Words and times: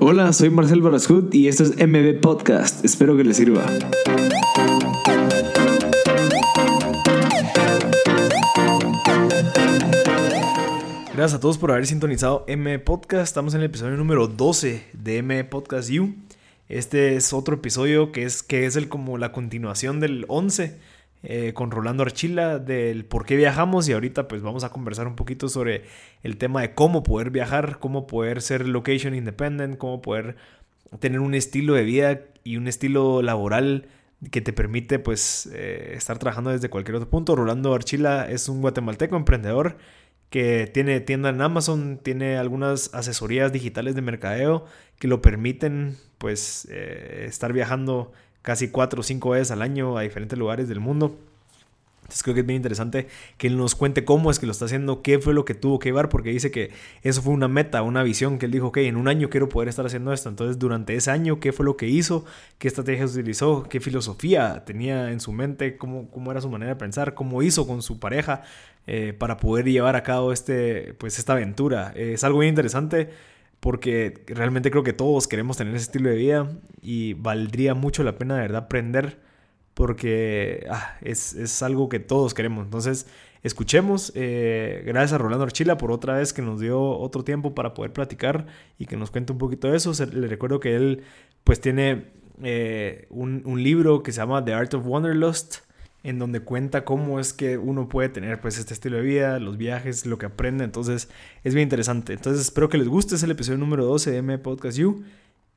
Hola, 0.00 0.32
soy 0.32 0.48
Marcel 0.48 0.80
Barascut 0.80 1.34
y 1.34 1.48
esto 1.48 1.64
es 1.64 1.70
MB 1.76 2.20
Podcast. 2.20 2.84
Espero 2.84 3.16
que 3.16 3.24
les 3.24 3.36
sirva. 3.36 3.66
Gracias 11.14 11.34
a 11.34 11.40
todos 11.40 11.58
por 11.58 11.72
haber 11.72 11.86
sintonizado 11.86 12.44
M 12.46 12.78
Podcast. 12.78 13.24
Estamos 13.24 13.54
en 13.54 13.60
el 13.60 13.66
episodio 13.66 13.96
número 13.96 14.28
12 14.28 14.84
de 14.92 15.16
M 15.16 15.42
Podcast 15.42 15.90
You. 15.90 16.14
Este 16.68 17.16
es 17.16 17.32
otro 17.32 17.56
episodio 17.56 18.12
que 18.12 18.22
es, 18.22 18.44
que 18.44 18.66
es 18.66 18.76
el, 18.76 18.88
como 18.88 19.18
la 19.18 19.32
continuación 19.32 19.98
del 19.98 20.26
11 20.28 20.78
eh, 21.22 21.52
con 21.52 21.70
Rolando 21.70 22.02
Archila 22.02 22.58
del 22.58 23.04
por 23.04 23.26
qué 23.26 23.36
viajamos 23.36 23.88
y 23.88 23.92
ahorita 23.92 24.28
pues 24.28 24.42
vamos 24.42 24.64
a 24.64 24.70
conversar 24.70 25.06
un 25.08 25.16
poquito 25.16 25.48
sobre 25.48 25.82
el 26.22 26.36
tema 26.36 26.60
de 26.60 26.74
cómo 26.74 27.02
poder 27.02 27.30
viajar, 27.30 27.78
cómo 27.80 28.06
poder 28.06 28.40
ser 28.40 28.68
location 28.68 29.14
independent, 29.14 29.78
cómo 29.78 30.00
poder 30.00 30.36
tener 31.00 31.20
un 31.20 31.34
estilo 31.34 31.74
de 31.74 31.82
vida 31.82 32.20
y 32.44 32.56
un 32.56 32.68
estilo 32.68 33.20
laboral 33.22 33.88
que 34.30 34.40
te 34.40 34.52
permite 34.52 34.98
pues 34.98 35.48
eh, 35.52 35.92
estar 35.94 36.18
trabajando 36.18 36.50
desde 36.50 36.70
cualquier 36.70 36.96
otro 36.96 37.10
punto. 37.10 37.36
Rolando 37.36 37.74
Archila 37.74 38.30
es 38.30 38.48
un 38.48 38.60
guatemalteco 38.60 39.16
emprendedor 39.16 39.76
que 40.30 40.66
tiene 40.72 41.00
tienda 41.00 41.30
en 41.30 41.40
Amazon, 41.40 42.00
tiene 42.02 42.36
algunas 42.36 42.92
asesorías 42.94 43.52
digitales 43.52 43.94
de 43.94 44.02
mercadeo 44.02 44.66
que 44.98 45.08
lo 45.08 45.22
permiten 45.22 45.96
pues 46.18 46.68
eh, 46.70 47.24
estar 47.28 47.52
viajando 47.52 48.12
casi 48.42 48.68
cuatro 48.68 49.00
o 49.00 49.02
cinco 49.02 49.30
veces 49.30 49.50
al 49.50 49.62
año 49.62 49.96
a 49.98 50.02
diferentes 50.02 50.38
lugares 50.38 50.68
del 50.68 50.80
mundo. 50.80 51.18
Entonces 52.08 52.22
creo 52.22 52.34
que 52.34 52.40
es 52.40 52.46
bien 52.46 52.56
interesante 52.56 53.06
que 53.36 53.48
él 53.48 53.58
nos 53.58 53.74
cuente 53.74 54.06
cómo 54.06 54.30
es 54.30 54.38
que 54.38 54.46
lo 54.46 54.52
está 54.52 54.64
haciendo, 54.64 55.02
qué 55.02 55.18
fue 55.18 55.34
lo 55.34 55.44
que 55.44 55.52
tuvo 55.52 55.78
que 55.78 55.90
llevar, 55.90 56.08
porque 56.08 56.30
dice 56.30 56.50
que 56.50 56.70
eso 57.02 57.20
fue 57.20 57.34
una 57.34 57.48
meta, 57.48 57.82
una 57.82 58.02
visión 58.02 58.38
que 58.38 58.46
él 58.46 58.52
dijo, 58.52 58.68
ok, 58.68 58.78
en 58.78 58.96
un 58.96 59.08
año 59.08 59.28
quiero 59.28 59.50
poder 59.50 59.68
estar 59.68 59.84
haciendo 59.84 60.14
esto. 60.14 60.30
Entonces 60.30 60.58
durante 60.58 60.94
ese 60.94 61.10
año, 61.10 61.38
¿qué 61.38 61.52
fue 61.52 61.66
lo 61.66 61.76
que 61.76 61.86
hizo? 61.86 62.24
¿Qué 62.56 62.66
estrategias 62.66 63.12
utilizó? 63.12 63.64
¿Qué 63.64 63.78
filosofía 63.80 64.64
tenía 64.64 65.12
en 65.12 65.20
su 65.20 65.32
mente? 65.32 65.76
¿Cómo, 65.76 66.10
cómo 66.10 66.30
era 66.30 66.40
su 66.40 66.48
manera 66.48 66.72
de 66.72 66.76
pensar? 66.76 67.12
¿Cómo 67.12 67.42
hizo 67.42 67.66
con 67.66 67.82
su 67.82 68.00
pareja 68.00 68.42
eh, 68.86 69.12
para 69.12 69.36
poder 69.36 69.66
llevar 69.66 69.94
a 69.94 70.02
cabo 70.02 70.32
este, 70.32 70.94
pues, 70.94 71.18
esta 71.18 71.34
aventura? 71.34 71.92
es 71.94 72.24
algo 72.24 72.38
bien 72.38 72.52
interesante 72.52 73.10
porque 73.60 74.24
realmente 74.26 74.70
creo 74.70 74.82
que 74.82 74.92
todos 74.92 75.26
queremos 75.26 75.56
tener 75.56 75.74
ese 75.74 75.84
estilo 75.84 76.10
de 76.10 76.16
vida 76.16 76.48
y 76.80 77.14
valdría 77.14 77.74
mucho 77.74 78.02
la 78.02 78.16
pena 78.16 78.36
de 78.36 78.42
verdad 78.42 78.64
aprender 78.64 79.20
porque 79.74 80.66
ah, 80.70 80.96
es, 81.02 81.62
algo 81.62 81.88
que 81.88 82.00
todos 82.00 82.34
queremos. 82.34 82.64
Entonces, 82.64 83.06
escuchemos. 83.44 84.10
Eh, 84.16 84.82
gracias 84.84 85.12
a 85.12 85.18
Rolando 85.18 85.44
Archila 85.44 85.78
por 85.78 85.92
otra 85.92 86.14
vez 86.16 86.32
que 86.32 86.42
nos 86.42 86.60
dio 86.60 86.80
otro 86.80 87.22
tiempo 87.22 87.54
para 87.54 87.74
poder 87.74 87.92
platicar 87.92 88.46
y 88.76 88.86
que 88.86 88.96
nos 88.96 89.12
cuente 89.12 89.32
un 89.32 89.38
poquito 89.38 89.70
de 89.70 89.76
eso. 89.76 89.92
le 90.12 90.26
recuerdo 90.26 90.58
que 90.58 90.74
él 90.74 91.04
pues 91.44 91.60
tiene 91.60 92.06
eh, 92.42 93.06
un, 93.10 93.42
un 93.44 93.62
libro 93.62 94.02
que 94.02 94.10
se 94.10 94.20
llama 94.20 94.44
The 94.44 94.52
Art 94.52 94.74
of 94.74 94.84
Wanderlust 94.84 95.67
en 96.08 96.18
donde 96.18 96.40
cuenta 96.40 96.84
cómo 96.84 97.20
es 97.20 97.32
que 97.32 97.58
uno 97.58 97.88
puede 97.88 98.08
tener 98.08 98.40
pues 98.40 98.58
este 98.58 98.72
estilo 98.72 98.96
de 98.96 99.02
vida, 99.02 99.38
los 99.38 99.58
viajes, 99.58 100.06
lo 100.06 100.18
que 100.18 100.26
aprende, 100.26 100.64
entonces 100.64 101.08
es 101.44 101.54
bien 101.54 101.64
interesante. 101.64 102.14
Entonces 102.14 102.42
espero 102.42 102.68
que 102.68 102.78
les 102.78 102.88
guste, 102.88 103.14
es 103.14 103.22
el 103.22 103.30
episodio 103.30 103.58
número 103.58 103.84
12 103.84 104.10
de 104.10 104.16
M 104.18 104.38
Podcast 104.38 104.78
You 104.78 105.04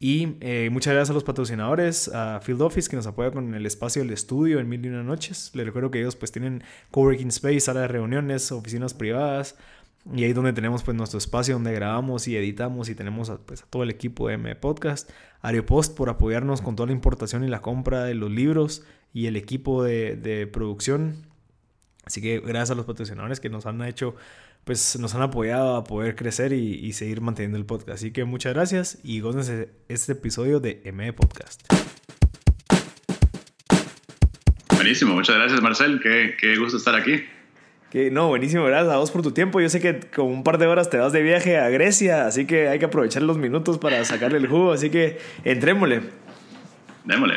y 0.04 0.36
eh, 0.42 0.70
muchas 0.72 0.94
gracias 0.94 1.12
a 1.12 1.14
los 1.14 1.24
patrocinadores, 1.24 2.10
a 2.10 2.42
Field 2.42 2.64
Office 2.64 2.90
que 2.90 2.96
nos 2.96 3.06
apoya 3.08 3.32
con 3.32 3.54
el 3.54 3.66
espacio 3.68 4.02
del 4.02 4.12
estudio 4.12 4.60
en 4.60 4.68
Mil 4.68 4.84
y 4.84 4.90
Una 4.90 5.04
Noches. 5.04 5.52
Les 5.54 5.66
recuerdo 5.66 5.92
que 5.92 6.00
ellos 6.00 6.16
pues 6.16 6.32
tienen 6.32 6.64
coworking 6.90 7.28
space, 7.28 7.60
sala 7.62 7.82
de 7.82 7.88
reuniones, 7.88 8.52
oficinas 8.52 8.94
privadas, 8.94 9.58
y 10.14 10.24
ahí 10.24 10.34
donde 10.34 10.54
tenemos 10.54 10.84
pues 10.84 10.98
nuestro 10.98 11.20
espacio 11.20 11.54
donde 11.54 11.74
grabamos 11.74 12.28
y 12.28 12.36
editamos 12.36 12.90
y 12.90 12.96
tenemos 12.96 13.30
a, 13.30 13.38
pues, 13.38 13.64
todo 13.70 13.84
el 13.84 13.90
equipo 13.90 14.28
de 14.28 14.36
M 14.36 14.56
Podcast. 14.56 15.10
Ariopost 15.42 15.96
por 15.96 16.10
apoyarnos 16.10 16.62
con 16.62 16.76
toda 16.76 16.88
la 16.88 16.94
importación 16.94 17.44
y 17.44 17.48
la 17.48 17.62
compra 17.62 18.04
de 18.04 18.16
los 18.16 18.32
libros 18.32 18.84
y 19.14 19.28
el 19.28 19.36
equipo 19.36 19.84
de, 19.84 20.16
de 20.16 20.48
producción. 20.48 21.28
Así 22.04 22.22
que 22.22 22.40
gracias 22.40 22.72
a 22.72 22.76
los 22.76 22.86
patrocinadores 22.86 23.40
que 23.40 23.50
nos 23.50 23.66
han 23.68 23.82
hecho, 23.84 24.16
pues 24.64 24.98
nos 25.00 25.14
han 25.14 25.22
apoyado 25.22 25.76
a 25.76 25.84
poder 25.84 26.16
crecer 26.16 26.52
y, 26.52 26.74
y 26.74 26.94
seguir 26.94 27.22
manteniendo 27.22 27.58
el 27.58 27.66
podcast. 27.66 27.90
Así 27.90 28.12
que 28.12 28.26
muchas 28.26 28.54
gracias 28.54 29.00
y 29.04 29.20
gócense 29.20 29.70
este 29.88 30.14
episodio 30.14 30.60
de 30.60 30.82
M 30.84 31.14
Podcast. 31.14 31.62
Buenísimo, 34.74 35.14
muchas 35.14 35.36
gracias 35.36 35.62
Marcel, 35.62 36.00
qué, 36.02 36.36
qué 36.40 36.58
gusto 36.58 36.78
estar 36.78 36.96
aquí. 36.96 37.24
Que, 37.92 38.10
no, 38.10 38.30
buenísimo, 38.30 38.64
gracias 38.64 38.94
a 38.94 38.98
vos 38.98 39.12
por 39.12 39.22
tu 39.22 39.32
tiempo. 39.32 39.60
Yo 39.60 39.68
sé 39.68 39.82
que 39.82 40.00
con 40.00 40.28
un 40.28 40.44
par 40.44 40.58
de 40.58 40.66
horas 40.66 40.90
te 40.90 40.98
vas 40.98 41.12
de 41.12 41.22
viaje 41.22 41.58
a 41.58 41.68
Grecia, 41.70 42.26
así 42.26 42.46
que 42.46 42.70
hay 42.70 42.80
que 42.80 42.86
aprovechar 42.86 43.22
los 43.22 43.38
minutos 43.38 43.78
para 43.80 44.04
sacarle 44.06 44.38
el 44.38 44.48
jugo, 44.48 44.72
así 44.72 44.90
que 44.90 45.20
entrémosle. 45.44 46.02
Démosle. 47.04 47.36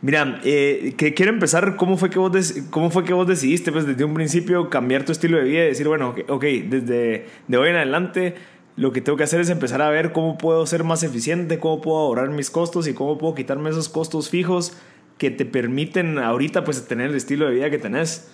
Mira, 0.00 0.40
eh, 0.42 0.94
que 0.96 1.14
quiero 1.14 1.32
empezar, 1.32 1.76
¿cómo 1.76 1.96
fue, 1.96 2.10
que 2.10 2.18
vos 2.18 2.54
¿cómo 2.70 2.90
fue 2.90 3.04
que 3.04 3.12
vos 3.12 3.28
decidiste 3.28 3.70
pues, 3.70 3.86
desde 3.86 4.04
un 4.04 4.14
principio 4.14 4.68
cambiar 4.68 5.04
tu 5.04 5.12
estilo 5.12 5.38
de 5.38 5.44
vida 5.44 5.64
y 5.64 5.66
decir, 5.68 5.86
bueno, 5.86 6.16
ok, 6.28 6.42
desde 6.42 7.26
de 7.46 7.56
hoy 7.56 7.68
en 7.68 7.76
adelante 7.76 8.34
lo 8.74 8.90
que 8.90 9.00
tengo 9.00 9.16
que 9.16 9.24
hacer 9.24 9.40
es 9.40 9.50
empezar 9.50 9.82
a 9.82 9.90
ver 9.90 10.12
cómo 10.12 10.36
puedo 10.36 10.66
ser 10.66 10.82
más 10.82 11.04
eficiente, 11.04 11.60
cómo 11.60 11.80
puedo 11.80 11.98
ahorrar 11.98 12.30
mis 12.30 12.50
costos 12.50 12.88
y 12.88 12.94
cómo 12.94 13.18
puedo 13.18 13.36
quitarme 13.36 13.70
esos 13.70 13.88
costos 13.88 14.30
fijos 14.30 14.76
que 15.18 15.30
te 15.30 15.44
permiten 15.44 16.18
ahorita 16.18 16.64
pues 16.64 16.84
tener 16.88 17.10
el 17.10 17.16
estilo 17.16 17.46
de 17.46 17.54
vida 17.54 17.70
que 17.70 17.78
tenés? 17.78 18.32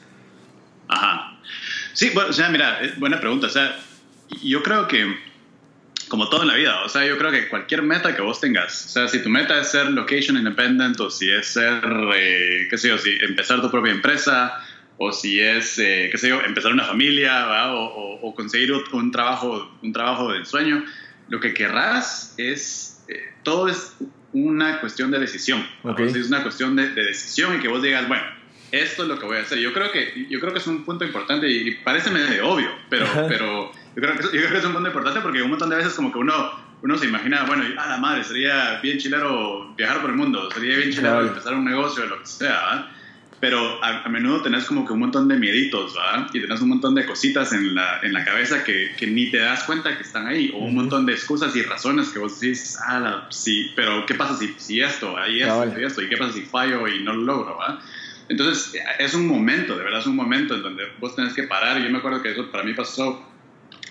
Ajá. 0.89 1.18
Sí, 1.99 2.11
bueno, 2.15 2.31
o 2.31 2.33
sea, 2.33 2.49
mira, 2.49 2.81
buena 2.99 3.19
pregunta. 3.19 3.49
O 3.49 3.51
sea, 3.51 3.77
yo 4.41 4.63
creo 4.63 4.87
que, 4.87 5.19
como 6.07 6.29
todo 6.29 6.43
en 6.43 6.49
la 6.49 6.55
vida, 6.55 6.85
o 6.85 6.89
sea, 6.89 7.05
yo 7.05 7.19
creo 7.19 7.33
que 7.33 7.49
cualquier 7.49 7.83
meta 7.83 8.15
que 8.15 8.23
vos 8.23 8.41
tengas, 8.41 8.87
o 8.87 8.89
sea, 8.89 9.09
si 9.09 9.21
tu 9.21 9.29
meta 9.29 9.61
es 9.61 9.73
ser 9.73 9.91
location 9.91 10.37
independent 10.37 11.01
o 11.01 11.11
si 11.11 11.29
es 11.29 11.49
ser, 11.49 11.83
eh, 12.15 12.69
qué 12.71 12.79
sé 12.79 12.91
yo, 12.91 12.99
si 12.99 13.19
empezar 13.21 13.61
tu 13.61 13.69
propia 13.69 13.91
empresa 13.91 14.65
o 14.97 15.11
si 15.11 15.41
es, 15.41 15.77
eh, 15.81 16.09
qué 16.13 16.19
sé 16.19 16.29
yo, 16.29 16.41
empezar 16.41 16.73
una 16.73 16.85
familia 16.85 17.73
o, 17.75 18.33
conseguir 18.33 18.73
un 18.93 19.11
trabajo, 19.11 19.77
un 19.83 19.93
trabajo 19.93 20.33
de 20.33 20.45
sueño, 20.45 20.85
lo 21.29 21.41
que 21.41 21.53
querrás 21.53 22.33
es, 22.37 23.05
eh, 23.09 23.33
todo 23.43 23.67
es 23.67 23.97
una 24.33 24.79
cuestión 24.79 25.11
de 25.11 25.19
decisión. 25.19 25.67
Es 25.99 26.29
una 26.29 26.45
cuestión 26.45 26.77
de, 26.77 26.91
de 26.91 27.03
decisión 27.07 27.57
y 27.57 27.59
que 27.59 27.67
vos 27.67 27.83
digas, 27.83 28.07
bueno, 28.07 28.38
esto 28.73 29.03
es 29.03 29.09
lo 29.09 29.19
que 29.19 29.27
voy 29.27 29.37
a 29.39 29.43
hacer. 29.43 29.59
Yo 29.59 29.73
creo 29.73 29.91
que, 29.91 30.27
yo 30.29 30.41
creo 30.41 30.53
que 30.53 30.59
es 30.59 30.67
un 30.67 30.85
punto 30.85 31.05
importante 31.05 31.51
y 31.51 31.75
parece 31.77 32.11
medio 32.11 32.49
obvio, 32.49 32.71
pero, 32.89 33.07
pero 33.29 33.73
yo, 33.97 34.03
creo 34.03 34.17
que, 34.17 34.23
yo 34.25 34.31
creo 34.31 34.51
que 34.51 34.59
es 34.59 34.65
un 34.65 34.73
punto 34.73 34.89
importante 34.89 35.21
porque 35.21 35.43
un 35.43 35.51
montón 35.51 35.71
de 35.71 35.77
veces 35.77 35.95
como 35.95 36.13
que 36.13 36.19
uno, 36.19 36.35
uno 36.83 36.99
se 36.99 37.07
imagina, 37.07 37.45
bueno, 37.45 37.65
a 37.79 37.89
la 37.89 37.97
madre, 37.99 38.25
sería 38.25 38.81
bien 38.81 38.99
chilero 38.99 39.73
viajar 39.77 40.01
por 40.01 40.11
el 40.11 40.17
mundo, 40.17 40.51
sería 40.51 40.77
bien 40.77 40.91
chilero 40.91 41.27
empezar 41.27 41.55
un 41.55 41.65
negocio, 41.65 42.07
lo 42.07 42.21
que 42.21 42.27
sea, 42.27 42.91
pero 43.41 43.83
a, 43.85 44.09
menudo 44.09 44.43
tenés 44.43 44.65
como 44.65 44.85
que 44.85 44.93
un 44.93 44.99
montón 44.99 45.29
de 45.29 45.37
mieditos, 45.37 45.95
¿va? 45.97 46.29
Y 46.33 46.41
tenés 46.41 46.61
un 46.61 46.71
montón 46.71 46.95
de 46.95 47.07
cositas 47.07 47.53
en 47.53 47.75
la, 47.75 48.01
en 48.03 48.13
la 48.13 48.25
cabeza 48.25 48.65
que, 48.65 48.95
que, 48.97 49.07
ni 49.07 49.31
te 49.31 49.39
das 49.39 49.63
cuenta 49.63 49.97
que 49.97 50.03
están 50.03 50.27
ahí, 50.27 50.51
o 50.55 50.59
un 50.59 50.75
montón 50.75 51.07
de 51.07 51.13
excusas 51.13 51.55
y 51.55 51.63
razones 51.63 52.09
que 52.09 52.19
vos 52.19 52.41
decís, 52.41 52.77
ah, 52.85 53.29
sí, 53.31 53.71
pero 53.77 54.05
¿qué 54.07 54.15
pasa 54.15 54.37
si, 54.37 54.55
si 54.59 54.81
esto, 54.81 55.17
ahí 55.17 55.41
esto, 55.41 55.81
y 55.81 55.85
esto, 55.85 56.03
y 56.03 56.09
qué 56.09 56.17
pasa 56.17 56.33
si 56.33 56.43
fallo 56.43 56.89
y 56.89 57.03
no 57.05 57.15
lo 57.15 57.23
logro, 57.23 57.57
¿va? 57.57 57.81
Entonces, 58.29 58.81
es 58.99 59.15
un 59.15 59.27
momento, 59.27 59.77
de 59.77 59.85
verdad 59.85 60.01
es 60.01 60.07
un 60.07 60.17
momento 60.17 60.55
en 60.55 60.63
donde 60.63 60.85
vos 60.99 61.17
tenés 61.17 61.33
que 61.33 61.45
parar. 61.45 61.81
Yo 61.81 61.91
me 61.91 61.99
acuerdo 61.99 62.23
que 62.23 62.33
eso 62.33 62.51
para 62.51 62.65
mí 62.65 62.75
pasó 62.75 63.27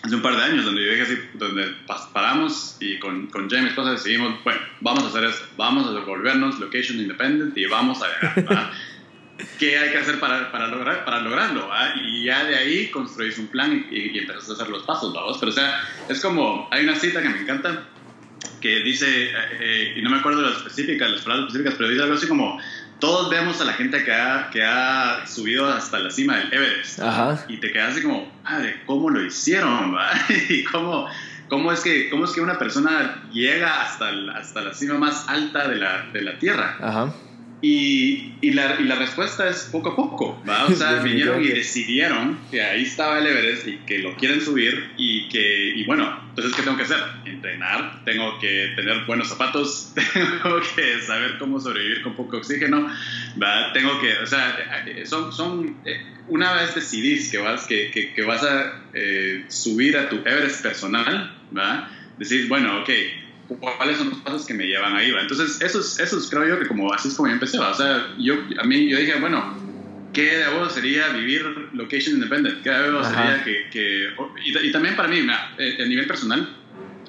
hace 0.03 0.16
un 0.16 0.22
par 0.22 0.36
de 0.36 0.44
años, 0.44 0.66
donde 0.66 0.86
yo 0.86 0.92
dije 0.92 1.03
así, 1.03 1.18
donde 1.34 1.75
paramos 2.14 2.78
y 2.80 3.00
con, 3.00 3.28
con 3.28 3.50
James 3.50 3.70
esposa 3.70 3.92
decidimos, 3.92 4.36
bueno, 4.44 4.62
vamos 4.81 5.03
a 5.03 5.08
hacer 5.08 5.24
esto, 5.25 5.46
vamos 5.58 5.88
a 5.88 6.00
volvernos 6.02 6.59
location 6.59 7.00
independent 7.00 7.58
y 7.58 7.66
vamos 7.66 8.00
a 8.02 8.08
viajar. 8.08 8.72
¿Qué 9.59 9.78
hay 9.78 9.92
que 9.92 9.98
hacer 10.00 10.20
para, 10.20 10.52
para, 10.52 10.68
lograr, 10.68 11.06
para 11.06 11.22
lograrlo? 11.22 11.69
Y 11.96 12.25
ya 12.25 12.44
de 12.46 12.56
ahí 12.56 12.88
construís 12.90 13.38
un 13.38 13.48
plan 13.48 13.86
y, 13.92 13.96
y, 13.96 14.18
empezás 14.18 14.50
a 14.50 14.54
hacer 14.54 14.69
los 14.69 14.84
pasos, 14.84 15.14
vamos. 15.14 15.38
Pero 15.40 15.52
o 15.52 15.56
sea, 15.56 15.80
es 16.09 16.22
como, 16.22 16.68
hay 16.72 16.84
una 16.84 16.96
cita 16.96 17.22
que 17.22 17.30
me 17.30 17.42
encanta 17.42 17.88
que 18.62 18.80
dice, 18.80 19.25
eh, 19.25 19.34
eh, 19.59 19.94
y 19.98 20.02
no 20.02 20.10
me 20.10 20.18
acuerdo 20.18 20.42
las 20.42 20.57
específicas, 20.57 21.12
las 21.12 21.22
palabras 21.22 21.48
específicas, 21.48 21.75
pero 21.78 21.90
dice 21.90 22.04
algo 22.04 22.16
así 22.16 22.28
como, 22.28 22.60
todos 22.99 23.29
vemos 23.29 23.61
a 23.61 23.65
la 23.65 23.73
gente 23.73 24.03
que 24.03 24.13
ha, 24.13 24.49
que 24.51 24.63
ha 24.63 25.25
subido 25.27 25.67
hasta 25.67 25.99
la 25.99 26.09
cima 26.09 26.38
del 26.38 26.53
Everest. 26.53 26.99
Y 27.47 27.57
te 27.57 27.71
quedas 27.71 27.94
así 27.94 28.01
como, 28.01 28.31
madre, 28.44 28.81
¿cómo 28.85 29.09
lo 29.09 29.23
hicieron? 29.23 29.95
y 30.49 30.63
cómo, 30.63 31.07
cómo, 31.49 31.71
es 31.71 31.81
que, 31.81 32.09
cómo 32.09 32.25
es 32.25 32.31
que 32.31 32.41
una 32.41 32.57
persona 32.57 33.23
llega 33.31 33.83
hasta, 33.83 34.09
hasta 34.35 34.61
la 34.61 34.73
cima 34.73 34.97
más 34.97 35.27
alta 35.27 35.67
de 35.67 35.75
la, 35.75 36.07
de 36.11 36.21
la 36.21 36.39
Tierra. 36.39 36.77
Ajá. 36.81 37.13
Y, 37.59 38.33
y, 38.42 38.51
la, 38.51 38.80
y, 38.80 38.83
la, 38.83 38.95
respuesta 38.95 39.50
es 39.50 39.69
poco 39.71 39.89
a 39.89 39.95
poco, 39.95 40.42
¿va? 40.48 40.65
O 40.65 40.71
sea, 40.75 41.01
vinieron 41.01 41.44
y 41.44 41.48
decidieron 41.48 42.38
que 42.51 42.62
ahí 42.62 42.83
estaba 42.83 43.18
el 43.18 43.25
Everest 43.25 43.68
y 43.68 43.77
que 43.77 43.98
lo 44.00 44.15
quieren 44.15 44.42
subir 44.42 44.92
y 44.95 45.27
que, 45.27 45.74
y 45.75 45.83
bueno, 45.86 46.19
entonces, 46.30 46.56
¿qué 46.56 46.62
tengo 46.62 46.77
que 46.77 46.83
hacer? 46.83 47.00
Entrenar, 47.25 48.04
tengo 48.06 48.38
que 48.39 48.74
tener 48.75 49.06
buenos 49.06 49.30
zapatos, 49.30 49.92
tengo 50.13 50.62
que 50.75 51.01
saber 51.01 51.39
cómo 51.39 51.59
sobrevivir 51.59 52.04
con 52.04 52.15
poco 52.15 52.38
oxígeno, 52.38 52.92
¿va? 53.42 53.74
Tengo 53.74 54.00
que, 54.00 54.19
o 54.19 54.27
sea, 54.27 54.86
son, 55.06 55.33
son 55.33 55.77
eh, 55.83 56.00
una 56.27 56.54
vez 56.54 56.75
decidís 56.75 57.31
que 57.31 57.39
vas, 57.39 57.65
que, 57.65 57.89
que, 57.89 58.13
que 58.13 58.21
vas 58.21 58.44
a 58.44 58.83
eh, 58.94 59.45
subir 59.48 59.98
a 59.98 60.09
tu 60.09 60.18
Everest 60.18 60.62
personal, 60.62 61.36
¿va? 61.57 61.89
Decís, 62.19 62.48
bueno, 62.48 62.81
ok, 62.81 62.89
cuáles 63.55 63.97
son 63.97 64.09
los 64.09 64.19
pasos 64.19 64.45
que 64.45 64.53
me 64.53 64.65
llevan 64.65 64.95
ahí, 64.95 65.11
¿va? 65.11 65.21
Entonces, 65.21 65.61
eso 65.61 65.79
es, 65.79 65.99
eso 65.99 66.17
es, 66.17 66.29
creo 66.29 66.47
yo, 66.47 66.59
que 66.59 66.67
como 66.67 66.94
así 66.94 67.07
es 67.07 67.15
como 67.15 67.27
yo 67.27 67.33
empecé, 67.33 67.57
¿va? 67.57 67.71
O 67.71 67.75
sea, 67.75 68.13
yo, 68.17 68.35
a 68.59 68.63
mí, 68.63 68.89
yo 68.89 68.97
dije, 68.97 69.19
bueno, 69.19 69.57
¿qué 70.13 70.38
de 70.38 70.47
vos 70.49 70.73
sería 70.73 71.09
vivir 71.09 71.44
location 71.73 72.15
independent? 72.15 72.61
¿Qué 72.61 72.69
de 72.69 72.91
vos 72.91 73.07
sería 73.07 73.44
que... 73.44 73.69
que 73.71 74.09
y, 74.44 74.67
y, 74.67 74.71
también 74.71 74.95
para 74.95 75.07
mí, 75.07 75.21
mira, 75.21 75.55
eh, 75.57 75.77
a 75.81 75.85
nivel 75.85 76.07
personal, 76.07 76.55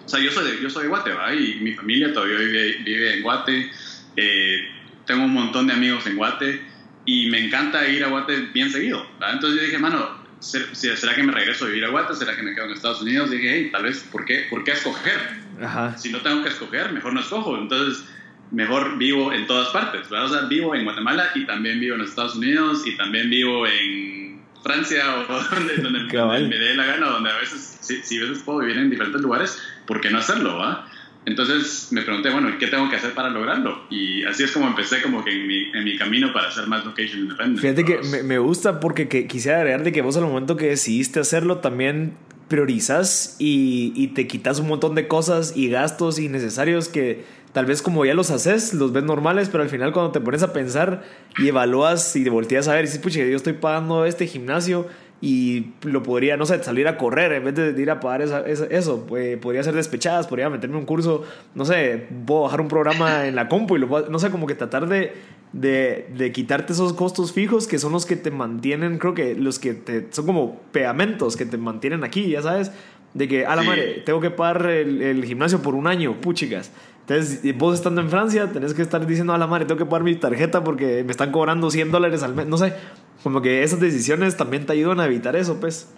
o 0.05 0.09
sea, 0.09 0.21
yo 0.21 0.31
soy 0.31 0.51
de, 0.51 0.63
yo 0.63 0.71
soy 0.71 0.85
de 0.85 0.89
Guate, 0.89 1.13
¿va? 1.13 1.35
Y 1.35 1.59
mi 1.61 1.75
familia 1.75 2.13
todavía 2.13 2.39
vive, 2.39 2.79
vive 2.85 3.15
en 3.17 3.23
Guate, 3.23 3.71
eh, 4.17 4.69
tengo 5.07 5.25
un 5.25 5.35
montón 5.35 5.67
de 5.67 5.75
amigos 5.75 6.07
en 6.07 6.17
Guate 6.17 6.63
y 7.05 7.29
me 7.31 7.45
encanta 7.45 7.87
ir 7.89 8.05
a 8.05 8.09
Guate 8.09 8.37
bien 8.55 8.71
seguido, 8.71 9.07
¿va? 9.21 9.33
Entonces 9.33 9.61
yo 9.61 9.67
dije, 9.67 9.79
mano, 9.79 10.18
¿será 10.41 11.15
que 11.15 11.23
me 11.23 11.33
regreso 11.33 11.65
a 11.65 11.69
vivir 11.69 11.85
a 11.85 11.89
Guate? 11.89 12.15
¿Será 12.15 12.37
que 12.37 12.43
me 12.43 12.55
quedo 12.55 12.67
en 12.67 12.73
Estados 12.73 13.03
Unidos? 13.03 13.31
dije, 13.31 13.51
hey, 13.51 13.69
tal 13.73 13.85
vez, 13.85 14.05
¿por 14.11 14.25
qué, 14.25 14.47
¿por 14.51 14.65
qué 14.65 14.73
escoger? 14.73 15.19
Ajá. 15.63 15.97
Si 15.97 16.11
no 16.11 16.21
tengo 16.21 16.43
que 16.43 16.51
escoger, 16.51 16.93
mejor 16.93 17.13
no 17.13 17.21
escojo. 17.21 17.57
Entonces, 17.57 18.05
mejor 18.51 18.99
vivo 18.99 19.33
en 19.33 19.47
todas 19.47 19.69
partes, 19.69 20.09
¿verdad? 20.09 20.27
O 20.27 20.35
sea, 20.35 20.49
vivo 20.49 20.75
en 20.75 20.85
Guatemala 20.85 21.31
y 21.35 21.45
también 21.45 21.81
vivo 21.81 21.97
en 21.97 22.03
Estados 22.03 22.37
Unidos 22.37 22.87
y 22.87 22.97
también 22.97 23.29
vivo 23.31 23.67
en 23.67 24.41
Francia 24.63 25.05
o 25.29 25.33
donde, 25.55 25.77
donde 25.77 26.49
me 26.49 26.59
dé 26.59 26.75
la 26.75 26.87
gana, 26.87 27.07
donde 27.09 27.31
a 27.31 27.39
veces, 27.39 27.79
si, 27.81 28.03
si, 28.03 28.19
a 28.19 28.23
veces 28.23 28.43
puedo 28.43 28.61
vivir 28.61 28.79
en 28.79 28.91
diferentes 28.91 29.21
lugares, 29.21 29.61
¿por 29.87 30.01
qué 30.01 30.11
no 30.11 30.19
hacerlo, 30.19 30.59
va? 30.59 30.88
Entonces 31.29 31.89
me 31.91 32.01
pregunté, 32.01 32.31
bueno, 32.31 32.49
¿qué 32.59 32.69
tengo 32.69 32.89
que 32.89 32.97
hacer 32.97 33.13
para 33.13 33.29
lograrlo? 33.29 33.83
Y 33.91 34.25
así 34.25 34.45
es 34.45 34.51
como 34.51 34.67
empecé 34.67 35.03
como 35.03 35.23
que 35.23 35.31
en 35.31 35.47
mi, 35.47 35.65
en 35.75 35.85
mi 35.85 35.99
camino 35.99 36.33
para 36.33 36.49
hacer 36.49 36.67
más 36.67 36.87
location 36.87 37.21
independent. 37.21 37.61
Fíjate 37.61 37.85
que 37.85 37.99
me, 38.11 38.23
me, 38.23 38.39
gusta 38.39 38.81
porque 38.81 39.09
que, 39.09 39.27
quisiera 39.27 39.59
agregar 39.59 39.85
de 39.85 39.93
que 39.93 40.01
vos 40.01 40.17
al 40.17 40.25
momento 40.25 40.57
que 40.57 40.69
decidiste 40.69 41.21
hacerlo 41.21 41.59
también 41.59 42.15
priorizas 42.49 43.37
y, 43.39 43.93
y, 43.95 44.09
te 44.09 44.27
quitas 44.27 44.59
un 44.59 44.69
montón 44.69 44.95
de 44.95 45.07
cosas 45.07 45.55
y 45.55 45.69
gastos 45.69 46.19
innecesarios 46.19 46.89
que 46.89 47.25
tal 47.53 47.67
vez 47.67 47.83
como 47.83 48.07
ya 48.07 48.15
los 48.15 48.31
haces, 48.31 48.73
los 48.73 48.95
ves 48.95 49.05
normales, 49.05 49.51
pero 49.51 49.63
al 49.63 49.69
final 49.69 49.93
cuando 49.93 50.13
te 50.13 50.21
pones 50.21 50.43
a 50.43 50.55
pensar 50.55 51.05
y 51.37 51.49
evalúas 51.49 52.17
y 52.17 52.25
te 52.25 52.31
volteas 52.31 52.69
a 52.69 52.73
ver 52.73 52.85
y 52.85 52.87
dices, 52.87 53.01
pucha, 53.01 53.19
yo 53.19 53.37
estoy 53.37 53.53
pagando 53.53 54.07
este 54.07 54.27
gimnasio 54.27 54.87
y 55.21 55.73
lo 55.83 56.03
podría, 56.03 56.37
no 56.37 56.47
sé, 56.47 56.63
salir 56.63 56.87
a 56.87 56.97
correr 56.97 57.33
en 57.33 57.45
vez 57.45 57.55
de 57.55 57.83
ir 57.83 57.91
a 57.91 57.99
pagar 57.99 58.23
eso. 58.71 59.05
Pues, 59.07 59.37
podría 59.39 59.63
ser 59.63 59.75
despechadas, 59.75 60.29
podría 60.29 60.49
meterme 60.49 60.77
un 60.77 60.85
curso, 60.85 61.25
no 61.55 61.65
sé, 61.65 62.07
puedo 62.25 62.43
bajar 62.43 62.61
un 62.61 62.69
programa 62.69 63.27
en 63.27 63.35
la 63.35 63.49
compu 63.49 63.77
y 63.77 63.81
lo 63.81 64.09
no 64.09 64.19
sé, 64.19 64.31
como 64.31 64.47
que 64.47 64.55
tratar 64.55 64.89
de, 64.89 65.13
de, 65.53 66.09
de, 66.17 66.33
quitarte 66.33 66.73
esos 66.73 66.93
costos 66.93 67.33
fijos 67.33 67.67
que 67.67 67.79
son 67.81 67.93
los 67.93 68.07
que 68.07 68.15
te 68.15 68.31
mantienen, 68.31 68.99
creo 68.99 69.15
que 69.15 69.35
los 69.35 69.59
que 69.59 69.75
te, 69.75 70.07
son 70.11 70.27
como 70.27 70.61
pegamentos 70.71 71.37
que 71.37 71.47
te 71.47 71.57
mantienen 71.57 72.05
aquí, 72.05 72.31
ya 72.31 72.43
sabes, 72.43 72.71
de 73.15 73.27
que, 73.27 73.45
a 73.45 73.57
la 73.57 73.63
madre, 73.63 74.03
tengo 74.07 74.21
que 74.21 74.31
pagar 74.31 74.67
el, 74.67 75.03
el 75.03 75.25
gimnasio 75.25 75.61
por 75.63 75.75
un 75.75 75.89
año, 75.89 76.21
puchicas. 76.21 76.71
Entonces, 77.09 77.57
vos 77.57 77.75
estando 77.75 78.03
en 78.03 78.11
Francia, 78.11 78.53
tenés 78.53 78.75
que 78.75 78.83
estar 78.83 79.05
diciendo 79.07 79.33
a 79.33 79.39
la 79.39 79.47
madre, 79.47 79.65
tengo 79.65 79.79
que 79.79 79.87
pagar 79.87 80.05
mi 80.05 80.15
tarjeta 80.15 80.63
porque 80.63 81.03
me 81.05 81.11
están 81.11 81.33
cobrando 81.33 81.71
100 81.71 81.91
dólares 81.91 82.23
al 82.23 82.35
mes. 82.35 82.47
No 82.47 82.59
sé, 82.59 82.75
como 83.23 83.43
que 83.43 83.63
esas 83.63 83.81
decisiones 83.81 84.37
también 84.37 84.67
te 84.67 84.73
ayudan 84.73 85.01
a 85.01 85.07
evitar 85.07 85.37
eso, 85.37 85.61
pues. 85.61 85.89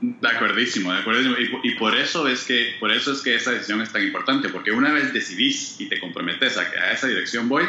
De 0.00 0.28
acuerdísimo, 0.28 0.92
de 0.92 0.98
acuerdísimo. 0.98 1.36
Y, 1.62 1.74
por, 1.74 1.94
eso 1.96 2.26
es 2.26 2.44
que, 2.44 2.74
por 2.80 2.90
eso 2.90 3.12
es 3.12 3.20
que 3.20 3.34
esa 3.34 3.50
decisión 3.50 3.82
es 3.82 3.92
tan 3.92 4.02
importante, 4.02 4.48
porque 4.48 4.70
una 4.72 4.92
vez 4.92 5.12
decidís 5.12 5.78
y 5.78 5.88
te 5.88 6.00
comprometes 6.00 6.56
a 6.56 6.70
que 6.70 6.78
a 6.78 6.92
esa 6.92 7.06
dirección 7.06 7.48
voy, 7.48 7.64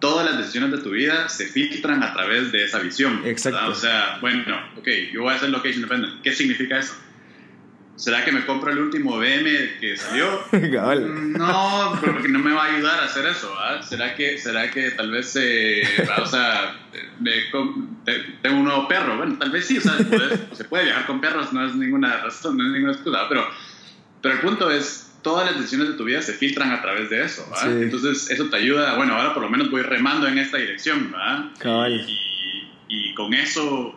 todas 0.00 0.26
las 0.26 0.38
decisiones 0.38 0.72
de 0.72 0.78
tu 0.78 0.90
vida 0.90 1.28
se 1.28 1.46
filtran 1.46 2.02
a 2.02 2.12
través 2.12 2.50
de 2.50 2.64
esa 2.64 2.80
visión. 2.80 3.22
Exacto. 3.24 3.68
O 3.68 3.74
sea, 3.74 4.18
bueno, 4.20 4.56
ok, 4.76 4.88
yo 5.12 5.22
voy 5.22 5.32
a 5.32 5.36
hacer 5.36 5.50
location 5.50 5.82
independent. 5.82 6.22
¿Qué 6.22 6.32
significa 6.32 6.78
eso? 6.78 6.94
¿Será 7.96 8.24
que 8.24 8.32
me 8.32 8.44
compro 8.44 8.72
el 8.72 8.78
último 8.78 9.18
BM 9.18 9.78
que 9.78 9.96
salió? 9.96 10.26
no, 11.38 11.98
porque 12.00 12.28
no 12.28 12.40
me 12.40 12.52
va 12.52 12.64
a 12.64 12.74
ayudar 12.74 13.00
a 13.00 13.04
hacer 13.04 13.24
eso. 13.26 13.52
¿Será 13.82 14.16
que, 14.16 14.36
será 14.36 14.70
que 14.70 14.90
tal 14.92 15.12
vez, 15.12 15.36
eh, 15.40 15.82
o 16.20 16.26
sea, 16.26 16.76
tengo 18.42 18.56
un 18.56 18.64
nuevo 18.64 18.88
perro? 18.88 19.16
Bueno, 19.16 19.36
tal 19.38 19.50
vez 19.50 19.66
sí, 19.66 19.78
o 19.78 19.80
sea, 19.80 19.96
se 20.52 20.64
puede 20.64 20.84
viajar 20.84 21.06
con 21.06 21.20
perros, 21.20 21.52
no 21.52 21.64
es 21.64 21.74
ninguna 21.76 22.16
razón, 22.18 22.56
no 22.56 22.66
es 22.66 22.72
ninguna 22.72 22.92
excusa, 22.94 23.28
pero, 23.28 23.46
pero 24.20 24.34
el 24.34 24.40
punto 24.40 24.70
es, 24.70 25.12
todas 25.22 25.46
las 25.46 25.56
decisiones 25.56 25.88
de 25.88 25.94
tu 25.94 26.04
vida 26.04 26.20
se 26.20 26.32
filtran 26.32 26.72
a 26.72 26.82
través 26.82 27.10
de 27.10 27.24
eso. 27.24 27.48
Entonces, 27.64 28.28
eso 28.28 28.50
te 28.50 28.56
ayuda, 28.56 28.96
bueno, 28.96 29.14
ahora 29.14 29.32
por 29.34 29.42
lo 29.44 29.48
menos 29.48 29.70
voy 29.70 29.82
remando 29.82 30.26
en 30.26 30.38
esta 30.38 30.58
dirección, 30.58 31.12
¿verdad? 31.12 31.44
Y, 32.08 32.68
y, 32.88 33.14
con 33.14 33.32
eso... 33.34 33.94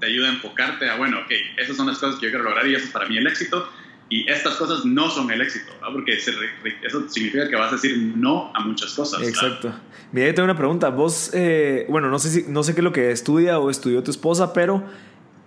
Te 0.00 0.06
ayuda 0.06 0.28
a 0.28 0.32
enfocarte 0.32 0.88
a, 0.88 0.96
bueno, 0.96 1.18
ok, 1.20 1.32
esas 1.56 1.76
son 1.76 1.86
las 1.86 1.98
cosas 1.98 2.20
que 2.20 2.26
yo 2.26 2.30
quiero 2.30 2.44
lograr 2.44 2.66
y 2.66 2.74
eso 2.74 2.86
es 2.86 2.90
para 2.90 3.06
mí 3.06 3.16
el 3.16 3.26
éxito. 3.26 3.68
Y 4.10 4.28
estas 4.30 4.54
cosas 4.54 4.86
no 4.86 5.10
son 5.10 5.30
el 5.30 5.40
éxito, 5.42 5.70
¿no? 5.82 5.92
porque 5.92 6.14
eso 6.14 7.08
significa 7.08 7.46
que 7.46 7.56
vas 7.56 7.72
a 7.72 7.74
decir 7.74 8.14
no 8.16 8.50
a 8.54 8.60
muchas 8.60 8.94
cosas. 8.94 9.20
Exacto. 9.22 9.74
Mira, 10.12 10.28
yo 10.28 10.34
tengo 10.34 10.44
una 10.44 10.56
pregunta. 10.56 10.88
Vos, 10.88 11.30
eh, 11.34 11.84
bueno, 11.90 12.08
no 12.08 12.18
sé, 12.18 12.30
si, 12.30 12.44
no 12.48 12.62
sé 12.62 12.74
qué 12.74 12.80
es 12.80 12.84
lo 12.84 12.92
que 12.92 13.10
estudia 13.10 13.58
o 13.58 13.68
estudió 13.68 14.02
tu 14.02 14.10
esposa, 14.10 14.54
pero 14.54 14.82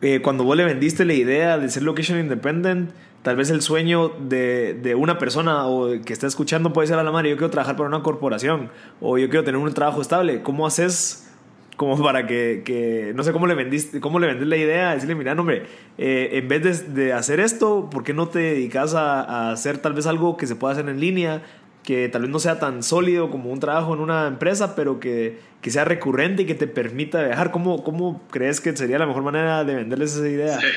eh, 0.01 0.21
cuando 0.21 0.44
vos 0.44 0.56
le 0.56 0.63
vendiste 0.63 1.06
la 1.06 1.13
idea 1.13 1.57
de 1.57 1.69
ser 1.69 1.81
location 1.81 2.19
independent, 2.19 2.92
tal 3.24 3.36
vez 3.36 3.50
el 3.50 3.63
sueño 3.63 4.09
de, 4.09 4.75
de, 4.75 4.94
una 4.94 5.18
persona 5.18 5.65
o 5.65 6.00
que 6.03 6.13
está 6.13 6.27
escuchando 6.27 6.71
puede 6.71 6.88
ser 6.88 7.00
a 7.00 7.03
la 7.03 7.12
madre, 7.12 7.31
yo 7.31 7.38
quiero 7.38 7.50
trabajar 7.50 7.75
para 7.77 7.89
una 7.89 8.03
corporación 8.03 8.69
o 9.00 9.18
yo 9.18 9.27
quiero 9.30 9.44
tener 9.44 9.59
un 9.59 9.74
trabajo 9.74 10.01
estable. 10.01 10.44
¿Cómo 10.44 10.68
haces? 10.68 11.31
Como 11.78 12.02
para 12.04 12.28
que, 12.28 12.62
que, 12.64 13.12
no 13.16 13.24
sé 13.24 13.32
cómo 13.32 13.48
le 13.48 13.56
vendiste, 13.56 14.00
cómo 14.00 14.20
le 14.20 14.28
vendiste 14.28 14.50
la 14.50 14.58
idea, 14.58 14.94
decirle, 14.94 15.16
mira, 15.16 15.34
hombre, 15.34 15.64
eh, 15.98 16.30
en 16.34 16.48
vez 16.48 16.86
de, 16.94 17.04
de, 17.04 17.14
hacer 17.14 17.40
esto, 17.40 17.90
¿por 17.90 18.04
qué 18.04 18.14
no 18.14 18.28
te 18.28 18.40
dedicas 18.40 18.94
a, 18.94 19.22
a, 19.22 19.52
hacer 19.52 19.78
tal 19.80 19.94
vez 19.94 20.06
algo 20.06 20.38
que 20.38 20.48
se 20.48 20.56
pueda 20.56 20.74
hacer 20.74 20.88
en 20.88 21.00
línea, 21.00 21.42
que 21.84 22.10
tal 22.10 22.24
vez 22.24 22.32
no 22.32 22.40
sea 22.40 22.60
tan 22.60 22.84
sólido 22.84 23.32
como 23.32 23.52
un 23.52 23.60
trabajo 23.60 23.94
en 23.94 24.00
una 24.00 24.28
empresa, 24.28 24.76
pero 24.76 25.00
que, 25.00 25.40
que 25.62 25.72
sea 25.72 25.86
recurrente 25.86 26.44
y 26.44 26.46
que 26.46 26.56
te 26.56 26.68
permita 26.68 27.24
viajar? 27.24 27.52
¿Cómo, 27.52 27.84
¿Cómo 27.84 28.28
crees 28.30 28.62
que 28.62 28.76
sería 28.76 29.00
la 29.00 29.08
mejor 29.08 29.24
manera 29.24 29.64
de 29.64 29.76
venderles 29.76 30.16
esa 30.16 30.28
idea? 30.28 30.60
Sí, 30.60 30.68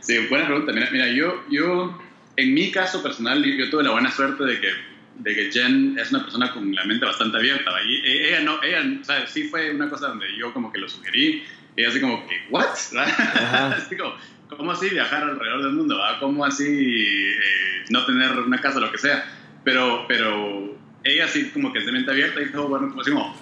sí 0.00 0.26
buena 0.28 0.46
pregunta. 0.46 0.72
Mira, 0.72 0.88
mira 0.92 1.08
yo, 1.08 1.42
yo, 1.50 1.98
en 2.36 2.54
mi 2.54 2.70
caso 2.70 3.02
personal, 3.02 3.42
yo 3.44 3.70
tuve 3.70 3.82
la 3.82 3.90
buena 3.90 4.10
suerte 4.10 4.44
de 4.44 4.60
que 4.60 4.68
de 5.18 5.34
que 5.34 5.50
Jen 5.50 5.98
es 5.98 6.10
una 6.10 6.22
persona 6.22 6.52
con 6.52 6.74
la 6.74 6.84
mente 6.84 7.04
bastante 7.04 7.38
abierta. 7.38 7.70
Y 7.86 7.96
e, 8.06 8.28
ella 8.28 8.40
no, 8.40 8.62
ella, 8.62 8.82
o 9.00 9.04
sea, 9.04 9.26
sí 9.26 9.44
fue 9.44 9.74
una 9.74 9.88
cosa 9.88 10.08
donde 10.08 10.26
yo 10.36 10.52
como 10.52 10.72
que 10.72 10.78
lo 10.78 10.88
sugerí. 10.88 11.44
Ella 11.76 11.88
así 11.88 12.00
como 12.00 12.26
que, 12.26 12.46
¿what? 12.50 12.66
así 13.76 13.96
como, 13.96 14.14
¿cómo 14.48 14.72
así 14.72 14.88
viajar 14.88 15.22
alrededor 15.24 15.62
del 15.62 15.72
mundo? 15.72 16.00
¿Cómo 16.20 16.44
así 16.44 16.64
eh, 16.64 17.84
no 17.90 18.04
tener 18.04 18.32
una 18.32 18.60
casa, 18.60 18.80
lo 18.80 18.90
que 18.90 18.98
sea? 18.98 19.24
Pero, 19.64 20.04
pero 20.08 20.76
ella 21.04 21.28
sí 21.28 21.50
como 21.52 21.72
que 21.72 21.80
es 21.80 21.86
de 21.86 21.92
mente 21.92 22.10
abierta 22.10 22.40
y 22.40 22.52
todo, 22.52 22.68
bueno, 22.68 22.88
como 22.88 23.00
así 23.00 23.10
como, 23.10 23.36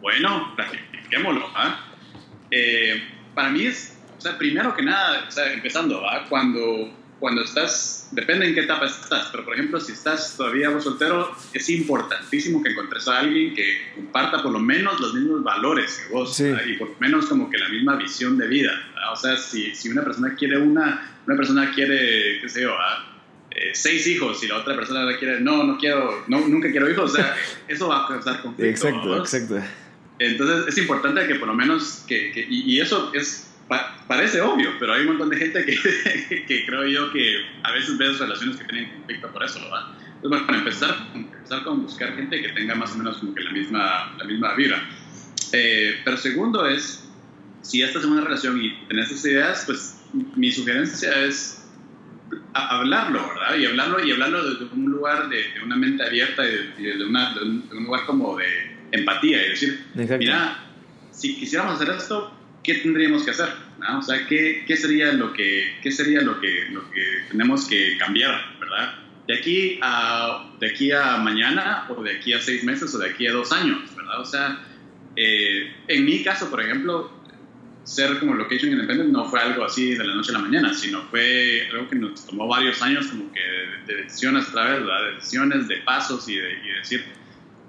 bueno, 0.00 0.54
practiquémoslo. 0.56 1.48
Eh, 2.50 3.02
para 3.34 3.50
mí 3.50 3.66
es, 3.66 3.98
o 4.16 4.20
sea, 4.20 4.38
primero 4.38 4.74
que 4.74 4.82
nada, 4.82 5.26
o 5.28 5.30
sea, 5.30 5.52
empezando, 5.52 6.02
¿va? 6.02 6.24
cuando 6.28 6.92
cuando 7.18 7.42
estás, 7.42 8.08
depende 8.12 8.46
en 8.46 8.54
qué 8.54 8.60
etapa 8.60 8.86
estás, 8.86 9.28
pero 9.32 9.44
por 9.44 9.54
ejemplo, 9.54 9.80
si 9.80 9.92
estás 9.92 10.36
todavía 10.36 10.78
soltero, 10.80 11.34
es 11.52 11.68
importantísimo 11.68 12.62
que 12.62 12.70
encuentres 12.70 13.08
a 13.08 13.18
alguien 13.18 13.54
que 13.54 13.92
comparta 13.94 14.42
por 14.42 14.52
lo 14.52 14.60
menos 14.60 15.00
los 15.00 15.14
mismos 15.14 15.42
valores 15.42 15.98
que 15.98 16.12
vos 16.12 16.38
y 16.40 16.74
por 16.74 16.90
lo 16.90 16.96
menos 17.00 17.26
como 17.26 17.50
que 17.50 17.58
la 17.58 17.68
misma 17.68 17.96
visión 17.96 18.38
de 18.38 18.46
vida. 18.46 18.72
O 19.12 19.16
sea, 19.16 19.36
si, 19.36 19.74
si 19.74 19.88
una 19.88 20.04
persona 20.04 20.34
quiere 20.36 20.58
una, 20.58 21.20
una 21.26 21.36
persona 21.36 21.72
quiere, 21.74 22.40
qué 22.40 22.48
sé 22.48 22.62
yo, 22.62 22.74
eh, 23.50 23.70
seis 23.74 24.06
hijos 24.06 24.42
y 24.44 24.46
la 24.46 24.58
otra 24.58 24.76
persona 24.76 25.04
quiere, 25.18 25.40
no, 25.40 25.64
no 25.64 25.76
quiero, 25.76 26.24
no, 26.28 26.46
nunca 26.46 26.70
quiero 26.70 26.88
hijos, 26.88 27.12
o 27.12 27.16
sea, 27.16 27.34
eso 27.68 27.88
va 27.88 28.04
a 28.04 28.08
causar 28.08 28.42
conflicto. 28.42 28.88
Exacto, 28.88 29.16
exacto. 29.16 29.60
Entonces 30.20 30.68
es 30.68 30.78
importante 30.78 31.26
que 31.26 31.34
por 31.36 31.48
lo 31.48 31.54
menos, 31.54 32.04
que, 32.06 32.30
que 32.32 32.46
y, 32.48 32.74
y 32.74 32.80
eso 32.80 33.12
es 33.14 33.47
parece 34.06 34.40
obvio, 34.40 34.70
pero 34.78 34.94
hay 34.94 35.02
un 35.02 35.08
montón 35.08 35.30
de 35.30 35.36
gente 35.36 35.64
que, 35.64 36.44
que, 36.46 36.66
creo 36.66 36.86
yo 36.86 37.12
que 37.12 37.44
a 37.62 37.72
veces 37.72 37.98
ves 37.98 38.18
relaciones 38.18 38.56
que 38.56 38.64
tienen 38.64 38.90
conflicto 38.90 39.30
por 39.32 39.44
eso, 39.44 39.60
¿verdad? 39.60 39.86
Entonces, 40.16 40.30
bueno, 40.30 40.46
para 40.46 40.58
empezar, 40.58 40.96
empezar 41.14 41.64
con 41.64 41.82
buscar 41.82 42.14
gente 42.16 42.40
que 42.40 42.48
tenga 42.48 42.74
más 42.74 42.92
o 42.92 42.98
menos 42.98 43.18
como 43.18 43.34
que 43.34 43.42
la 43.42 43.52
misma, 43.52 44.16
la 44.18 44.24
misma 44.24 44.54
vibra. 44.54 44.82
Eh, 45.52 46.00
pero 46.04 46.16
segundo 46.16 46.66
es, 46.66 47.08
si 47.62 47.82
estás 47.82 48.04
en 48.04 48.12
una 48.12 48.22
relación 48.22 48.60
y 48.60 48.74
tenés 48.88 49.10
esas 49.10 49.24
ideas, 49.26 49.62
pues 49.66 50.00
mi 50.12 50.50
sugerencia 50.50 51.24
es 51.24 51.66
hablarlo, 52.52 53.28
¿verdad? 53.28 53.56
Y 53.58 53.66
hablarlo, 53.66 54.04
y 54.04 54.10
hablarlo 54.10 54.50
desde 54.50 54.64
un 54.74 54.90
lugar 54.90 55.28
de, 55.28 55.44
una 55.64 55.76
mente 55.76 56.04
abierta 56.04 56.42
y 56.46 56.82
de, 56.82 57.04
una, 57.04 57.34
de, 57.34 57.42
un, 57.42 57.84
lugar 57.84 58.06
como 58.06 58.36
de 58.36 58.76
empatía 58.92 59.46
y 59.46 59.50
decir, 59.50 59.84
mira, 59.94 60.64
si 61.12 61.36
quisiéramos 61.36 61.80
hacer 61.80 61.94
esto, 61.94 62.37
¿qué 62.62 62.74
tendríamos 62.74 63.24
que 63.24 63.30
hacer? 63.30 63.48
O 63.96 64.02
sea, 64.02 64.26
¿qué, 64.26 64.64
¿qué, 64.66 64.76
sería, 64.76 65.12
lo 65.12 65.32
que, 65.32 65.78
qué 65.82 65.90
sería 65.90 66.20
lo 66.20 66.40
que, 66.40 66.66
lo 66.70 66.90
que 66.90 67.04
tenemos 67.30 67.66
que 67.66 67.96
cambiar, 67.98 68.58
verdad? 68.58 68.94
De 69.26 69.34
aquí, 69.34 69.78
a, 69.82 70.50
de 70.58 70.68
aquí 70.68 70.90
a 70.90 71.18
mañana, 71.18 71.86
o 71.88 72.02
de 72.02 72.16
aquí 72.16 72.32
a 72.32 72.40
seis 72.40 72.64
meses, 72.64 72.94
o 72.94 72.98
de 72.98 73.10
aquí 73.10 73.26
a 73.26 73.32
dos 73.32 73.52
años, 73.52 73.94
¿verdad? 73.94 74.20
O 74.20 74.24
sea, 74.24 74.64
eh, 75.16 75.72
en 75.86 76.04
mi 76.04 76.22
caso, 76.22 76.50
por 76.50 76.60
ejemplo, 76.60 77.10
ser 77.84 78.18
como 78.18 78.34
location 78.34 78.72
independent 78.72 79.10
no 79.10 79.24
fue 79.30 79.40
algo 79.40 79.64
así 79.64 79.94
de 79.94 80.06
la 80.06 80.14
noche 80.14 80.30
a 80.30 80.34
la 80.34 80.40
mañana, 80.40 80.74
sino 80.74 81.02
fue 81.04 81.66
algo 81.72 81.88
que 81.88 81.96
nos 81.96 82.26
tomó 82.26 82.46
varios 82.46 82.82
años 82.82 83.06
como 83.06 83.32
que 83.32 83.40
de, 83.86 84.02
decisiones 84.02 84.48
a 84.48 84.52
través, 84.52 84.80
De 84.80 85.14
decisiones, 85.14 85.68
de 85.68 85.76
pasos 85.78 86.28
y 86.28 86.36
de 86.36 86.58
decir, 86.78 87.04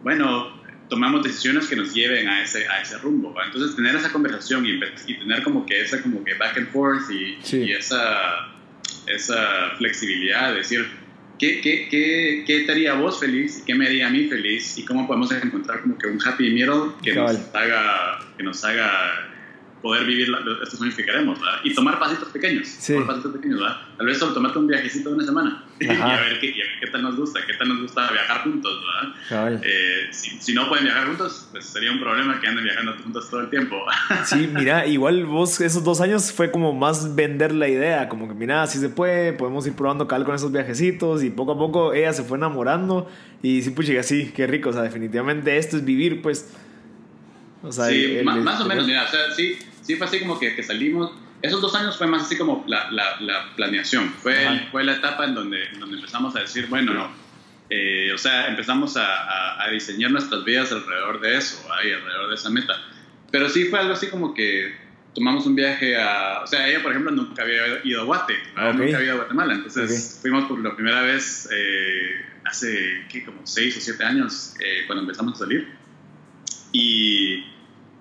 bueno, 0.03 0.58
tomamos 0.89 1.23
decisiones 1.23 1.67
que 1.67 1.75
nos 1.75 1.93
lleven 1.93 2.27
a 2.27 2.43
ese, 2.43 2.67
a 2.67 2.81
ese 2.81 2.97
rumbo. 2.97 3.33
Entonces, 3.45 3.75
tener 3.75 3.95
esa 3.95 4.11
conversación 4.11 4.65
y, 4.65 4.79
tener 5.19 5.43
como 5.43 5.65
que 5.65 5.81
esa 5.81 6.01
como 6.01 6.23
que 6.23 6.33
back 6.33 6.57
and 6.57 6.71
forth 6.71 7.09
y, 7.11 7.37
y 7.55 7.71
esa, 7.71 8.49
esa 9.07 9.71
flexibilidad 9.77 10.51
de 10.51 10.57
decir, 10.57 10.87
¿qué, 11.37 11.61
qué, 11.61 11.87
qué, 11.89 12.43
¿qué, 12.45 12.61
te 12.61 12.71
haría 12.71 12.93
vos 12.95 13.19
feliz 13.19 13.59
y 13.59 13.65
qué 13.65 13.75
me 13.75 13.85
haría 13.85 14.07
a 14.07 14.09
mí 14.09 14.27
feliz? 14.27 14.77
Y 14.77 14.85
cómo 14.85 15.07
podemos 15.07 15.31
encontrar 15.31 15.81
como 15.81 15.97
que 15.97 16.07
un 16.07 16.19
happy 16.25 16.51
middle 16.51 16.93
que, 17.03 17.13
nos 17.13 17.37
haga, 17.53 18.19
que 18.35 18.43
nos 18.43 18.63
haga 18.65 19.29
poder 19.81 20.05
vivir 20.05 20.27
estos 20.61 20.77
sueños 20.77 20.95
que 20.95 21.05
queremos, 21.05 21.39
¿verdad? 21.39 21.59
Y 21.63 21.73
tomar 21.73 21.99
pasitos 21.99 22.29
pequeños, 22.29 22.67
sí. 22.67 22.93
tomar 22.93 23.07
pasitos 23.07 23.33
pequeños, 23.33 23.61
¿verdad? 23.61 23.77
Tal 23.95 24.07
vez 24.07 24.17
solo 24.17 24.33
tomarte 24.33 24.59
un 24.59 24.67
viajecito 24.67 25.09
de 25.09 25.15
una 25.15 25.25
semana 25.25 25.68
y 25.85 25.87
a 25.87 26.19
ver 26.21 26.39
qué, 26.41 26.53
qué, 26.79 26.87
tal 26.87 27.03
nos 27.03 27.15
gusta, 27.15 27.39
qué 27.45 27.53
tal 27.53 27.69
nos 27.69 27.81
gusta 27.81 28.11
viajar 28.11 28.43
juntos, 28.43 28.81
¿verdad? 29.29 29.61
Eh, 29.63 30.09
si, 30.11 30.31
si, 30.41 30.53
no 30.53 30.67
pueden 30.67 30.83
viajar 30.83 31.07
juntos, 31.07 31.47
pues 31.51 31.65
sería 31.65 31.91
un 31.91 31.99
problema 31.99 32.39
que 32.41 32.47
anden 32.47 32.65
viajando 32.65 32.95
juntos 33.01 33.29
todo 33.29 33.41
el 33.41 33.49
tiempo. 33.49 33.77
sí, 34.25 34.49
mira, 34.53 34.85
igual 34.85 35.25
vos 35.25 35.61
esos 35.61 35.83
dos 35.83 36.01
años 36.01 36.33
fue 36.33 36.51
como 36.51 36.73
más 36.73 37.15
vender 37.15 37.53
la 37.53 37.69
idea, 37.69 38.09
como 38.09 38.27
que 38.27 38.33
mira, 38.33 38.67
si 38.67 38.79
se 38.79 38.89
puede, 38.89 39.31
podemos 39.31 39.65
ir 39.67 39.73
probando 39.73 40.07
cal 40.07 40.25
con 40.25 40.35
esos 40.35 40.51
viajecitos 40.51 41.23
y 41.23 41.29
poco 41.29 41.53
a 41.53 41.57
poco 41.57 41.93
ella 41.93 42.11
se 42.11 42.23
fue 42.23 42.37
enamorando 42.37 43.09
y 43.41 43.61
sí, 43.61 43.69
pues 43.69 43.87
sí, 44.05 44.33
qué 44.35 44.47
rico, 44.47 44.69
o 44.69 44.73
sea, 44.73 44.81
definitivamente 44.81 45.57
esto 45.57 45.77
es 45.77 45.85
vivir, 45.85 46.21
pues... 46.21 46.53
O 47.61 47.71
sea, 47.71 47.85
sí, 47.85 48.19
más, 48.23 48.37
más 48.39 48.61
o 48.61 48.65
menos, 48.65 48.85
mira, 48.85 49.03
o 49.03 49.07
sea, 49.07 49.31
sí, 49.35 49.57
sí 49.81 49.95
fue 49.95 50.07
así 50.07 50.19
como 50.19 50.39
que, 50.39 50.55
que 50.55 50.63
salimos. 50.63 51.11
Esos 51.41 51.61
dos 51.61 51.73
años 51.75 51.97
fue 51.97 52.07
más 52.07 52.23
así 52.23 52.37
como 52.37 52.65
la, 52.67 52.91
la, 52.91 53.55
planeación. 53.55 54.09
Fue, 54.21 54.67
fue 54.71 54.83
la 54.83 54.93
etapa 54.93 55.25
en 55.25 55.35
donde, 55.35 55.69
donde 55.79 55.97
empezamos 55.97 56.35
a 56.35 56.41
decir, 56.41 56.67
bueno, 56.67 56.93
no. 56.93 57.11
Eh, 57.69 58.11
o 58.13 58.17
sea, 58.17 58.47
empezamos 58.47 58.97
a, 58.97 59.63
a, 59.63 59.69
diseñar 59.69 60.11
nuestras 60.11 60.43
vidas 60.43 60.71
alrededor 60.71 61.21
de 61.21 61.37
eso, 61.37 61.65
ahí, 61.71 61.91
alrededor 61.91 62.29
de 62.29 62.35
esa 62.35 62.49
meta. 62.49 62.73
Pero 63.31 63.47
sí 63.47 63.65
fue 63.65 63.79
algo 63.79 63.93
así 63.93 64.07
como 64.07 64.33
que 64.33 64.75
tomamos 65.13 65.45
un 65.45 65.55
viaje 65.55 65.95
a... 65.95 66.41
O 66.43 66.47
sea, 66.47 66.67
ella, 66.67 66.81
por 66.81 66.91
ejemplo, 66.91 67.11
nunca 67.11 67.43
había 67.43 67.83
ido 67.83 68.01
a 68.01 68.05
Guate, 68.05 68.33
nunca 68.55 68.97
había 68.97 69.03
ido 69.03 69.13
a 69.13 69.17
Guatemala. 69.17 69.53
Entonces 69.53 70.19
fuimos 70.21 70.45
por 70.45 70.59
la 70.59 70.75
primera 70.75 71.01
vez 71.01 71.47
eh, 71.51 72.25
hace, 72.45 73.05
¿qué? 73.11 73.23
Como 73.23 73.45
seis 73.45 73.77
o 73.77 73.81
siete 73.81 74.03
años, 74.03 74.55
eh, 74.59 74.83
cuando 74.87 75.03
empezamos 75.03 75.35
a 75.35 75.37
salir. 75.37 75.67
Y 76.71 77.45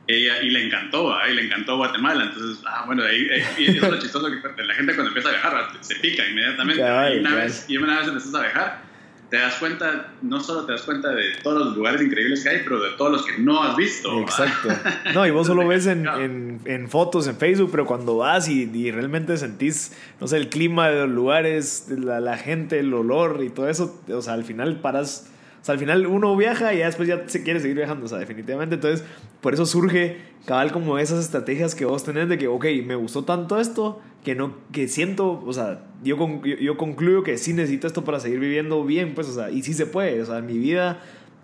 ella, 0.08 0.42
y 0.42 0.50
le 0.50 0.64
encantó, 0.64 1.14
y 1.30 1.34
le 1.34 1.44
encantó 1.44 1.76
Guatemala. 1.76 2.24
Entonces, 2.24 2.64
ah, 2.66 2.84
bueno, 2.86 3.04
ahí, 3.04 3.28
y 3.58 3.64
eso 3.64 3.84
es 3.86 3.92
lo 3.92 3.98
chistoso 3.98 4.26
que 4.26 4.62
la 4.62 4.74
gente 4.74 4.94
cuando 4.94 5.08
empieza 5.08 5.28
a 5.28 5.32
viajar 5.32 5.68
se 5.80 5.96
pica 5.96 6.26
inmediatamente. 6.26 6.82
y, 6.82 7.18
una 7.20 7.34
vez, 7.34 7.64
y 7.68 7.76
una 7.76 7.98
vez 7.98 8.08
empiezas 8.08 8.34
a 8.34 8.40
viajar, 8.40 8.88
te 9.30 9.36
das 9.36 9.56
cuenta, 9.56 10.12
no 10.22 10.40
solo 10.40 10.64
te 10.64 10.72
das 10.72 10.82
cuenta 10.82 11.10
de 11.10 11.24
todos 11.42 11.66
los 11.66 11.76
lugares 11.76 12.00
increíbles 12.00 12.42
que 12.42 12.48
hay, 12.48 12.60
pero 12.64 12.80
de 12.80 12.96
todos 12.96 13.12
los 13.12 13.26
que 13.26 13.38
no 13.38 13.62
has 13.62 13.76
visto. 13.76 14.18
Exacto. 14.22 14.68
No, 15.12 15.26
y 15.26 15.30
vos 15.30 15.46
solo 15.46 15.68
ves 15.68 15.86
en, 15.86 16.06
en, 16.06 16.60
en, 16.64 16.88
fotos, 16.88 17.26
en 17.26 17.36
Facebook, 17.36 17.70
pero 17.70 17.84
cuando 17.84 18.16
vas 18.16 18.48
y, 18.48 18.62
y, 18.62 18.90
realmente 18.90 19.36
sentís, 19.36 19.94
no 20.20 20.26
sé, 20.26 20.38
el 20.38 20.48
clima 20.48 20.88
de 20.88 21.00
los 21.06 21.10
lugares, 21.10 21.88
la, 21.90 22.20
la 22.20 22.38
gente, 22.38 22.78
el 22.78 22.94
olor 22.94 23.42
y 23.44 23.50
todo 23.50 23.68
eso, 23.68 24.02
o 24.08 24.22
sea, 24.22 24.32
al 24.32 24.44
final 24.44 24.80
paras 24.80 25.30
o 25.60 25.64
sea, 25.64 25.72
al 25.72 25.78
final 25.78 26.06
uno 26.06 26.36
viaja 26.36 26.72
y 26.72 26.78
ya 26.78 26.86
después 26.86 27.08
ya 27.08 27.28
se 27.28 27.42
quiere 27.42 27.60
seguir 27.60 27.76
viajando, 27.76 28.06
o 28.06 28.08
sea, 28.08 28.18
definitivamente. 28.18 28.76
Entonces, 28.76 29.04
por 29.40 29.54
eso 29.54 29.66
surge 29.66 30.18
cabal 30.46 30.72
como 30.72 30.98
esas 30.98 31.24
estrategias 31.24 31.74
que 31.74 31.84
vos 31.84 32.04
tenés 32.04 32.28
de 32.28 32.38
que, 32.38 32.48
ok, 32.48 32.64
me 32.84 32.94
gustó 32.94 33.24
tanto 33.24 33.60
esto 33.60 34.00
que 34.24 34.34
no, 34.34 34.54
que 34.72 34.88
siento, 34.88 35.42
o 35.46 35.52
sea, 35.52 35.84
yo, 36.02 36.16
yo, 36.42 36.76
concluyo 36.76 37.22
que 37.22 37.38
sí 37.38 37.52
necesito 37.52 37.86
esto 37.86 38.04
para 38.04 38.20
seguir 38.20 38.40
viviendo 38.40 38.84
bien, 38.84 39.14
pues, 39.14 39.28
o 39.28 39.34
sea, 39.34 39.50
y 39.50 39.62
sí 39.62 39.74
se 39.74 39.86
puede, 39.86 40.20
o 40.22 40.26
sea, 40.26 40.40
mi 40.40 40.58
vida 40.58 41.00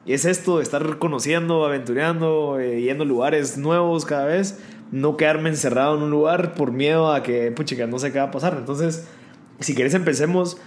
es 0.07 0.25
esto 0.25 0.61
estar 0.61 0.99
conociendo, 0.99 1.65
aventureando, 1.65 2.59
eh, 2.61 2.83
yendo 2.83 3.05
a 3.05 3.07
lugares 3.07 3.57
nuevos 3.57 4.05
cada 4.05 4.27
vez, 4.27 4.59
no 4.91 5.17
quedarme 5.17 5.49
encerrado 5.49 5.97
en 5.97 6.03
un 6.03 6.11
lugar 6.11 6.55
por 6.55 6.73
miedo 6.73 7.13
a 7.13 7.23
que, 7.23 7.51
puchica, 7.53 7.87
no 7.87 7.99
sé 7.99 8.13
qué 8.13 8.19
va 8.19 8.27
a 8.27 8.31
pasar. 8.31 8.57
Entonces, 8.59 9.07
si 9.61 9.75
quieres 9.75 9.95
empecemos, 9.95 10.59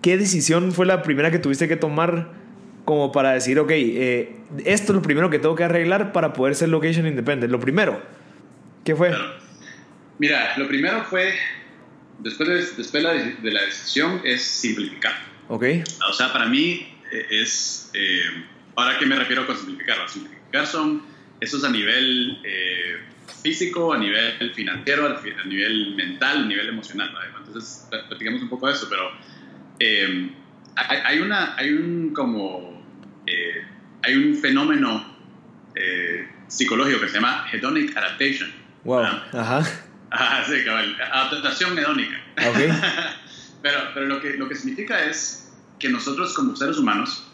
¿qué 0.00 0.16
decisión 0.16 0.72
fue 0.72 0.86
la 0.86 1.02
primera 1.02 1.30
que 1.30 1.38
tuviste 1.38 1.68
que 1.68 1.76
tomar? 1.76 2.41
Como 2.84 3.12
para 3.12 3.32
decir, 3.32 3.58
ok, 3.58 3.70
eh, 3.70 4.36
esto 4.64 4.92
es 4.92 4.96
lo 4.96 5.02
primero 5.02 5.30
que 5.30 5.38
tengo 5.38 5.54
que 5.54 5.64
arreglar 5.64 6.12
para 6.12 6.32
poder 6.32 6.54
ser 6.54 6.68
location 6.68 7.06
independent. 7.06 7.50
Lo 7.50 7.60
primero, 7.60 8.02
¿qué 8.84 8.96
fue? 8.96 9.14
Mira, 10.18 10.56
lo 10.56 10.66
primero 10.68 11.04
fue, 11.04 11.34
después, 12.18 12.48
de, 12.48 12.54
después 12.54 12.92
de, 12.92 13.50
la, 13.50 13.62
decisión, 13.62 14.20
es 14.24 14.42
simplificar. 14.42 15.12
Ok. 15.48 15.64
O 16.08 16.12
sea, 16.12 16.32
para 16.32 16.46
mí 16.46 16.86
eh, 17.12 17.26
es, 17.30 17.90
eh, 17.94 18.22
ahora 18.76 18.98
qué 18.98 19.06
me 19.06 19.16
refiero 19.16 19.46
con 19.46 19.56
simplificar, 19.56 20.08
simplificar 20.08 20.66
son 20.66 21.02
esos 21.40 21.64
a 21.64 21.70
nivel 21.70 22.38
físico, 23.42 23.92
a 23.92 23.98
nivel 23.98 24.52
financiero, 24.54 25.06
a 25.06 25.46
nivel 25.46 25.94
mental, 25.96 26.42
a 26.42 26.46
nivel 26.46 26.68
emocional. 26.68 27.12
Entonces, 27.38 27.88
platicamos 28.08 28.42
un 28.42 28.48
poco 28.48 28.68
de 28.68 28.74
eso, 28.74 28.86
pero 28.88 29.10
hay, 30.76 30.98
hay, 31.04 31.18
una, 31.18 31.56
hay 31.56 31.70
un 31.70 32.12
como 32.14 32.71
eh, 33.26 33.64
hay 34.02 34.14
un 34.14 34.36
fenómeno 34.36 35.16
eh, 35.74 36.28
psicológico 36.48 37.00
que 37.00 37.08
se 37.08 37.14
llama 37.14 37.46
hedonic 37.52 37.96
adaptation. 37.96 38.52
Wow. 38.84 39.04
Ajá. 39.32 39.62
Ajá, 40.10 40.44
sí, 40.48 40.64
cabal. 40.64 40.96
Adaptación 41.00 41.78
hedónica. 41.78 42.20
Okay. 42.36 42.68
pero 43.62 43.78
pero 43.94 44.06
lo, 44.06 44.20
que, 44.20 44.34
lo 44.34 44.48
que 44.48 44.54
significa 44.54 45.04
es 45.04 45.52
que 45.78 45.88
nosotros 45.88 46.34
como 46.34 46.54
seres 46.56 46.78
humanos, 46.78 47.26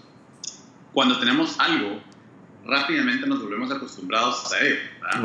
cuando 0.92 1.18
tenemos 1.18 1.58
algo, 1.58 2.02
rápidamente 2.64 3.26
nos 3.26 3.42
volvemos 3.42 3.70
acostumbrados 3.70 4.52
a 4.52 4.60
ello. 4.60 4.76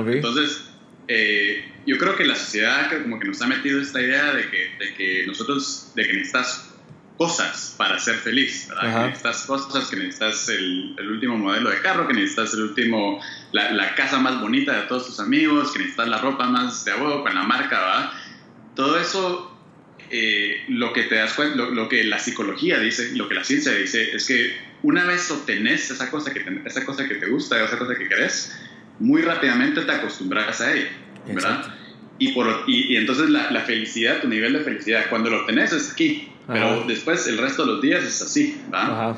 Entonces, 0.07 0.69
eh, 1.07 1.71
yo 1.85 1.97
creo 1.97 2.15
que 2.15 2.25
la 2.25 2.35
sociedad 2.35 2.89
como 3.01 3.19
que 3.19 3.27
nos 3.27 3.41
ha 3.41 3.47
metido 3.47 3.81
esta 3.81 4.01
idea 4.01 4.33
de 4.33 4.49
que, 4.49 4.71
de 4.79 4.93
que 4.95 5.27
nosotros, 5.27 5.91
de 5.95 6.03
que 6.03 6.13
necesitas 6.13 6.72
cosas 7.17 7.75
para 7.77 7.99
ser 7.99 8.15
feliz, 8.15 8.67
¿verdad? 8.69 8.81
Que 8.83 9.07
necesitas 9.07 9.45
cosas, 9.45 9.89
que 9.89 9.95
necesitas 9.97 10.49
el, 10.49 10.95
el, 10.97 11.11
último 11.11 11.37
modelo 11.37 11.69
de 11.69 11.81
carro, 11.81 12.07
que 12.07 12.13
necesitas 12.13 12.53
el 12.53 12.63
último, 12.63 13.21
la, 13.51 13.71
la, 13.71 13.95
casa 13.95 14.19
más 14.19 14.41
bonita 14.41 14.73
de 14.73 14.87
todos 14.87 15.05
tus 15.07 15.19
amigos, 15.19 15.71
que 15.71 15.79
necesitas 15.79 16.07
la 16.07 16.17
ropa 16.17 16.47
más 16.47 16.83
de 16.85 16.91
abuelo 16.91 17.23
con 17.23 17.35
la 17.35 17.43
marca, 17.43 17.79
¿verdad? 17.79 18.11
Todo 18.75 18.99
eso, 18.99 19.55
eh, 20.09 20.63
lo 20.69 20.91
que 20.93 21.03
te 21.03 21.15
das 21.15 21.33
cuenta, 21.33 21.55
lo, 21.57 21.87
que 21.87 22.03
la 22.03 22.19
psicología 22.19 22.79
dice, 22.79 23.11
lo 23.15 23.27
que 23.29 23.35
la 23.35 23.43
ciencia 23.43 23.73
dice, 23.73 24.15
es 24.15 24.25
que 24.25 24.57
una 24.81 25.05
vez 25.05 25.29
obtenés 25.29 25.91
esa 25.91 26.09
cosa 26.09 26.33
que 26.33 26.39
te, 26.39 26.61
esa 26.65 26.83
cosa 26.83 27.07
que 27.07 27.15
te 27.15 27.27
gusta, 27.27 27.63
esa 27.63 27.77
cosa 27.77 27.95
que 27.95 28.07
querés, 28.07 28.59
muy 28.99 29.21
rápidamente 29.21 29.81
te 29.81 29.91
acostumbras 29.91 30.61
a 30.61 30.73
ella, 30.73 30.89
¿verdad? 31.27 31.75
Y, 32.23 32.31
por, 32.31 32.63
y, 32.67 32.93
y, 32.93 32.95
entonces 32.95 33.29
la, 33.29 33.51
la, 33.51 33.61
felicidad, 33.61 34.21
tu 34.21 34.29
nivel 34.29 34.53
de 34.53 34.59
felicidad, 34.61 35.09
cuando 35.09 35.29
lo 35.29 35.41
obtenés 35.41 35.73
es 35.73 35.91
aquí, 35.91 36.29
pero 36.47 36.85
después 36.87 37.27
el 37.27 37.37
resto 37.37 37.65
de 37.65 37.71
los 37.73 37.81
días 37.81 38.01
es 38.03 38.21
así, 38.21 38.61
¿va? 38.73 39.17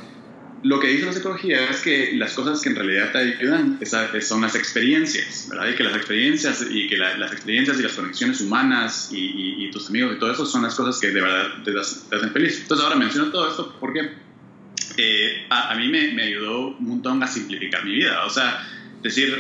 Lo 0.64 0.80
que 0.80 0.88
dice 0.88 1.06
la 1.06 1.14
psicología 1.14 1.70
es 1.70 1.82
que 1.82 2.14
las 2.16 2.34
cosas 2.34 2.62
que 2.62 2.70
en 2.70 2.76
realidad 2.76 3.12
te 3.12 3.20
ayudan 3.20 3.80
son 4.22 4.42
las 4.42 4.56
experiencias, 4.56 5.48
¿verdad? 5.52 5.70
Y 5.70 5.76
que 5.76 5.84
las 5.84 5.96
experiencias 5.96 6.66
y 6.68 6.88
que 6.88 6.98
las 6.98 7.32
experiencias 7.32 7.80
y 7.80 7.84
las 7.84 7.94
conexiones 7.94 8.42
humanas 8.42 9.10
y, 9.12 9.70
tus 9.72 9.90
amigos 9.90 10.16
y 10.16 10.20
todo 10.20 10.32
eso 10.32 10.46
son 10.48 10.64
las 10.64 10.74
cosas 10.74 11.00
que 11.00 11.12
de 11.12 11.22
verdad 11.22 11.64
te, 11.64 11.78
hacen 11.78 12.32
feliz. 12.32 12.62
Entonces 12.62 12.84
ahora 12.84 12.96
menciono 12.98 13.32
todo 13.32 13.48
esto 13.48 13.76
porque 13.80 14.10
eh, 14.98 15.46
a, 15.50 15.74
a, 15.74 15.76
mí 15.76 15.90
me, 15.90 16.14
me 16.14 16.24
ayudó 16.24 16.70
un 16.70 16.88
montón 16.88 17.22
a 17.22 17.28
simplificar 17.28 17.86
mi 17.86 17.94
vida. 17.94 18.26
O 18.26 18.30
sea, 18.32 18.66
decir, 19.06 19.40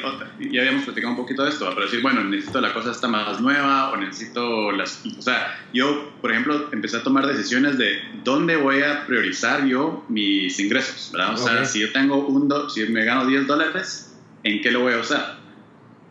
ya 0.52 0.62
habíamos 0.62 0.84
platicado 0.84 1.12
un 1.12 1.18
poquito 1.18 1.44
de 1.44 1.50
esto, 1.50 1.68
pero 1.74 1.86
decir, 1.86 2.02
bueno, 2.02 2.24
necesito 2.24 2.62
la 2.62 2.72
cosa 2.72 2.92
esta 2.92 3.08
más 3.08 3.42
nueva 3.42 3.92
o 3.92 3.98
necesito 3.98 4.72
las... 4.72 5.04
O 5.18 5.22
sea, 5.22 5.60
yo, 5.74 6.14
por 6.22 6.32
ejemplo, 6.32 6.70
empecé 6.72 6.98
a 6.98 7.04
tomar 7.04 7.26
decisiones 7.26 7.78
de 7.80 8.00
dónde 8.24 8.58
voy 8.58 8.84
a 8.84 9.08
priorizar 9.08 9.66
yo 9.66 10.06
mis 10.08 10.60
ingresos, 10.60 11.10
¿verdad? 11.12 11.34
O 11.34 11.38
sea, 11.38 11.66
si 11.66 11.80
yo 11.80 11.92
tengo 11.92 12.28
un... 12.28 12.48
Do, 12.48 12.70
si 12.70 12.86
me 12.90 13.04
gano 13.06 13.26
10 13.26 13.48
dólares, 13.48 14.16
¿en 14.44 14.62
qué 14.62 14.72
lo 14.72 14.82
voy 14.82 14.94
a 14.94 15.00
usar? 15.00 15.40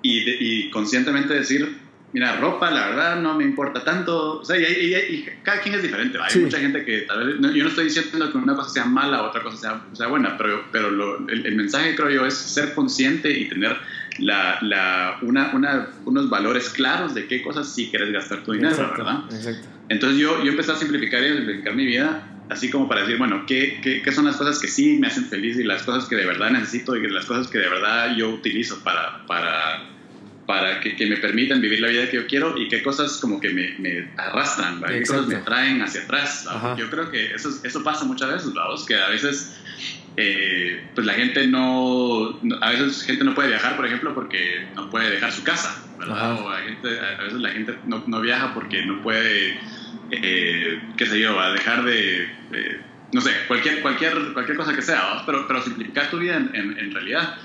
Y, 0.03 0.25
y 0.29 0.71
conscientemente 0.71 1.33
decir, 1.33 1.79
mira, 2.15 2.37
ropa, 2.37 2.71
la 2.71 2.87
verdad, 2.87 3.21
no 3.21 3.35
me 3.35 3.43
importa 3.43 3.83
tanto. 3.85 4.41
O 4.41 4.45
sea, 4.45 4.57
y, 4.57 5.29
cada 5.43 5.61
quien 5.61 5.75
es 5.75 5.83
diferente. 5.83 6.17
Hay 6.23 6.41
mucha 6.41 6.61
gente 6.61 6.85
que 6.85 7.01
tal 7.03 7.27
vez, 7.27 7.55
yo 7.55 7.65
no 7.65 7.69
estoy 7.69 7.85
diciendo 7.85 8.31
que 8.31 8.39
una 8.39 8.55
cosa 8.55 8.71
sea 8.71 8.85
mala 8.85 9.23
o 9.23 9.29
otra 9.29 9.43
cosa 9.43 9.57
sea, 9.57 9.83
sea 9.93 10.07
buena, 10.07 10.39
pero, 10.39 10.65
pero 10.71 10.89
el, 11.29 11.55
mensaje, 11.57 11.97
creo 11.97 12.11
yo, 12.11 12.25
es 12.25 12.35
ser 12.35 12.73
consciente 12.73 13.37
y 13.37 13.49
tener 13.49 13.77
la, 14.21 14.59
la, 14.63 15.19
una, 15.23 15.51
una, 15.55 15.89
unos 16.05 16.31
valores 16.31 16.69
claros 16.69 17.15
de 17.15 17.27
qué 17.27 17.43
cosas 17.43 17.69
sí 17.69 17.89
quieres 17.91 18.13
gastar 18.13 18.45
tu 18.45 18.53
dinero, 18.53 18.77
¿verdad? 18.77 19.25
Exacto. 19.33 19.67
Entonces 19.89 20.19
yo, 20.19 20.43
yo 20.45 20.53
empecé 20.53 20.71
a 20.71 20.77
simplificar 20.77 21.21
y 21.21 21.27
a 21.27 21.35
simplificar 21.35 21.75
mi 21.75 21.85
vida 21.85 22.31
así 22.49 22.71
como 22.71 22.87
para 22.87 23.01
decir, 23.01 23.17
bueno, 23.19 23.45
¿qué, 23.47 23.81
¿qué, 23.83 24.03
qué, 24.03 24.13
son 24.13 24.27
las 24.27 24.37
cosas 24.37 24.59
que 24.61 24.69
sí 24.69 24.99
me 25.01 25.07
hacen 25.07 25.25
feliz 25.25 25.59
y 25.59 25.65
las 25.65 25.83
cosas 25.83 26.05
que 26.09 26.15
de 26.15 26.27
verdad 26.27 26.51
necesito 26.51 26.95
y 26.95 27.11
las 27.11 27.25
cosas 27.25 27.49
que 27.49 27.59
de 27.59 27.69
verdad 27.69 28.15
yo 28.17 28.29
utilizo 28.29 28.85
para, 28.85 29.27
para 29.27 29.94
para 30.47 30.81
que, 30.81 30.97
que, 30.97 31.07
me 31.07 31.17
permitan 31.17 31.61
vivir 31.61 31.81
la 31.81 31.89
vida 31.89 32.09
que 32.11 32.17
yo 32.17 32.27
quiero 32.27 32.59
y 32.59 32.69
qué 32.69 32.83
cosas 32.83 33.19
como 33.19 33.41
que 33.41 33.51
me, 33.51 33.75
me 33.79 34.11
arrastran, 34.17 34.83
qué 34.83 35.03
cosas 35.03 35.27
me 35.27 35.37
traen 35.37 35.83
hacia 35.83 36.03
atrás. 36.03 36.47
Yo 36.77 36.91
creo 36.91 37.11
que 37.11 37.35
eso, 37.35 37.51
eso 37.63 37.83
pasa 37.83 38.05
muchas 38.05 38.31
veces, 38.31 38.49
¿verdad? 38.53 38.75
que 38.87 38.95
a 38.95 39.09
veces 39.09 39.57
eh, 40.17 40.85
pues 40.95 41.07
la 41.07 41.15
gente 41.15 41.47
no, 41.47 42.39
a 42.61 42.71
veces 42.71 43.03
gente 43.03 43.25
no 43.25 43.35
puede 43.35 43.49
viajar, 43.49 43.77
por 43.77 43.87
ejemplo, 43.87 44.15
porque 44.15 44.67
no 44.77 44.91
puede 44.91 45.11
dejar 45.11 45.33
su 45.33 45.43
casa, 45.43 45.83
¿verdad? 45.99 46.41
O 46.41 46.51
a, 46.51 46.61
gente, 46.61 46.89
a, 47.01 47.23
veces 47.23 47.41
la 47.41 47.51
gente 47.51 47.79
no, 47.87 48.05
no 48.07 48.21
viaja 48.21 48.55
porque 48.55 48.85
no 48.85 49.03
puede, 49.03 49.59
eh, 50.11 50.81
qué 50.97 51.07
sé 51.07 51.19
yo, 51.19 51.41
a 51.41 51.53
dejar 51.53 51.85
de, 51.85 52.29
no 53.13 53.21
sé, 53.21 53.31
cualquier, 53.49 53.81
cualquier, 53.81 54.33
cualquier 54.35 54.57
cosa 54.57 54.75
que 54.75 54.83
sea, 54.83 55.23
pero, 55.27 55.49
pero 55.49 55.63
simplificar 55.63 56.11
tu 56.11 56.19
vida 56.19 56.37
en, 56.37 56.79
en 56.79 56.93
realidad. 56.93 57.37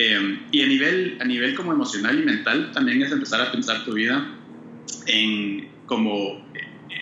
Eh, 0.00 0.38
y 0.52 0.62
a 0.62 0.66
nivel, 0.68 1.18
a 1.20 1.24
nivel 1.24 1.56
como 1.56 1.72
emocional 1.72 2.16
y 2.16 2.22
mental 2.22 2.70
también 2.72 3.02
es 3.02 3.10
empezar 3.10 3.40
a 3.40 3.50
pensar 3.50 3.84
tu 3.84 3.94
vida 3.94 4.28
en 5.06 5.68
como 5.86 6.40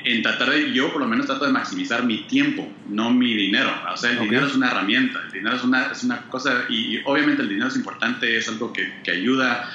en 0.05 0.23
tratar 0.23 0.49
de, 0.49 0.73
yo 0.73 0.91
por 0.91 1.03
lo 1.03 1.07
menos 1.07 1.27
trato 1.27 1.45
de 1.45 1.53
maximizar 1.53 2.05
mi 2.05 2.23
tiempo, 2.23 2.73
no 2.89 3.11
mi 3.11 3.35
dinero. 3.35 3.71
O 3.93 3.97
sea, 3.99 4.13
el 4.13 4.21
dinero 4.21 4.47
es 4.47 4.55
una 4.55 4.71
herramienta, 4.71 5.21
el 5.27 5.33
dinero 5.33 5.57
es 5.57 5.65
una, 5.65 5.93
es 5.93 6.05
una 6.05 6.23
cosa, 6.31 6.65
y, 6.71 7.01
obviamente 7.05 7.43
el 7.43 7.51
dinero 7.51 7.69
es 7.69 7.77
importante, 7.77 8.39
es 8.39 8.49
algo 8.49 8.73
que, 8.73 8.91
que 9.05 9.11
ayuda, 9.11 9.69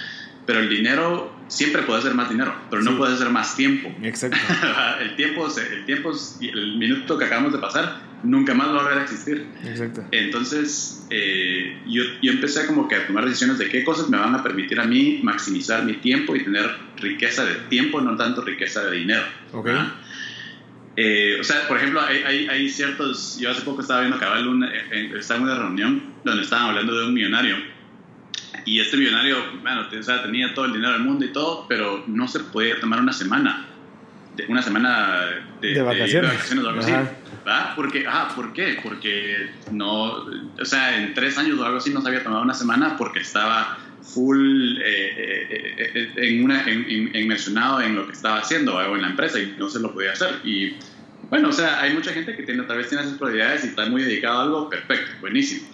pero 0.48 0.60
el 0.60 0.70
dinero 0.70 1.41
siempre 1.52 1.82
puede 1.84 2.02
ser 2.02 2.16
más 2.16 2.30
dinero, 2.30 2.56
pero 2.70 2.82
no 2.82 2.98
puede 2.98 3.18
ser 3.18 3.30
más 3.30 3.56
tiempo. 3.56 3.94
Exacto. 4.02 4.38
el 5.02 5.16
tiempo, 5.18 5.48
el 5.48 5.86
tiempo, 5.86 6.12
el 6.42 6.78
minuto 6.78 7.18
que 7.18 7.26
acabamos 7.26 7.52
de 7.52 7.60
pasar, 7.60 8.02
nunca 8.24 8.54
más 8.54 8.70
va 8.70 8.80
a 8.80 8.84
volver 8.84 9.00
a 9.00 9.04
existir. 9.04 9.46
Exacto. 9.66 10.06
Entonces, 10.12 11.06
eh, 11.10 11.78
yo, 11.88 12.04
yo, 12.22 12.32
empecé 12.32 12.66
como 12.68 12.88
que 12.88 12.96
a 12.96 13.06
tomar 13.06 13.26
decisiones 13.26 13.58
de 13.58 13.68
qué 13.68 13.84
cosas 13.84 14.10
me 14.10 14.18
van 14.18 14.34
a 14.34 14.42
permitir 14.42 14.80
a 14.80 14.86
mí 14.86 15.20
maximizar 15.24 15.84
mi 15.84 15.96
tiempo 15.96 16.36
y 16.36 16.44
tener 16.44 16.72
riqueza 16.98 17.44
de 17.44 17.56
tiempo, 17.70 18.00
no 18.00 18.16
tanto 18.16 18.42
riqueza 18.42 18.86
de 18.86 18.98
dinero. 18.98 19.24
Okay. 19.52 19.76
Eh, 20.96 21.38
o 21.40 21.44
sea, 21.44 21.68
por 21.68 21.78
ejemplo, 21.78 22.02
hay, 22.02 22.24
hay, 22.24 22.48
hay, 22.48 22.70
ciertos. 22.70 23.38
Yo 23.40 23.52
hace 23.52 23.62
poco 23.62 23.82
estaba 23.82 24.02
viendo 24.02 24.20
cabal 24.20 24.48
una, 24.48 24.72
estaba 25.18 25.40
en 25.40 25.44
una 25.44 25.56
reunión 25.56 26.04
donde 26.24 26.44
estaban 26.44 26.70
hablando 26.70 26.98
de 26.98 27.08
un 27.08 27.14
millonario. 27.14 27.56
Y 28.66 28.80
este 28.80 28.98
millonario, 28.98 29.38
bueno, 29.62 29.88
o 29.98 30.04
sea, 30.04 30.24
tenía 30.24 30.54
todo 30.54 30.66
el 30.66 30.74
dinero 30.74 30.94
del 30.94 31.02
mundo 31.02 31.26
y 31.26 31.30
todo, 31.30 31.66
pero 31.68 32.04
no 32.08 32.28
se 32.28 32.40
podía 32.40 32.80
tomar 32.80 33.00
una 33.00 33.14
semana. 33.14 33.68
De, 34.36 34.46
una 34.48 34.62
semana 34.62 35.26
de, 35.60 35.74
de 35.74 35.82
vacaciones. 35.82 36.30
De, 36.30 36.36
vacaciones 36.38 36.66
o 36.66 36.70
algo 36.70 36.82
así. 36.82 36.94
Porque, 37.76 38.06
ah, 38.08 38.32
¿por 38.36 38.54
qué? 38.54 38.80
Porque 38.82 39.50
no. 39.72 40.26
O 40.60 40.66
sea, 40.66 40.98
en 40.98 41.14
tres 41.14 41.38
años 41.38 41.60
o 41.60 41.66
algo 41.66 41.78
así 41.78 41.92
no 41.92 42.02
se 42.02 42.08
había 42.08 42.24
tomado 42.24 42.44
una 42.44 42.54
semana 42.54 42.96
porque 42.98 43.20
estaba 43.20 43.78
full 44.02 44.78
eh, 44.78 44.84
eh, 44.86 45.92
eh, 45.96 46.12
en 46.18 46.44
una, 46.44 46.68
en, 46.68 47.16
inmersionado 47.16 47.82
en 47.82 47.96
lo 47.96 48.08
que 48.08 48.14
estaba 48.14 48.40
haciendo 48.40 48.76
o 48.76 48.96
en 48.96 49.02
la 49.02 49.10
empresa 49.10 49.40
y 49.40 49.56
no 49.58 49.70
se 49.70 49.80
lo 49.80 49.94
podía 49.94 50.12
hacer. 50.12 50.40
Y 50.44 50.76
bueno, 51.30 51.50
o 51.50 51.52
sea, 51.52 51.82
hay 51.82 51.94
mucha 51.94 52.12
gente 52.12 52.36
que 52.36 52.44
tiene, 52.44 52.64
tal 52.64 52.78
vez 52.78 52.90
tiene 52.90 53.04
esas 53.04 53.18
prioridades 53.18 53.64
y 53.64 53.68
está 53.68 53.86
muy 53.88 54.04
dedicado 54.04 54.40
a 54.40 54.44
algo, 54.44 54.70
perfecto, 54.70 55.12
buenísimo. 55.22 55.68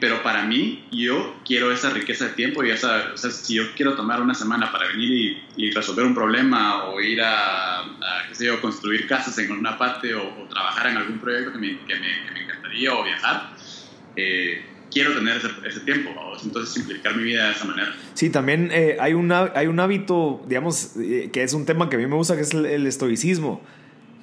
Pero 0.00 0.22
para 0.24 0.44
mí, 0.44 0.84
yo 0.90 1.36
quiero 1.44 1.70
esa 1.70 1.90
riqueza 1.90 2.26
de 2.26 2.32
tiempo 2.32 2.64
y 2.64 2.70
esa, 2.70 3.12
o 3.14 3.16
sea, 3.16 3.30
si 3.30 3.54
yo 3.54 3.62
quiero 3.76 3.94
tomar 3.94 4.20
una 4.20 4.34
semana 4.34 4.72
para 4.72 4.88
venir 4.88 5.38
y, 5.56 5.70
resolver 5.70 6.04
un 6.04 6.14
problema 6.14 6.86
o 6.86 7.00
ir 7.00 7.20
a, 7.22 7.84
qué 8.28 8.34
sé 8.34 8.46
yo, 8.46 8.60
construir 8.60 9.06
casas 9.06 9.38
en 9.38 9.52
una 9.52 9.78
parte 9.78 10.14
o, 10.14 10.46
trabajar 10.48 10.88
en 10.88 10.96
algún 10.96 11.18
proyecto 11.18 11.52
que 11.52 11.58
me, 11.58 11.78
que 11.78 11.94
me, 11.94 12.26
que 12.26 12.32
me 12.32 12.42
encantaría 12.44 12.94
o 12.94 13.04
viajar, 13.04 13.50
eh, 14.16 14.64
quiero 14.90 15.14
tener 15.14 15.36
ese, 15.36 15.48
ese 15.66 15.80
tiempo, 15.80 16.10
¿vamos? 16.14 16.42
entonces 16.44 16.72
simplificar 16.72 17.16
mi 17.16 17.24
vida 17.24 17.46
de 17.46 17.52
esa 17.52 17.64
manera. 17.64 17.94
Sí, 18.14 18.30
también 18.30 18.70
eh, 18.72 18.96
hay, 19.00 19.14
una, 19.14 19.52
hay 19.54 19.66
un 19.66 19.78
hábito, 19.80 20.42
digamos, 20.48 20.96
eh, 20.96 21.30
que 21.32 21.42
es 21.42 21.52
un 21.52 21.66
tema 21.66 21.88
que 21.90 21.96
a 21.96 21.98
mí 21.98 22.06
me 22.06 22.16
gusta, 22.16 22.34
que 22.34 22.42
es 22.42 22.54
el, 22.54 22.86
estoicismo. 22.86 23.60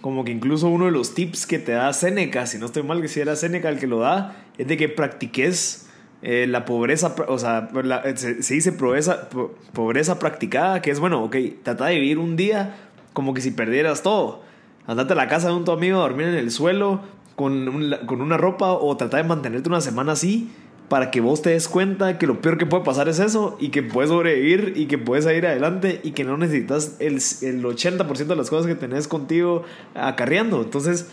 Como 0.02 0.26
que 0.26 0.32
incluso 0.32 0.68
uno 0.68 0.86
de 0.86 0.92
los 0.92 1.14
tips 1.14 1.46
que 1.46 1.60
te 1.60 1.72
da 1.72 1.94
Seneca, 1.94 2.46
si 2.46 2.58
no 2.58 2.66
estoy 2.66 2.84
mal 2.84 3.02
que 3.02 3.08
si 3.08 3.22
era 3.22 3.36
Seneca 3.36 3.70
el 3.70 3.80
que 3.80 3.88
lo 3.88 4.00
da, 4.00 4.43
es 4.58 4.68
de 4.68 4.78
que 4.78 4.90
practiques 4.90 5.88
eh, 6.22 6.48
la 6.48 6.66
pobreza, 6.66 7.16
o 7.28 7.38
sea, 7.38 7.70
se, 8.16 8.54
dice 8.54 8.72
pobreza, 8.72 9.30
pobreza 9.74 10.20
practicada, 10.20 10.82
que 10.82 10.92
es 10.92 11.00
bueno, 11.00 11.24
ok, 11.24 11.36
trata 11.64 11.88
de 11.88 11.96
vivir 11.96 12.18
un 12.18 12.36
día 12.36 12.76
como 13.14 13.34
que 13.34 13.42
si 13.42 13.52
perdieras 13.52 14.04
todo. 14.04 14.42
Andate 14.88 15.14
a 15.14 15.16
la 15.16 15.28
casa 15.28 15.50
de 15.50 15.54
un 15.56 15.66
tu 15.66 15.72
amigo 15.72 16.00
a 16.00 16.02
dormir 16.02 16.28
en 16.28 16.36
el 16.36 16.52
suelo 16.52 17.02
con, 17.36 17.94
con 18.06 18.22
una 18.22 18.38
ropa 18.38 18.72
o 18.72 18.96
trata 18.98 19.18
de 19.18 19.24
mantenerte 19.24 19.70
una 19.70 19.82
semana 19.82 20.14
así 20.14 20.50
para 20.90 21.10
que 21.10 21.22
vos 21.22 21.42
te 21.42 21.52
des 21.52 21.68
cuenta 21.68 22.18
que 22.18 22.28
lo 22.28 22.40
peor 22.42 22.58
que 22.58 22.66
puede 22.66 22.84
pasar 22.84 23.10
es 23.10 23.20
eso 23.20 23.58
y 23.60 23.70
que 23.70 23.82
puedes 23.82 24.10
sobrevivir 24.10 24.74
y 24.76 24.86
que 24.86 24.98
puedes 24.98 25.26
salir 25.26 25.46
adelante 25.48 26.00
y 26.04 26.12
que 26.12 26.24
no 26.24 26.38
necesitas 26.38 26.98
el, 27.00 27.14
el 27.14 27.64
80% 27.64 28.26
de 28.28 28.36
las 28.36 28.50
cosas 28.50 28.68
que 28.68 28.76
tenés 28.76 29.08
contigo 29.08 29.64
acarreando. 29.96 30.62
Entonces, 30.62 31.10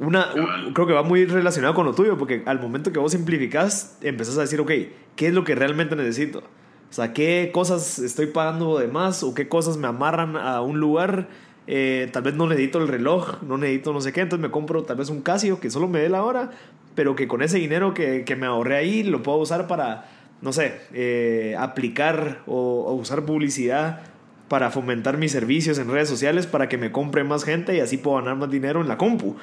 una, 0.00 0.28
creo 0.74 0.86
que 0.86 0.92
va 0.92 1.02
muy 1.02 1.24
relacionado 1.24 1.74
con 1.74 1.86
lo 1.86 1.94
tuyo 1.94 2.16
porque 2.16 2.42
al 2.46 2.60
momento 2.60 2.92
que 2.92 2.98
vos 2.98 3.12
simplificás, 3.12 3.98
empezás 4.00 4.38
a 4.38 4.42
decir, 4.42 4.60
ok, 4.60 4.70
¿qué 5.16 5.26
es 5.28 5.34
lo 5.34 5.44
que 5.44 5.54
realmente 5.54 5.96
necesito? 5.96 6.38
O 6.38 6.92
sea, 6.92 7.12
¿qué 7.12 7.50
cosas 7.52 7.98
estoy 7.98 8.26
pagando 8.26 8.78
de 8.78 8.88
más 8.88 9.22
o 9.22 9.34
qué 9.34 9.48
cosas 9.48 9.76
me 9.76 9.88
amarran 9.88 10.36
a 10.36 10.60
un 10.62 10.80
lugar? 10.80 11.28
Eh, 11.66 12.08
tal 12.12 12.22
vez 12.22 12.34
no 12.34 12.46
necesito 12.46 12.78
el 12.78 12.88
reloj, 12.88 13.42
no 13.42 13.58
necesito 13.58 13.92
no 13.92 14.00
sé 14.00 14.12
qué, 14.12 14.22
entonces 14.22 14.42
me 14.42 14.50
compro 14.50 14.84
tal 14.84 14.96
vez 14.96 15.10
un 15.10 15.20
Casio 15.20 15.60
que 15.60 15.68
solo 15.68 15.86
me 15.86 15.98
dé 15.98 16.08
la 16.08 16.24
hora, 16.24 16.50
pero 16.94 17.14
que 17.14 17.28
con 17.28 17.42
ese 17.42 17.58
dinero 17.58 17.92
que, 17.92 18.24
que 18.24 18.36
me 18.36 18.46
ahorré 18.46 18.76
ahí 18.76 19.02
lo 19.02 19.22
puedo 19.22 19.38
usar 19.38 19.66
para, 19.66 20.08
no 20.40 20.52
sé, 20.52 20.80
eh, 20.94 21.56
aplicar 21.58 22.42
o, 22.46 22.92
usar 22.94 23.24
publicidad 23.24 24.00
para 24.48 24.70
fomentar 24.70 25.18
mis 25.18 25.32
servicios 25.32 25.78
en 25.78 25.90
redes 25.90 26.08
sociales 26.08 26.46
para 26.46 26.68
que 26.68 26.78
me 26.78 26.90
compre 26.90 27.22
más 27.22 27.44
gente 27.44 27.76
y 27.76 27.80
así 27.80 27.98
puedo 27.98 28.16
ganar 28.16 28.36
más 28.36 28.50
dinero 28.50 28.80
en 28.80 28.88
la 28.88 28.96
compu. 28.96 29.36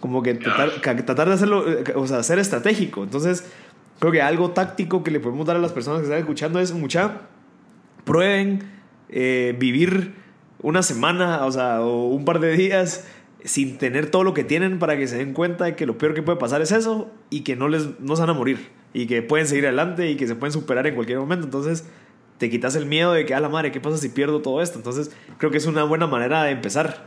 Como 0.00 0.22
que 0.22 0.34
tratar, 0.34 0.70
tratar 0.80 1.28
de 1.28 1.34
hacerlo, 1.34 1.68
eh, 1.68 1.84
o 1.94 2.06
sea, 2.06 2.22
ser 2.22 2.38
estratégico. 2.38 3.02
Entonces, 3.02 3.44
creo 3.98 4.12
que 4.12 4.22
algo 4.22 4.50
táctico 4.50 5.02
que 5.02 5.10
le 5.10 5.20
podemos 5.20 5.46
dar 5.46 5.56
a 5.56 5.58
las 5.60 5.72
personas 5.72 6.00
que 6.00 6.06
están 6.06 6.18
escuchando 6.18 6.60
es, 6.60 6.72
mucha, 6.72 7.22
prueben 8.04 8.62
eh, 9.08 9.54
vivir 9.58 10.14
una 10.60 10.82
semana, 10.82 11.44
o 11.44 11.52
sea, 11.52 11.82
o 11.82 12.06
un 12.06 12.24
par 12.24 12.40
de 12.40 12.52
días 12.56 13.06
sin 13.44 13.78
tener 13.78 14.10
todo 14.10 14.22
lo 14.22 14.34
que 14.34 14.44
tienen 14.44 14.78
para 14.78 14.96
que 14.96 15.08
se 15.08 15.18
den 15.18 15.32
cuenta 15.32 15.64
de 15.64 15.74
que 15.74 15.86
lo 15.86 15.98
peor 15.98 16.14
que 16.14 16.22
puede 16.22 16.38
pasar 16.38 16.62
es 16.62 16.70
eso 16.70 17.10
y 17.28 17.40
que 17.40 17.56
no 17.56 17.66
les 17.68 17.98
no 18.00 18.14
se 18.14 18.22
van 18.22 18.30
a 18.30 18.34
morir 18.34 18.68
y 18.94 19.06
que 19.06 19.22
pueden 19.22 19.46
seguir 19.46 19.66
adelante 19.66 20.08
y 20.10 20.16
que 20.16 20.26
se 20.26 20.36
pueden 20.36 20.52
superar 20.52 20.86
en 20.86 20.94
cualquier 20.94 21.18
momento. 21.18 21.44
Entonces, 21.44 21.84
te 22.42 22.50
quitas 22.50 22.74
el 22.74 22.86
miedo 22.86 23.12
de 23.12 23.24
que, 23.24 23.36
a 23.36 23.40
la 23.40 23.48
madre, 23.48 23.70
¿qué 23.70 23.80
pasa 23.80 23.98
si 23.98 24.08
pierdo 24.08 24.42
todo 24.42 24.60
esto? 24.62 24.76
Entonces, 24.76 25.12
creo 25.38 25.52
que 25.52 25.58
es 25.58 25.66
una 25.66 25.84
buena 25.84 26.08
manera 26.08 26.42
de 26.42 26.50
empezar. 26.50 27.06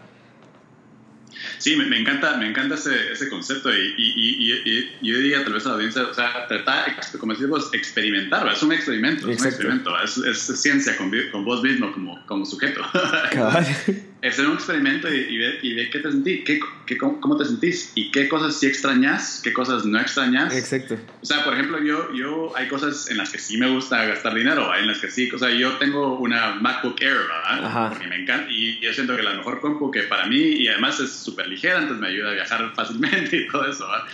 Sí, 1.57 1.75
me, 1.75 1.99
encanta, 1.99 2.37
me 2.37 2.47
encanta 2.47 2.75
ese, 2.75 3.11
ese 3.11 3.27
concepto 3.27 3.69
y, 3.69 3.95
y, 3.97 4.53
y, 4.63 4.91
yo 5.05 5.17
diría 5.17 5.43
tal 5.43 5.51
vez 5.51 5.65
a 5.65 5.69
la 5.69 5.75
audiencia, 5.75 6.03
o 6.03 6.13
sea, 6.13 6.47
tratar, 6.47 6.85
como 7.19 7.33
decimos, 7.33 7.69
experimentar, 7.73 8.47
es 8.47 8.63
un 8.63 8.71
experimento, 8.71 9.29
es 9.29 9.41
un 9.41 9.47
experimento, 9.47 9.91
es, 10.01 10.15
es 10.19 10.61
ciencia 10.61 10.95
con, 10.95 11.11
con, 11.33 11.43
vos 11.43 11.61
mismo 11.61 11.91
como, 11.91 12.25
como 12.27 12.45
sujeto. 12.45 12.81
hacer 14.23 14.47
un 14.47 14.53
experimento 14.53 15.11
y, 15.11 15.37
ver, 15.37 15.59
y 15.61 15.73
ver 15.75 15.89
qué 15.89 15.99
te 15.99 16.11
sentís, 16.11 16.43
qué, 16.45 16.59
qué, 16.85 16.97
cómo, 16.97 17.37
te 17.37 17.45
sentís 17.45 17.91
y 17.95 18.11
qué 18.11 18.27
cosas 18.27 18.59
sí 18.59 18.67
extrañas, 18.67 19.41
qué 19.43 19.53
cosas 19.53 19.85
no 19.85 19.99
extrañas. 19.99 20.55
Exacto. 20.55 20.97
O 21.21 21.25
sea, 21.25 21.43
por 21.43 21.53
ejemplo, 21.53 21.83
yo, 21.83 22.13
yo 22.13 22.55
hay 22.55 22.67
cosas 22.67 23.09
en 23.09 23.17
las 23.17 23.29
que 23.29 23.37
sí 23.37 23.57
me 23.57 23.69
gusta 23.69 24.03
gastar 24.05 24.33
dinero, 24.33 24.73
en 24.75 24.87
las 24.87 24.99
que 24.99 25.11
sí, 25.11 25.29
o 25.31 25.37
sea, 25.37 25.51
yo 25.51 25.73
tengo 25.77 26.17
una 26.17 26.55
MacBook 26.55 26.99
Air, 27.01 27.17
¿verdad? 27.17 27.65
Ajá. 27.65 27.89
Porque 27.89 28.07
me 28.07 28.21
encanta 28.21 28.49
y 28.49 28.79
yo 28.79 28.93
siento 28.93 29.15
que 29.15 29.23
la 29.23 29.33
mejor 29.33 29.59
compu 29.59 29.91
que 29.91 30.03
para 30.03 30.25
mí 30.25 30.37
y 30.37 30.67
además 30.67 30.99
es 30.99 31.11
súper 31.11 31.47
ligera, 31.47 31.79
entonces 31.79 32.01
me 32.01 32.07
ayuda 32.07 32.31
a 32.31 32.33
viajar 32.33 32.73
fácilmente 32.75 33.37
y 33.37 33.47
todo 33.47 33.69
eso, 33.69 33.87
¿verdad? 33.87 34.05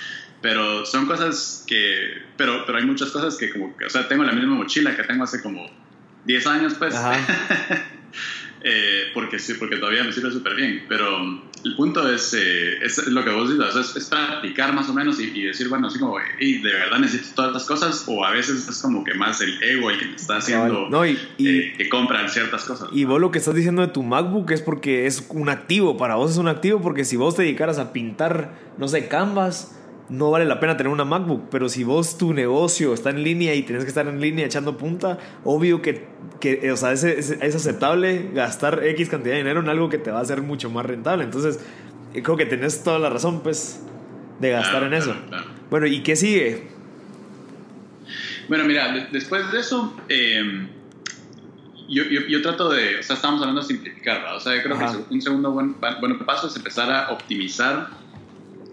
Pero 0.41 0.85
son 0.85 1.05
cosas 1.05 1.63
que, 1.67 2.23
pero, 2.35 2.65
pero 2.65 2.79
hay 2.79 2.85
muchas 2.85 3.11
cosas 3.11 3.37
que 3.37 3.51
como, 3.51 3.75
o 3.85 3.89
sea, 3.89 4.07
tengo 4.07 4.23
la 4.23 4.31
misma 4.33 4.55
mochila 4.55 4.95
que 4.95 5.03
tengo 5.03 5.23
hace 5.23 5.41
como 5.41 5.69
10 6.25 6.47
años, 6.47 6.73
pues. 6.77 6.95
Ajá. 6.95 7.87
Eh, 8.63 9.05
porque 9.13 9.39
sí, 9.39 9.55
porque 9.55 9.77
todavía 9.77 10.03
me 10.03 10.11
sirve 10.11 10.31
súper 10.31 10.55
bien. 10.55 10.85
Pero 10.87 11.07
el 11.63 11.75
punto 11.75 12.07
es, 12.11 12.33
eh, 12.33 12.77
es, 12.83 13.07
lo 13.07 13.23
que 13.23 13.31
vos 13.31 13.49
dices, 13.49 13.95
es, 13.95 14.05
practicar 14.05 14.73
más 14.73 14.89
o 14.89 14.93
menos 14.93 15.19
y, 15.19 15.41
decir, 15.41 15.69
bueno, 15.69 15.87
así 15.87 15.99
como, 15.99 16.17
¿de 16.17 16.61
verdad 16.61 16.99
necesito 16.99 17.35
todas 17.35 17.53
las 17.53 17.65
cosas? 17.65 18.05
O 18.07 18.25
a 18.25 18.31
veces 18.31 18.67
es 18.67 18.81
como 18.81 19.03
que 19.03 19.13
más 19.13 19.41
el 19.41 19.61
ego 19.61 19.89
el 19.89 19.99
que 19.99 20.05
me 20.05 20.15
está 20.15 20.37
haciendo 20.37 20.89
no, 20.89 21.05
y, 21.05 21.17
eh, 21.39 21.73
que 21.77 21.89
compran 21.89 22.29
ciertas 22.29 22.63
cosas. 22.63 22.89
Y 22.91 23.05
vos 23.05 23.19
lo 23.19 23.31
que 23.31 23.39
estás 23.39 23.55
diciendo 23.55 23.81
de 23.81 23.89
tu 23.89 24.03
MacBook 24.03 24.51
es 24.51 24.61
porque 24.61 25.05
es 25.05 25.25
un 25.29 25.49
activo, 25.49 25.97
para 25.97 26.15
vos 26.15 26.31
es 26.31 26.37
un 26.37 26.47
activo, 26.47 26.81
porque 26.81 27.05
si 27.05 27.15
vos 27.15 27.35
te 27.35 27.43
dedicaras 27.43 27.79
a 27.79 27.93
pintar, 27.93 28.53
no 28.77 28.87
sé, 28.87 29.07
canvas 29.07 29.77
no 30.11 30.29
vale 30.29 30.43
la 30.43 30.59
pena 30.59 30.75
tener 30.75 30.91
una 30.91 31.05
MacBook, 31.05 31.47
pero 31.49 31.69
si 31.69 31.85
vos 31.85 32.17
tu 32.17 32.33
negocio 32.33 32.93
está 32.93 33.11
en 33.11 33.23
línea 33.23 33.55
y 33.55 33.63
tienes 33.63 33.85
que 33.85 33.87
estar 33.87 34.05
en 34.07 34.19
línea 34.19 34.45
echando 34.45 34.77
punta, 34.77 35.17
obvio 35.45 35.81
que, 35.81 36.05
que 36.41 36.69
o 36.69 36.75
sea, 36.75 36.91
es, 36.91 37.05
es, 37.05 37.55
aceptable 37.55 38.29
gastar 38.33 38.83
X 38.83 39.07
cantidad 39.07 39.35
de 39.35 39.39
dinero 39.39 39.61
en 39.61 39.69
algo 39.69 39.87
que 39.87 39.97
te 39.97 40.11
va 40.11 40.19
a 40.19 40.21
hacer 40.21 40.41
mucho 40.41 40.69
más 40.69 40.85
rentable. 40.85 41.23
Entonces, 41.23 41.61
eh, 42.13 42.21
creo 42.21 42.35
que 42.35 42.45
tenés 42.45 42.83
toda 42.83 42.99
la 42.99 43.09
razón, 43.09 43.41
pues, 43.41 43.81
de 44.41 44.49
gastar 44.49 44.83
en 44.83 44.95
eso. 44.95 45.15
Bueno, 45.69 45.87
¿y 45.87 46.03
qué 46.03 46.17
sigue? 46.17 46.67
Bueno, 48.49 48.65
mira, 48.65 49.07
después 49.13 49.49
de 49.49 49.61
eso, 49.61 49.95
eh, 50.09 50.67
yo, 51.87 52.03
yo, 52.03 52.19
yo, 52.27 52.41
trato 52.41 52.69
de, 52.69 52.99
o 52.99 53.03
sea, 53.03 53.15
estamos 53.15 53.39
hablando 53.39 53.61
de 53.61 53.67
simplificar, 53.67 54.19
¿verdad? 54.19 54.35
O 54.35 54.39
sea, 54.41 54.57
yo 54.57 54.61
creo 54.61 54.77
que 54.77 55.13
un 55.13 55.21
segundo 55.21 55.51
buen, 55.51 55.77
buen 55.79 56.19
paso 56.25 56.47
es 56.47 56.55
empezar 56.57 56.91
a 56.91 57.11
optimizar 57.11 58.00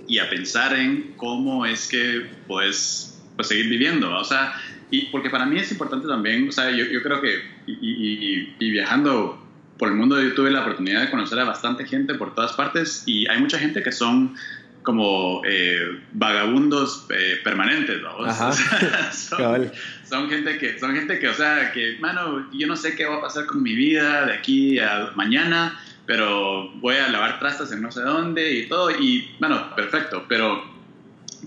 y 0.09 0.19
a 0.19 0.29
pensar 0.29 0.75
en 0.75 1.13
cómo 1.17 1.67
es 1.67 1.87
que 1.87 2.27
puedes 2.49 3.21
pues, 3.37 3.49
seguir 3.49 3.69
viviendo. 3.69 4.13
O 4.17 4.25
sea, 4.25 4.55
y 4.91 5.07
porque 5.07 5.31
para 5.31 5.47
mí 5.47 5.59
es 5.59 5.71
importante 5.71 6.09
también, 6.09 6.49
o 6.49 6.53
sea, 6.53 6.71
yo, 6.71 6.85
yo 6.87 7.03
creo 7.03 7.21
que, 7.21 7.43
y, 7.67 8.55
y, 8.59 8.71
viajando 8.71 9.47
por 9.79 9.89
el 9.89 9.95
mundo, 9.95 10.21
yo 10.21 10.35
tuve 10.35 10.51
la 10.51 10.63
oportunidad 10.63 11.03
de 11.03 11.11
conocer 11.11 11.39
a 11.39 11.45
bastante 11.45 11.85
gente 11.85 12.15
por 12.15 12.35
todas 12.35 12.55
partes 12.55 13.05
y 13.07 13.29
hay 13.29 13.39
mucha 13.41 13.59
gente 13.59 13.83
que 13.83 13.93
son 13.93 14.35
como 14.83 15.43
eh, 15.45 16.01
vagabundos 16.13 17.07
eh, 17.11 17.37
permanentes, 17.45 18.01
¿no? 18.01 18.25
Ajá. 18.25 18.53
son, 19.13 19.71
son, 20.09 20.31
gente 20.31 20.57
que, 20.57 20.79
son 20.79 20.95
gente 20.95 21.19
que, 21.19 21.29
o 21.29 21.35
sea, 21.35 21.73
que, 21.73 21.99
mano, 22.01 22.51
yo 22.53 22.67
no 22.67 22.75
sé 22.75 22.97
qué 22.97 23.05
va 23.05 23.17
a 23.17 23.21
pasar 23.21 23.45
con 23.45 23.63
mi 23.63 23.75
vida 23.75 24.25
de 24.25 24.33
aquí 24.33 24.79
a 24.79 25.13
mañana, 25.15 25.79
pero 26.09 26.71
voy 26.77 26.97
a 26.97 27.07
lavar 27.09 27.39
trastas 27.39 27.71
en 27.71 27.83
no 27.83 27.93
sé 27.93 28.01
dónde 28.01 28.51
y 28.51 28.67
todo, 28.67 28.91
y, 28.91 29.31
bueno, 29.39 29.77
perfecto, 29.77 30.25
pero 30.27 30.65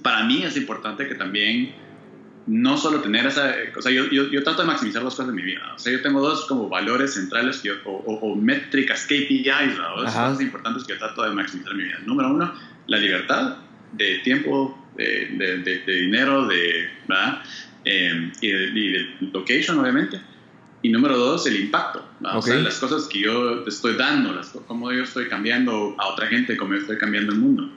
para 0.04 0.24
mí 0.24 0.43
es 0.43 0.56
importante 0.56 1.08
que 1.08 1.15
también 1.15 1.74
no 2.45 2.78
solo 2.78 3.02
tener 3.02 3.26
esa, 3.26 3.56
o 3.76 3.82
sea, 3.82 3.91
yo, 3.91 4.06
yo, 4.12 4.30
yo, 4.30 4.43
trato 4.43 4.62
de 4.62 4.67
maximizar 4.67 5.02
las 5.02 5.15
cosas 5.15 5.30
de 5.30 5.34
mi 5.34 5.41
vida, 5.41 5.74
o 5.76 5.80
sea, 5.80 5.91
yo 5.91 6.04
tengo 6.04 6.21
dos 6.21 6.45
como 6.45 6.69
valores 6.69 7.15
centrales 7.15 7.58
que 7.58 7.71
o, 7.71 7.91
o, 7.91 8.36
métricas, 8.36 9.06
KPIs. 9.06 9.78
Dos 9.95 10.06
cosas 10.06 10.41
importantes 10.41 10.84
que 10.84 10.93
yo 10.93 11.00
trato 11.00 11.24
de 11.24 11.32
maximizar 11.32 11.71
en 11.71 11.78
mi 11.80 11.84
vida. 11.86 11.97
Número 12.06 12.30
uno, 12.30 12.54
la 12.86 12.97
libertad 12.97 13.58
de 13.93 14.19
tiempo, 14.19 14.78
de, 14.95 15.26
de, 15.63 16.02
dinero, 16.02 16.45
de, 16.45 16.88
¿verdad? 17.08 17.41
Eh, 17.84 18.32
y, 18.41 18.52
de, 18.52 19.15
location, 19.34 19.80
obviamente. 19.80 20.21
Y 20.83 20.89
número 20.89 21.17
dos, 21.17 21.45
el 21.45 21.59
impacto. 21.59 22.03
O 22.23 22.41
sea, 22.41 22.55
las 22.55 22.79
cosas 22.79 23.05
que 23.05 23.19
yo 23.19 23.63
estoy 23.67 23.95
dando, 23.95 24.33
las, 24.33 24.51
cómo 24.67 24.91
yo 24.91 25.03
estoy 25.03 25.27
cambiando 25.27 25.95
a 25.97 26.07
otra 26.07 26.27
gente, 26.27 26.57
cómo 26.57 26.73
yo 26.73 26.79
estoy 26.79 26.97
cambiando 26.97 27.33
el 27.33 27.39
mundo. 27.39 27.69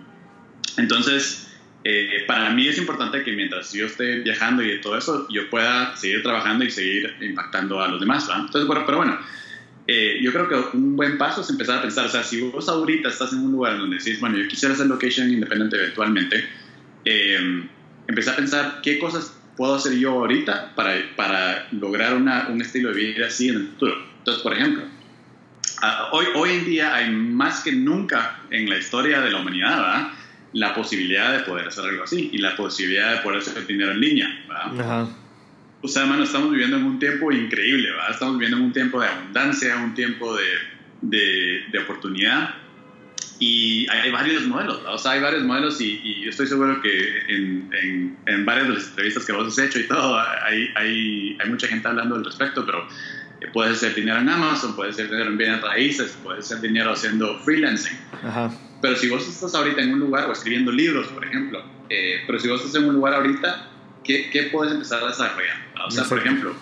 Entonces, 0.79 1.55
eh, 1.85 2.25
para 2.27 2.51
mí 2.51 2.67
es 2.67 2.79
importante 2.79 3.23
que 3.23 3.33
mientras 3.33 3.73
yo 3.73 3.87
esté 3.87 4.21
viajando 4.21 4.63
y 4.63 4.81
todo 4.81 4.97
eso, 4.97 5.27
yo 5.29 5.51
pueda 5.51 5.95
seguir 5.97 6.23
trabajando 6.23 6.65
y 6.65 6.71
seguir 6.71 7.15
impactando 7.21 7.83
a 7.83 7.89
los 7.89 8.01
demás. 8.01 8.27
Entonces, 8.35 8.67
bueno, 8.67 8.85
pero 8.87 8.99
bueno, 8.99 9.19
eh, 9.87 10.19
yo 10.23 10.33
creo 10.33 10.49
que 10.49 10.77
un 10.77 10.97
buen 10.97 11.19
paso 11.19 11.43
es 11.43 11.51
empezar 11.51 11.79
a 11.79 11.83
pensar, 11.83 12.07
o 12.07 12.09
sea, 12.09 12.23
si 12.23 12.41
vos 12.41 12.69
ahorita 12.71 13.11
estás 13.11 13.35
en 13.35 13.41
un 13.41 13.53
lugar 13.53 13.79
donde 13.79 13.99
decís, 13.99 14.19
bueno, 14.19 14.39
yo 14.39 14.49
quisiera 14.49 14.75
hacer 14.75 14.87
location 14.87 15.31
independiente 15.31 15.77
eventualmente, 15.77 16.49
eh, 17.05 17.69
empezar 18.07 18.33
a 18.33 18.37
pensar 18.39 18.81
qué 18.83 18.99
cosas 18.99 19.37
puedo 19.57 19.75
hacer 19.75 19.95
yo 19.95 20.13
ahorita 20.13 20.75
para, 20.75 20.95
para 21.17 21.69
lograr 21.73 22.15
una, 22.15 22.49
un 22.49 22.61
estilo 22.61 22.91
de 22.91 22.97
vida 22.97 23.27
así 23.27 23.49
en 23.49 23.57
el 23.57 23.67
futuro. 23.69 23.97
Entonces, 24.19 24.43
por 24.43 24.53
ejemplo, 24.55 24.85
hoy, 26.13 26.27
hoy 26.35 26.51
en 26.51 26.65
día 26.65 26.95
hay 26.95 27.11
más 27.11 27.63
que 27.63 27.73
nunca 27.73 28.41
en 28.51 28.69
la 28.69 28.79
historia 28.79 29.21
de 29.21 29.31
la 29.31 29.41
humanidad, 29.41 29.77
¿verdad? 29.77 30.09
la 30.53 30.73
posibilidad 30.73 31.33
de 31.33 31.41
poder 31.41 31.67
hacer 31.67 31.85
algo 31.85 32.05
así 32.05 32.31
y 32.33 32.39
la 32.39 32.55
posibilidad 32.57 33.17
de 33.17 33.19
poder 33.23 33.41
hacer 33.41 33.67
dinero 33.67 33.91
en 33.91 34.01
línea. 34.01 34.45
Ajá 34.49 35.09
o 35.85 35.89
sea, 35.89 36.05
hermano, 36.05 36.25
estamos 36.25 36.51
viviendo 36.51 36.79
en 36.79 36.85
un 36.85 36.99
tiempo 36.99 37.31
increíble, 37.31 37.91
¿verdad? 37.91 38.13
Estamos 38.13 38.39
viviendo 38.39 38.57
en 38.57 38.63
un 38.65 38.73
tiempo 38.73 39.03
de 39.03 39.07
abundancia, 39.07 39.77
un 39.77 39.93
tiempo 39.93 40.35
de, 40.35 40.47
de, 41.03 41.65
de 41.71 41.79
oportunidad. 41.79 42.55
Y 43.39 43.87
hay, 43.91 44.11
varios 44.11 44.47
modelos, 44.47 44.79
¿verdad? 44.79 44.95
o 44.95 44.99
sea, 44.99 45.13
hay 45.13 45.21
varios 45.21 45.43
modelos 45.43 45.81
y, 45.81 46.01
y 46.05 46.23
yo 46.23 46.31
estoy 46.31 46.47
seguro 46.47 46.81
que 46.81 47.19
en, 47.29 47.71
en, 47.83 48.17
en, 48.27 48.45
varias 48.47 48.69
de 48.69 48.75
las 48.75 48.89
entrevistas 48.89 49.27
que 49.27 49.33
vos 49.33 49.49
has 49.49 49.59
hecho 49.59 49.81
y 49.81 49.89
todo, 49.89 50.19
hay, 50.19 50.71
hay, 50.77 51.39
hay 51.41 51.51
mucha 51.51 51.67
gente 51.67 51.89
hablando 51.89 52.15
al 52.15 52.25
respecto, 52.25 52.65
pero 52.65 52.87
puede 53.53 53.75
ser 53.75 53.95
dinero 53.95 54.19
en 54.19 54.29
Amazon, 54.29 54.77
puede 54.77 54.93
ser 54.93 55.11
dinero 55.11 55.31
en 55.31 55.37
bienes 55.37 55.61
raíces, 55.61 56.17
puede 56.23 56.43
ser 56.43 56.61
dinero 56.61 56.93
haciendo 56.93 57.39
freelancing. 57.41 57.99
Ajá. 58.23 58.51
Pero 58.81 58.97
si 58.97 59.09
vos 59.09 59.27
estás 59.27 59.55
ahorita 59.55 59.81
en 59.83 59.95
un 59.95 60.01
lugar 60.01 60.29
o 60.29 60.33
escribiendo 60.33 60.71
libros, 60.71 61.09
por 61.09 61.25
ejemplo, 61.25 61.65
eh, 61.89 62.23
pero 62.27 62.39
si 62.39 62.49
vos 62.49 62.61
estás 62.61 62.83
en 62.83 62.89
un 62.89 62.95
lugar 62.95 63.15
ahorita, 63.15 63.71
¿qué, 64.03 64.31
qué 64.31 64.45
puedes 64.45 64.73
empezar 64.73 65.03
a 65.03 65.09
desarrollar? 65.09 65.57
O 65.87 65.91
sea, 65.91 66.05
por 66.05 66.19
ejemplo, 66.19 66.55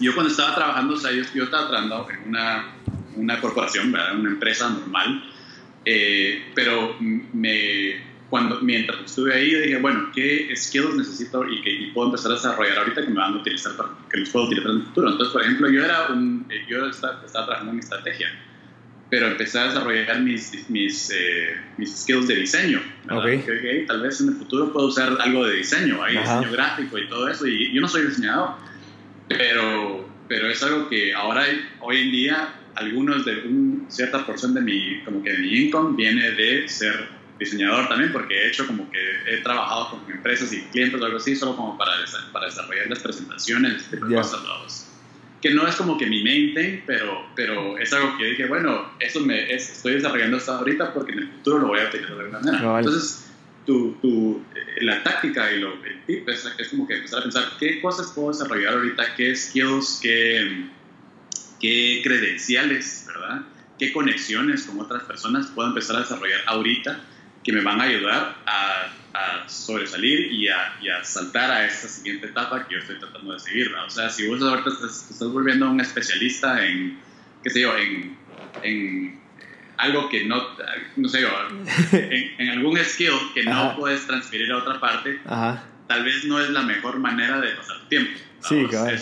yo 0.00 0.14
cuando 0.14 0.30
estaba 0.30 0.54
trabajando, 0.54 0.94
o 0.94 0.96
sea, 0.96 1.10
yo, 1.12 1.22
estaba 1.44 1.68
trabajando 1.68 2.08
en 2.10 2.28
una, 2.28 2.74
una 3.16 3.40
corporación, 3.40 3.92
¿verdad? 3.92 4.18
una 4.18 4.30
empresa 4.30 4.68
normal, 4.70 5.31
eh, 5.84 6.44
pero 6.54 6.96
me, 7.00 8.00
cuando, 8.30 8.60
mientras 8.60 9.04
estuve 9.04 9.34
ahí 9.34 9.54
dije, 9.54 9.76
bueno, 9.78 10.10
¿qué 10.14 10.50
skills 10.56 10.94
necesito 10.96 11.46
y 11.48 11.60
que 11.62 11.90
puedo 11.92 12.08
empezar 12.08 12.32
a 12.32 12.34
desarrollar 12.34 12.78
ahorita 12.78 13.02
que 13.02 13.08
me 13.08 13.16
van 13.16 13.34
a 13.34 13.36
utilizar 13.36 13.76
para, 13.76 13.90
que 14.10 14.20
los 14.20 14.30
puedo 14.30 14.46
utilizar 14.46 14.70
en 14.70 14.78
el 14.78 14.84
futuro? 14.84 15.10
Entonces, 15.10 15.32
por 15.32 15.42
ejemplo, 15.42 15.70
yo, 15.70 15.84
era 15.84 16.08
un, 16.08 16.46
eh, 16.48 16.64
yo 16.68 16.86
estaba, 16.86 17.22
estaba 17.24 17.46
trabajando 17.46 17.72
en 17.72 17.78
estrategia 17.80 18.28
pero 19.12 19.26
empecé 19.26 19.58
a 19.58 19.64
desarrollar 19.64 20.22
mis, 20.22 20.70
mis, 20.70 21.10
eh, 21.10 21.54
mis 21.76 21.94
skills 22.00 22.28
de 22.28 22.34
diseño. 22.34 22.80
Okay. 23.10 23.42
Que, 23.42 23.84
tal 23.86 24.00
vez 24.00 24.18
en 24.22 24.28
el 24.28 24.36
futuro 24.36 24.72
puedo 24.72 24.86
usar 24.86 25.18
algo 25.20 25.46
de 25.46 25.56
diseño, 25.56 26.02
hay 26.02 26.16
diseño 26.16 26.50
gráfico 26.50 26.96
y 26.96 27.06
todo 27.08 27.28
eso. 27.28 27.46
Y 27.46 27.74
yo 27.74 27.82
no 27.82 27.88
soy 27.88 28.06
diseñador, 28.06 28.54
pero, 29.28 30.08
pero 30.28 30.48
es 30.48 30.62
algo 30.62 30.88
que 30.88 31.12
ahora, 31.12 31.44
hoy 31.80 32.00
en 32.00 32.10
día, 32.10 32.54
algunos 32.76 33.24
de 33.24 33.46
una 33.46 33.90
cierta 33.90 34.24
porción 34.24 34.54
de 34.54 34.60
mi, 34.60 35.00
como 35.04 35.22
que 35.22 35.32
de 35.32 35.38
mi 35.38 35.54
income 35.62 35.96
viene 35.96 36.30
de 36.32 36.68
ser 36.68 37.08
diseñador 37.38 37.88
también, 37.88 38.12
porque 38.12 38.34
he 38.34 38.48
hecho 38.48 38.66
como 38.66 38.90
que 38.90 38.98
he 39.26 39.38
trabajado 39.38 39.90
con 39.90 40.12
empresas 40.12 40.52
y 40.52 40.62
clientes 40.62 41.00
o 41.00 41.04
algo 41.04 41.16
así, 41.16 41.34
solo 41.34 41.56
como 41.56 41.76
para, 41.76 41.92
para 42.32 42.46
desarrollar 42.46 42.88
las 42.88 43.00
presentaciones, 43.00 43.90
de 43.90 44.00
cosas 44.00 44.42
que 45.42 45.52
no 45.52 45.66
es 45.66 45.74
como 45.74 45.98
que 45.98 46.06
mi 46.06 46.22
main 46.22 46.54
thing, 46.54 46.82
pero, 46.86 47.26
pero 47.34 47.76
es 47.76 47.92
algo 47.92 48.16
que 48.16 48.26
dije, 48.26 48.46
bueno, 48.46 48.92
eso 49.00 49.20
me 49.20 49.52
estoy 49.52 49.94
desarrollando 49.94 50.36
hasta 50.36 50.56
ahorita 50.58 50.94
porque 50.94 51.12
en 51.12 51.18
el 51.18 51.28
futuro 51.28 51.58
lo 51.58 51.66
voy 51.66 51.80
a 51.80 51.88
utilizar 51.88 52.14
de 52.14 52.20
alguna 52.20 52.38
manera. 52.38 52.78
Entonces, 52.78 53.32
tu, 53.66 53.92
tu, 54.00 54.40
la 54.82 55.02
táctica 55.02 55.52
y 55.52 55.58
lo, 55.58 55.72
el 55.84 56.00
tip 56.06 56.28
es, 56.28 56.48
es, 56.58 56.68
como 56.68 56.86
que 56.86 56.94
empezar 56.94 57.18
a 57.18 57.22
pensar 57.24 57.44
qué 57.58 57.80
cosas 57.80 58.12
puedo 58.14 58.28
desarrollar 58.28 58.74
ahorita, 58.74 59.16
qué 59.16 59.34
skills, 59.34 59.98
qué, 60.00 60.66
qué 61.62 62.00
credenciales, 62.04 63.06
¿verdad? 63.06 63.42
Qué 63.78 63.92
conexiones 63.92 64.64
con 64.64 64.78
otras 64.80 65.04
personas 65.04 65.46
puedo 65.46 65.68
empezar 65.68 65.96
a 65.96 66.00
desarrollar 66.00 66.40
ahorita 66.46 67.00
que 67.42 67.52
me 67.52 67.62
van 67.62 67.80
a 67.80 67.84
ayudar 67.84 68.36
a 68.44 68.92
a 69.14 69.48
sobresalir 69.48 70.32
y 70.32 70.48
a, 70.48 70.76
y 70.80 70.88
a, 70.88 71.04
saltar 71.04 71.50
a 71.50 71.66
esta 71.66 71.88
siguiente 71.88 72.28
etapa 72.28 72.66
que 72.66 72.74
yo 72.74 72.80
estoy 72.80 72.98
tratando 72.98 73.32
de 73.34 73.40
seguir. 73.40 73.72
O 73.74 73.90
sea, 73.90 74.08
si 74.08 74.26
vos 74.26 74.40
ahorita 74.40 74.70
estás, 74.70 75.10
estás 75.10 75.28
volviendo 75.28 75.70
un 75.70 75.80
especialista 75.80 76.64
en, 76.64 76.98
qué 77.42 77.50
sé 77.50 77.60
yo, 77.60 77.76
en, 77.76 78.16
en 78.62 79.20
algo 79.76 80.08
que 80.08 80.24
no, 80.24 80.42
no 80.96 81.08
sé 81.08 81.22
yo, 81.22 81.28
en, 81.92 82.34
en 82.38 82.48
algún 82.50 82.78
skill 82.78 83.12
que 83.34 83.44
no 83.44 83.76
puedes 83.76 84.06
transferir 84.06 84.50
a 84.52 84.58
otra 84.58 84.80
parte, 84.80 85.20
tal 85.86 86.04
vez 86.04 86.24
no 86.24 86.40
es 86.40 86.50
la 86.50 86.62
mejor 86.62 86.98
manera 86.98 87.40
de 87.40 87.50
pasar 87.52 87.88
tiempo. 87.88 88.12
Sí, 88.40 88.66
claro. 88.68 88.98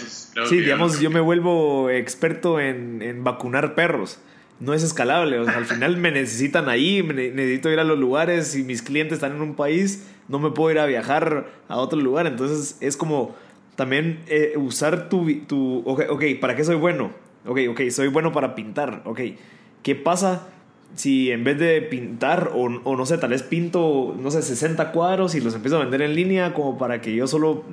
sí 0.49 0.57
digamos, 0.59 1.01
yo 1.01 1.11
me 1.11 1.21
vuelvo 1.21 1.89
experto 1.89 2.61
en, 2.61 3.01
en 3.01 3.25
vacunar 3.25 3.75
perros 3.75 4.21
no 4.61 4.75
es 4.75 4.83
escalable. 4.83 5.39
O 5.39 5.45
sea, 5.45 5.57
al 5.57 5.65
final 5.65 5.97
me 5.97 6.13
necesitan 6.13 6.69
ahí, 6.69 7.03
me 7.03 7.15
necesito 7.15 7.71
ir 7.71 7.81
a 7.81 7.85
los 7.85 7.99
lugares. 7.99 8.49
Si 8.49 8.63
mis 8.63 8.83
clientes 8.83 9.15
están 9.15 9.33
en 9.33 9.41
un 9.41 9.55
país, 9.55 10.07
no 10.29 10.39
me 10.39 10.51
puedo 10.51 10.71
ir 10.71 10.79
a 10.79 10.87
viajar 10.87 11.51
a 11.69 11.77
otro 11.79 11.99
lugar. 11.99 12.27
Entonces 12.27 12.77
es 12.81 12.97
como 12.97 13.35
también 13.75 14.21
eh, 14.29 14.53
usar 14.57 15.09
tu... 15.09 15.27
tu 15.47 15.83
okay, 15.87 16.07
ok, 16.09 16.41
¿para 16.41 16.55
qué 16.55 16.63
soy 16.63 16.77
bueno? 16.77 17.11
Ok, 17.47 17.61
ok, 17.71 17.81
soy 17.91 18.09
bueno 18.09 18.33
para 18.33 18.55
pintar. 18.55 19.03
Ok, 19.07 19.21
¿qué 19.83 19.95
pasa 19.95 20.47
si 20.95 21.31
en 21.31 21.45
vez 21.45 21.59
de 21.59 21.83
pintar, 21.83 22.51
o, 22.55 22.65
o, 22.65 22.97
no 22.97 23.07
sé, 23.07 23.17
tal 23.19 23.31
vez 23.31 23.43
pinto, 23.43 24.17
no 24.21 24.31
sé, 24.31 24.43
60 24.43 24.93
cuadros 24.93 25.35
y 25.35 25.41
los 25.41 25.55
empiezo 25.55 25.77
a 25.77 25.81
vender 25.81 26.03
en 26.03 26.15
línea 26.15 26.53
como 26.53 26.79
para 26.79 27.01
que 27.01 27.15
yo 27.15 27.27
solo 27.27 27.65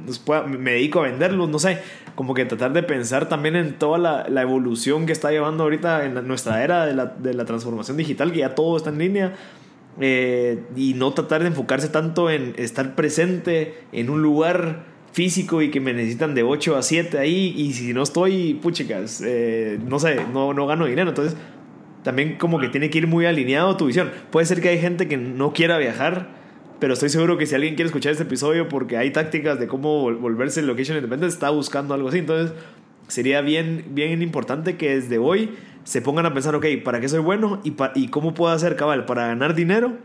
me 0.48 0.72
dedico 0.72 1.00
a 1.00 1.04
venderlos, 1.04 1.50
no 1.50 1.60
sé, 1.60 1.80
como 2.16 2.34
que 2.34 2.46
tratar 2.46 2.74
de 2.74 2.84
pensar 2.84 3.28
también 3.28 3.56
en 3.56 3.78
toda 3.78 3.98
la, 3.98 4.28
la 4.30 4.42
evolución 4.42 5.06
que 5.06 5.14
está 5.14 5.32
llevando 5.32 5.64
ahorita 5.64 6.06
en 6.06 6.28
nuestra 6.28 6.64
era 6.64 6.86
de 6.86 6.94
la, 6.94 7.06
de 7.06 7.34
la, 7.34 7.46
transformación 7.46 7.98
digital, 7.98 8.32
que 8.32 8.40
ya 8.40 8.56
todo 8.56 8.78
está 8.78 8.90
en 8.90 8.98
línea. 8.98 9.36
Eh, 10.00 10.64
y 10.76 10.94
no 10.94 11.12
tratar 11.14 11.42
de 11.42 11.48
enfocarse 11.48 11.90
tanto 11.90 12.30
en 12.30 12.54
estar 12.58 12.94
presente 12.94 13.80
en 13.92 14.12
un 14.12 14.22
lugar 14.22 14.84
físico 15.12 15.64
y 15.64 15.72
que 15.72 15.80
me 15.80 15.94
necesitan 15.94 16.36
de 16.36 16.44
8 16.44 16.78
a 16.78 16.84
7 16.84 17.18
ahí 17.18 17.52
y 17.58 17.74
si 17.74 17.92
no 17.92 18.04
estoy, 18.04 18.54
puchicas, 18.54 19.24
eh, 19.26 19.80
no 19.84 19.98
sé, 19.98 20.18
no, 20.32 20.54
no 20.54 20.68
gano 20.68 20.86
dinero. 20.86 21.10
Entonces, 21.10 21.36
también 22.08 22.38
como 22.38 22.58
que 22.58 22.70
tiene 22.70 22.90
que 22.90 23.00
ir 23.00 23.06
muy 23.06 23.26
alineado 23.26 23.76
tu 23.76 23.88
visión. 23.88 24.10
Puede 24.32 24.46
ser 24.46 24.62
que 24.62 24.70
hay 24.70 24.80
gente 24.80 25.10
que 25.10 25.18
no 25.18 25.52
quiera 25.52 25.78
viajar, 25.78 26.30
pero 26.80 26.94
estoy 26.94 27.10
seguro 27.10 27.38
que 27.38 27.46
si 27.46 27.54
alguien 27.54 27.76
quiere 27.76 27.88
escuchar 27.88 28.14
este 28.14 28.24
episodio 28.24 28.70
porque 28.70 28.96
hay 28.96 29.12
tácticas 29.12 29.60
de 29.60 29.68
cómo 29.68 30.10
volverse 30.14 30.62
location 30.62 30.96
independent, 30.96 31.34
está 31.34 31.50
buscando 31.50 31.94
algo 31.94 32.08
así. 32.08 32.20
Entonces, 32.20 32.56
sería 33.10 33.42
bien, 33.42 33.88
bien 33.90 34.22
importante 34.22 34.78
que 34.78 34.96
desde 34.96 35.18
hoy 35.18 35.50
se 35.84 36.02
pongan 36.02 36.26
a 36.26 36.34
pensar, 36.34 36.56
ok, 36.56 36.66
¿para 36.82 37.02
qué 37.02 37.10
soy 37.10 37.20
bueno? 37.20 37.60
¿Y, 37.66 37.74
y 37.96 38.08
cómo 38.08 38.34
puedo 38.34 38.54
hacer 38.54 38.78
cabal 38.78 39.04
para 39.04 39.28
ganar 39.28 39.54
dinero? 39.54 39.98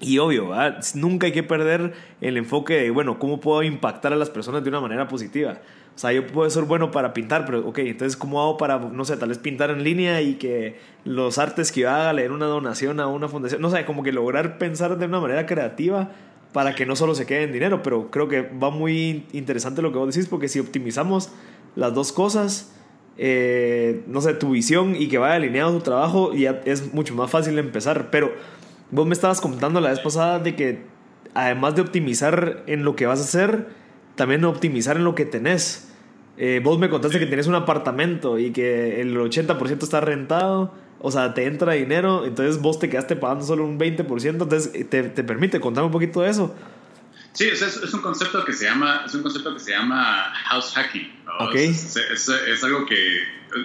Y 0.00 0.16
obvio, 0.16 0.48
¿verdad? 0.48 0.82
nunca 0.94 1.26
hay 1.26 1.34
que 1.34 1.42
perder 1.42 1.92
el 2.22 2.38
enfoque 2.38 2.80
de, 2.80 2.90
bueno, 2.90 3.18
¿cómo 3.18 3.40
puedo 3.40 3.62
impactar 3.62 4.14
a 4.14 4.16
las 4.16 4.30
personas 4.30 4.64
de 4.64 4.70
una 4.70 4.80
manera 4.80 5.06
positiva? 5.06 5.58
O 5.94 5.98
sea, 6.00 6.12
yo 6.12 6.26
puedo 6.26 6.48
ser 6.48 6.64
bueno 6.64 6.90
para 6.90 7.12
pintar, 7.12 7.44
pero 7.44 7.66
ok, 7.68 7.78
entonces 7.78 8.16
¿cómo 8.16 8.40
hago 8.40 8.56
para, 8.56 8.78
no 8.78 9.04
sé, 9.04 9.16
tal 9.16 9.28
vez 9.28 9.38
pintar 9.38 9.70
en 9.70 9.84
línea 9.84 10.22
y 10.22 10.34
que 10.34 10.78
los 11.04 11.38
artes 11.38 11.72
que 11.72 11.80
yo 11.80 11.90
haga, 11.90 12.12
leer 12.12 12.32
una 12.32 12.46
donación 12.46 13.00
a 13.00 13.06
una 13.06 13.28
fundación, 13.28 13.60
no 13.60 13.70
sé, 13.70 13.84
como 13.84 14.02
que 14.02 14.12
lograr 14.12 14.56
pensar 14.56 14.96
de 14.96 15.06
una 15.06 15.20
manera 15.20 15.44
creativa 15.44 16.10
para 16.52 16.74
que 16.74 16.86
no 16.86 16.96
solo 16.96 17.14
se 17.14 17.26
quede 17.26 17.42
en 17.42 17.52
dinero, 17.52 17.82
pero 17.82 18.10
creo 18.10 18.28
que 18.28 18.42
va 18.42 18.70
muy 18.70 19.26
interesante 19.32 19.82
lo 19.82 19.92
que 19.92 19.98
vos 19.98 20.14
decís, 20.14 20.28
porque 20.28 20.48
si 20.48 20.58
optimizamos 20.58 21.32
las 21.76 21.92
dos 21.94 22.12
cosas, 22.12 22.74
eh, 23.18 24.02
no 24.06 24.20
sé, 24.20 24.32
tu 24.34 24.50
visión 24.50 24.96
y 24.96 25.08
que 25.08 25.18
vaya 25.18 25.34
alineado 25.34 25.72
tu 25.72 25.80
trabajo, 25.80 26.32
ya 26.32 26.62
es 26.64 26.94
mucho 26.94 27.14
más 27.14 27.30
fácil 27.30 27.58
empezar, 27.58 28.10
pero 28.10 28.32
Vos 28.92 29.06
me 29.06 29.12
estabas 29.12 29.40
comentando 29.40 29.80
la 29.80 29.90
vez 29.90 30.00
pasada 30.00 30.40
de 30.40 30.56
que 30.56 30.82
además 31.32 31.76
de 31.76 31.82
optimizar 31.82 32.64
en 32.66 32.82
lo 32.82 32.96
que 32.96 33.06
vas 33.06 33.20
a 33.20 33.22
hacer, 33.22 33.68
también 34.20 34.44
optimizar 34.44 34.98
en 34.98 35.04
lo 35.04 35.14
que 35.14 35.24
tenés. 35.24 35.88
Eh, 36.36 36.60
vos 36.62 36.78
me 36.78 36.90
contaste 36.90 37.18
que 37.18 37.24
tenés 37.24 37.46
un 37.46 37.54
apartamento 37.54 38.38
y 38.38 38.52
que 38.52 39.00
el 39.00 39.16
80% 39.16 39.82
está 39.82 40.02
rentado, 40.02 40.74
o 40.98 41.10
sea, 41.10 41.32
te 41.32 41.46
entra 41.46 41.72
dinero, 41.72 42.26
entonces 42.26 42.60
vos 42.60 42.78
te 42.78 42.90
quedaste 42.90 43.16
pagando 43.16 43.46
solo 43.46 43.64
un 43.64 43.78
20%, 43.78 44.28
entonces 44.28 44.72
te, 44.90 45.04
te 45.04 45.24
permite, 45.24 45.58
contame 45.58 45.86
un 45.86 45.92
poquito 45.92 46.20
de 46.20 46.28
eso. 46.28 46.54
Sí, 47.32 47.48
es, 47.48 47.62
es, 47.62 47.94
un 47.94 48.02
concepto 48.02 48.44
que 48.44 48.52
se 48.52 48.66
llama, 48.66 49.04
es 49.06 49.14
un 49.14 49.22
concepto 49.22 49.54
que 49.54 49.60
se 49.60 49.70
llama 49.70 50.30
house 50.48 50.74
hacking. 50.74 51.10
Okay. 51.48 51.68
Es, 51.68 51.96
es, 51.96 52.62
algo 52.62 52.84
que 52.84 52.96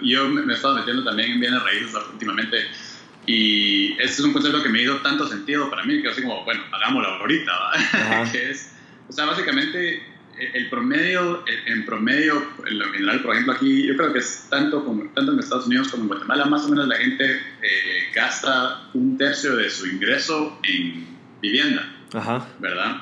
yo 0.04 0.30
me 0.30 0.54
he 0.54 0.56
estado 0.56 0.76
metiendo 0.76 1.04
también 1.04 1.34
en 1.34 1.42
bienes 1.42 1.62
raíces 1.64 1.94
últimamente 2.14 2.60
y 3.26 3.92
este 3.94 4.06
es 4.06 4.20
un 4.22 4.32
concepto 4.32 4.64
que 4.64 4.70
me 4.70 4.84
hizo 4.84 4.96
tanto 5.02 5.28
sentido 5.28 5.70
para 5.70 5.84
mí 5.84 6.02
que 6.02 6.08
así 6.08 6.22
como, 6.22 6.46
bueno, 6.46 6.62
hagámoslo 6.72 7.10
ahorita, 7.10 7.52
que 8.32 8.52
es, 8.52 8.72
o 9.10 9.12
sea, 9.12 9.26
básicamente 9.26 10.15
el 10.38 10.70
promedio, 10.70 11.44
en 11.66 11.86
promedio, 11.86 12.46
en 12.66 12.80
lo 12.80 12.92
general, 12.92 13.22
por 13.22 13.34
ejemplo, 13.34 13.54
aquí 13.54 13.88
yo 13.88 13.96
creo 13.96 14.12
que 14.12 14.20
es 14.20 14.48
tanto, 14.50 14.84
como, 14.84 15.06
tanto 15.14 15.32
en 15.32 15.40
Estados 15.40 15.68
Unidos 15.68 15.88
como 15.88 16.04
en 16.04 16.08
Guatemala, 16.10 16.46
más 16.46 16.66
o 16.66 16.70
menos 16.70 16.88
la 16.88 16.98
gente 16.98 17.36
eh, 17.36 18.12
gasta 18.14 18.90
un 18.94 19.18
tercio 19.18 19.56
de 19.56 19.70
su 19.70 19.88
ingreso 19.88 20.60
en 20.64 21.08
vivienda, 21.42 21.90
Ajá. 22.14 22.48
¿verdad? 22.60 22.98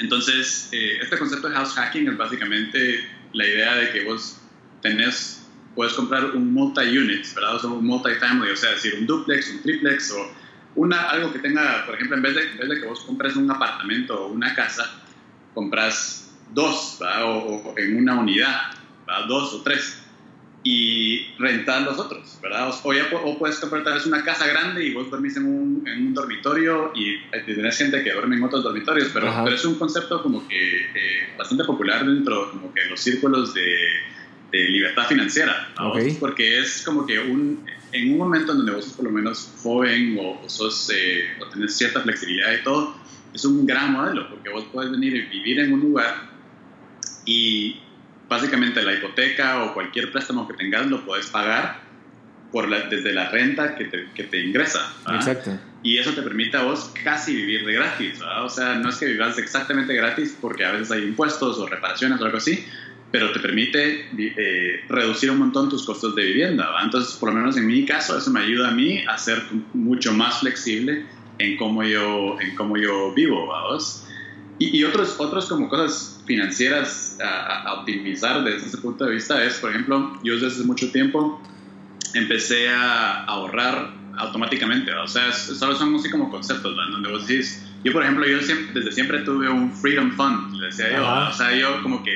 Entonces, 0.00 0.68
eh, 0.72 0.98
este 1.00 1.18
concepto 1.18 1.48
de 1.48 1.54
house 1.54 1.74
hacking 1.74 2.08
es 2.08 2.16
básicamente 2.16 3.04
la 3.32 3.46
idea 3.46 3.76
de 3.76 3.92
que 3.92 4.04
vos 4.04 4.40
tenés 4.82 5.46
puedes 5.74 5.92
comprar 5.92 6.24
un 6.34 6.52
multi-unit, 6.52 7.32
¿verdad? 7.34 7.64
O 7.64 7.74
un 7.74 7.86
multi-family, 7.86 8.50
o 8.50 8.56
sea, 8.56 8.70
decir, 8.72 8.96
un 8.98 9.06
duplex, 9.06 9.50
un 9.50 9.62
triplex 9.62 10.10
o 10.12 10.32
una, 10.74 11.10
algo 11.10 11.32
que 11.32 11.38
tenga, 11.38 11.84
por 11.86 11.94
ejemplo, 11.94 12.16
en 12.16 12.22
vez, 12.22 12.34
de, 12.34 12.42
en 12.42 12.58
vez 12.58 12.68
de 12.68 12.80
que 12.80 12.86
vos 12.86 13.00
compres 13.00 13.36
un 13.36 13.50
apartamento 13.50 14.26
o 14.26 14.32
una 14.32 14.54
casa, 14.54 14.90
compras 15.54 16.29
dos, 16.52 16.98
¿verdad? 17.00 17.24
O, 17.24 17.74
en 17.76 17.96
una 17.96 18.18
unidad, 18.18 18.72
¿verdad? 19.06 19.26
Dos 19.26 19.54
o 19.54 19.62
tres. 19.62 20.02
Y 20.62 21.34
rentar 21.38 21.82
los 21.82 21.98
otros, 21.98 22.38
¿verdad? 22.42 22.70
O, 22.82 22.92
ya, 22.92 23.08
o 23.12 23.38
puedes 23.38 23.58
comprar 23.58 23.82
tal 23.82 23.94
vez 23.94 24.04
una 24.04 24.22
casa 24.22 24.46
grande 24.46 24.84
y 24.84 24.92
vos 24.92 25.10
dormís 25.10 25.36
en 25.38 25.46
un, 25.46 25.88
en 25.88 26.08
un 26.08 26.14
dormitorio 26.14 26.92
y 26.94 27.14
eh, 27.14 27.42
tenés 27.46 27.78
gente 27.78 28.04
que 28.04 28.12
duerme 28.12 28.36
en 28.36 28.44
otros 28.44 28.62
dormitorios, 28.62 29.08
pero, 29.14 29.32
pero 29.42 29.56
es 29.56 29.64
un 29.64 29.76
concepto 29.76 30.22
como 30.22 30.46
que 30.46 30.80
eh, 30.82 31.34
bastante 31.38 31.64
popular 31.64 32.04
dentro 32.04 32.50
como 32.50 32.74
que 32.74 32.84
los 32.90 33.00
círculos 33.00 33.54
de 33.54 33.64
de 34.50 34.68
libertad 34.68 35.06
financiera, 35.06 35.72
porque 36.18 36.60
es 36.60 36.82
como 36.84 37.06
que 37.06 37.18
un, 37.18 37.64
en 37.92 38.12
un 38.12 38.18
momento 38.18 38.52
en 38.52 38.58
donde 38.58 38.72
vos 38.72 38.84
sos 38.84 38.94
por 38.94 39.04
lo 39.04 39.10
menos 39.10 39.52
joven 39.62 40.18
o, 40.20 40.48
sos, 40.48 40.90
eh, 40.92 41.24
o 41.40 41.46
tenés 41.46 41.76
cierta 41.76 42.00
flexibilidad 42.00 42.52
y 42.60 42.64
todo, 42.64 42.94
es 43.32 43.44
un 43.44 43.64
gran 43.64 43.92
modelo, 43.92 44.28
porque 44.28 44.50
vos 44.50 44.64
puedes 44.72 44.90
venir 44.90 45.14
y 45.14 45.22
vivir 45.22 45.60
en 45.60 45.72
un 45.72 45.80
lugar 45.80 46.29
y 47.30 47.76
básicamente 48.28 48.82
la 48.82 48.94
hipoteca 48.94 49.62
o 49.62 49.72
cualquier 49.72 50.10
préstamo 50.10 50.48
que 50.48 50.54
tengas 50.54 50.86
lo 50.86 51.04
puedes 51.04 51.26
pagar 51.28 51.80
por 52.50 52.68
la, 52.68 52.88
desde 52.88 53.12
la 53.12 53.30
renta 53.30 53.76
que 53.76 53.84
te, 53.84 54.08
que 54.16 54.24
te 54.24 54.44
ingresa. 54.44 54.92
Exacto. 55.14 55.56
Y 55.84 55.98
eso 55.98 56.12
te 56.12 56.22
permite 56.22 56.56
a 56.56 56.62
vos 56.62 56.92
casi 57.04 57.36
vivir 57.36 57.64
de 57.64 57.74
gratis. 57.74 58.18
O 58.42 58.48
sea, 58.48 58.74
no 58.74 58.88
es 58.88 58.96
que 58.96 59.06
vivas 59.06 59.38
exactamente 59.38 59.94
gratis 59.94 60.36
porque 60.40 60.64
a 60.64 60.72
veces 60.72 60.90
hay 60.90 61.04
impuestos 61.04 61.56
o 61.58 61.68
reparaciones 61.68 62.20
o 62.20 62.24
algo 62.24 62.38
así, 62.38 62.66
pero 63.12 63.30
te 63.30 63.38
permite 63.38 64.08
eh, 64.18 64.84
reducir 64.88 65.30
un 65.30 65.38
montón 65.38 65.68
tus 65.68 65.86
costos 65.86 66.16
de 66.16 66.24
vivienda. 66.24 66.68
Entonces, 66.82 67.14
por 67.14 67.28
lo 67.28 67.36
menos 67.36 67.56
en 67.56 67.68
mi 67.68 67.86
caso, 67.86 68.18
eso 68.18 68.30
me 68.32 68.40
ayuda 68.40 68.70
a 68.70 68.72
mí 68.72 69.04
a 69.06 69.16
ser 69.18 69.40
mucho 69.72 70.12
más 70.12 70.40
flexible 70.40 71.06
en 71.38 71.56
cómo 71.56 71.84
yo, 71.84 72.40
en 72.40 72.56
cómo 72.56 72.76
yo 72.76 73.14
vivo. 73.14 73.46
¿vamos? 73.46 74.08
Y, 74.60 74.78
y 74.78 74.84
otros, 74.84 75.16
otros 75.18 75.46
como 75.46 75.68
cosas 75.68 76.22
financieras 76.26 77.18
a, 77.20 77.74
optimizar 77.74 78.44
desde 78.44 78.66
ese 78.68 78.78
punto 78.78 79.04
de 79.06 79.14
vista 79.14 79.42
es, 79.42 79.54
por 79.54 79.70
ejemplo, 79.70 80.16
yo 80.22 80.34
desde 80.34 80.48
hace 80.48 80.62
mucho 80.64 80.92
tiempo 80.92 81.42
empecé 82.14 82.68
a 82.68 83.24
ahorrar 83.24 83.94
automáticamente. 84.18 84.92
O 84.94 85.08
sea, 85.08 85.32
solo 85.32 85.74
son 85.74 85.94
así 85.96 86.10
como 86.10 86.30
conceptos, 86.30 86.76
¿verdad? 86.76 86.92
donde 86.92 87.10
vos 87.10 87.26
decís, 87.26 87.66
yo 87.82 87.92
por 87.92 88.02
ejemplo, 88.02 88.26
yo 88.26 88.36
desde 88.36 88.92
siempre 88.92 89.20
tuve 89.20 89.48
un 89.48 89.72
Freedom 89.72 90.12
Fund, 90.12 90.54
le 90.54 90.66
decía 90.66 90.92
yo. 90.94 91.30
O 91.30 91.32
sea, 91.32 91.56
yo 91.56 91.82
como 91.82 92.02
que 92.02 92.12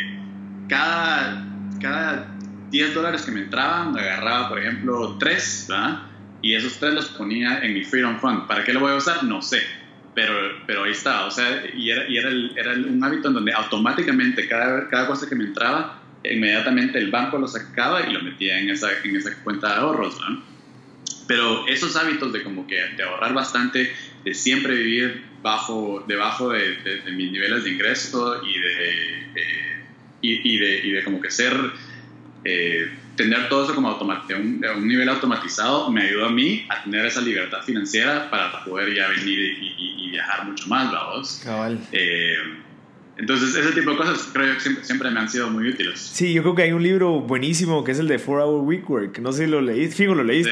cada, 0.69 1.47
cada 1.81 2.37
10 2.71 2.95
dólares 2.95 3.23
que 3.23 3.33
me 3.33 3.41
entraban, 3.41 3.93
me 3.93 4.01
agarraba, 4.01 4.51
por 4.51 4.59
ejemplo, 4.59 5.17
3, 5.19 5.67
¿verdad? 5.69 6.03
Y 6.43 6.55
esos 6.55 6.79
3 6.79 6.93
los 6.93 7.07
ponía 7.07 7.61
en 7.61 7.73
mi 7.73 7.85
Freedom 7.85 8.19
Fund. 8.21 8.47
¿Para 8.47 8.65
qué 8.65 8.75
lo 8.75 8.81
voy 8.81 8.93
a 8.93 8.97
usar? 8.97 9.25
No 9.25 9.41
sé. 9.41 9.63
Pero, 10.15 10.33
pero 10.67 10.85
ahí 10.85 10.93
está, 10.93 11.27
o 11.27 11.31
sea, 11.31 11.65
y 11.75 11.91
era, 11.91 12.09
y 12.09 12.17
era, 12.17 12.31
era 12.57 12.73
un 12.75 13.03
hábito 13.03 13.29
en 13.29 13.35
donde 13.35 13.53
automáticamente 13.53 14.47
cada, 14.47 14.89
cada 14.89 15.09
cosa 15.09 15.29
que 15.29 15.35
me 15.35 15.45
entraba, 15.45 16.01
inmediatamente 16.23 16.99
el 16.99 17.11
banco 17.11 17.39
lo 17.39 17.49
sacaba 17.49 18.07
y 18.09 18.13
lo 18.13 18.23
metía 18.23 18.61
en 18.61 18.71
esa, 18.71 18.89
en 19.03 19.17
esa 19.17 19.35
cuenta 19.43 19.69
de 19.69 19.75
ahorros, 19.81 20.19
¿no? 20.21 20.43
Pero 21.27 21.67
esos 21.67 21.97
hábitos 21.97 22.33
de 22.33 22.43
como 22.43 22.67
que 22.67 22.77
de 22.97 23.03
ahorrar 23.03 23.35
bastante, 23.35 23.93
de 24.25 24.35
siempre 24.35 24.75
vivir 24.75 25.25
bajo, 25.43 26.05
debajo 26.07 26.51
de, 26.51 27.03
mis 27.13 27.33
niveles 27.33 27.65
de 27.65 27.71
ingreso 27.73 28.43
y 28.45 28.59
de, 28.59 29.27
y, 30.21 30.59
de, 30.59 30.87
y 30.87 30.91
de 30.91 31.05
como 31.05 31.21
que 31.21 31.31
ser, 31.31 31.55
eh, 32.45 32.91
tener 33.17 33.49
todo 33.49 33.65
eso 33.65 33.75
como 33.75 33.89
automático, 33.89 34.39
un, 34.39 34.65
un, 34.77 34.89
nivel 34.89 35.09
automatizado 35.09 35.91
me 35.91 36.03
ayudó 36.03 36.27
a 36.27 36.31
mí 36.31 36.67
a 36.69 36.83
tener 36.83 37.07
esa 37.07 37.21
libertad 37.21 37.63
financiera 37.63 38.31
para 38.31 38.65
poder 38.65 38.95
ya 38.95 39.09
venir 39.09 39.39
y, 39.61 40.11
viajar 40.11 40.47
mucho 40.47 40.69
más, 40.69 40.93
vamos. 40.93 41.41
Cabal. 41.43 41.77
Eh, 41.91 42.37
entonces, 43.17 43.57
ese 43.57 43.73
tipo 43.73 43.91
de 43.91 43.97
cosas 43.97 44.31
creo 44.33 44.55
que 44.55 44.61
siempre, 44.61 44.85
siempre, 44.85 45.11
me 45.11 45.19
han 45.19 45.29
sido 45.29 45.51
muy 45.51 45.69
útiles. 45.69 45.99
Sí, 45.99 46.33
yo 46.33 46.43
creo 46.43 46.55
que 46.55 46.63
hay 46.63 46.73
un 46.73 46.85
libro 46.85 47.21
buenísimo 47.21 47.83
que 47.83 47.93
es 47.93 47.99
el 47.99 48.07
de 48.07 48.19
4 48.19 48.47
Hour 48.47 48.65
Week 48.65 48.89
Work. 48.89 49.19
No 49.19 49.33
sé 49.33 49.47
si 49.47 49.51
lo 49.51 49.61
leíste, 49.61 49.97
fijo, 49.97 50.15
lo 50.15 50.23
leíste. 50.23 50.51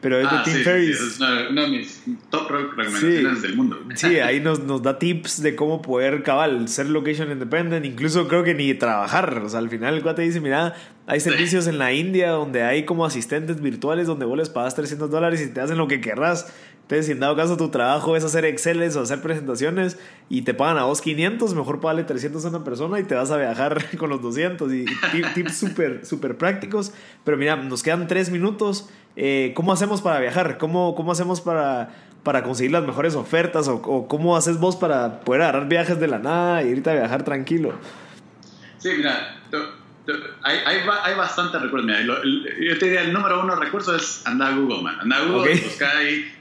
Pero 0.00 0.18
es 0.20 0.30
de 0.30 0.36
ah, 0.36 0.42
Tim 0.44 0.54
Ferriss. 0.62 1.00
es 1.00 1.18
una, 1.18 1.62
de 1.62 1.68
mis 1.68 2.04
top 2.30 2.50
recomendaciones 2.50 3.42
del 3.42 3.56
mundo. 3.56 3.78
Sí, 3.96 4.20
ahí 4.20 4.38
nos, 4.40 4.60
nos 4.60 4.82
da 4.82 4.98
tips 4.98 5.42
de 5.42 5.56
cómo 5.56 5.82
poder 5.82 6.22
cabal, 6.22 6.68
ser 6.68 6.88
location 6.88 7.32
independent, 7.32 7.84
incluso 7.84 8.28
creo 8.28 8.44
que 8.44 8.54
ni 8.54 8.74
trabajar. 8.74 9.42
O 9.44 9.48
sea, 9.48 9.58
al 9.58 9.68
final 9.70 9.94
el 9.94 10.02
cuate 10.02 10.22
dice, 10.22 10.40
mira, 10.40 10.74
hay 11.06 11.20
servicios 11.20 11.66
en 11.66 11.78
la 11.78 11.92
India 11.92 12.30
donde 12.30 12.62
hay 12.62 12.84
como 12.84 13.04
asistentes 13.04 13.60
virtuales 13.60 14.06
donde 14.06 14.24
vos 14.24 14.38
les 14.38 14.50
pagas 14.50 14.74
300 14.76 15.10
dólares 15.10 15.40
y 15.40 15.52
te 15.52 15.60
hacen 15.60 15.78
lo 15.78 15.88
que 15.88 16.00
querrás. 16.00 16.52
Entonces, 16.88 17.04
si 17.04 17.12
en 17.12 17.20
dado 17.20 17.36
caso 17.36 17.58
tu 17.58 17.68
trabajo 17.68 18.16
es 18.16 18.24
hacer 18.24 18.46
Exceles 18.46 18.96
o 18.96 19.02
hacer 19.02 19.20
presentaciones 19.20 19.98
y 20.30 20.40
te 20.40 20.54
pagan 20.54 20.78
a 20.78 20.84
vos 20.84 21.02
500, 21.02 21.52
mejor 21.52 21.80
págale 21.80 22.04
300 22.04 22.42
a 22.46 22.48
una 22.48 22.64
persona 22.64 22.98
y 22.98 23.02
te 23.02 23.14
vas 23.14 23.30
a 23.30 23.36
viajar 23.36 23.84
con 23.98 24.08
los 24.08 24.22
200. 24.22 24.72
Y 24.72 24.86
tips 25.34 25.54
súper, 25.54 26.06
súper 26.06 26.38
prácticos. 26.38 26.94
Pero 27.24 27.36
mira, 27.36 27.56
nos 27.56 27.82
quedan 27.82 28.08
tres 28.08 28.30
minutos. 28.30 28.88
Eh, 29.16 29.52
¿Cómo 29.54 29.72
hacemos 29.72 30.00
para 30.00 30.20
viajar? 30.20 30.58
¿Cómo, 30.58 30.94
cómo 30.94 31.12
hacemos 31.12 31.40
para, 31.40 31.90
para 32.22 32.42
conseguir 32.42 32.72
las 32.72 32.84
mejores 32.84 33.14
ofertas? 33.14 33.68
¿O, 33.68 34.06
cómo 34.08 34.36
haces 34.36 34.58
vos 34.58 34.76
para 34.76 35.20
poder 35.20 35.42
agarrar 35.42 35.68
viajes 35.68 35.98
de 35.98 36.08
la 36.08 36.18
nada 36.18 36.62
y 36.62 36.68
irte 36.68 36.90
a 36.90 36.94
viajar 36.94 37.24
tranquilo? 37.24 37.72
Sí, 38.78 38.90
mira, 38.96 39.40
hay, 40.42 40.58
hay, 40.64 40.76
hay 41.02 41.14
bastante 41.14 41.58
recursos. 41.58 41.86
Mira, 41.86 42.02
yo 42.02 42.78
te 42.78 42.86
diría, 42.86 43.02
el 43.02 43.12
número 43.12 43.42
uno 43.42 43.56
recurso 43.56 43.94
es 43.94 44.26
andar 44.26 44.52
a 44.52 44.56
Google, 44.56 44.82
man. 44.82 45.00
Andar 45.00 45.22
a 45.22 45.24
Google, 45.24 45.54
buscar 45.56 45.96
ahí 45.96 46.32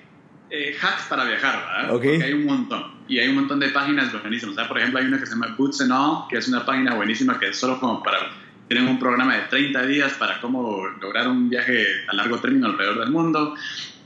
eh, 0.50 0.76
hacks 0.82 1.08
para 1.10 1.26
viajar, 1.26 1.56
¿verdad? 1.56 1.90
Porque 1.90 2.24
hay 2.24 2.34
un 2.34 2.46
montón. 2.46 2.98
Y 3.08 3.20
hay 3.20 3.30
un 3.30 3.36
montón 3.36 3.60
de 3.60 3.70
páginas 3.70 4.12
buenísimas. 4.22 4.68
Por 4.68 4.78
ejemplo, 4.78 5.00
hay 5.00 5.08
una 5.08 5.20
que 5.20 5.26
se 5.26 5.34
llama 5.34 5.56
Boots 5.58 5.82
and 5.82 5.92
All, 5.92 6.28
que 6.30 6.38
es 6.38 6.48
una 6.48 6.66
página 6.66 6.96
buenísima 6.96 7.40
que 7.40 7.50
es 7.50 7.58
solo 7.58 7.80
como 7.80 8.04
para... 8.04 8.20
Tienen 8.68 8.88
un 8.88 9.00
programa 9.00 9.36
de 9.36 9.44
30 9.44 9.86
días 9.86 10.14
para 10.14 10.40
cómo 10.42 10.88
lograr 11.02 11.28
un 11.28 11.50
viaje 11.50 11.86
a 12.08 12.14
largo 12.14 12.40
término 12.40 12.68
alrededor 12.68 13.00
del 13.00 13.12
mundo. 13.12 13.56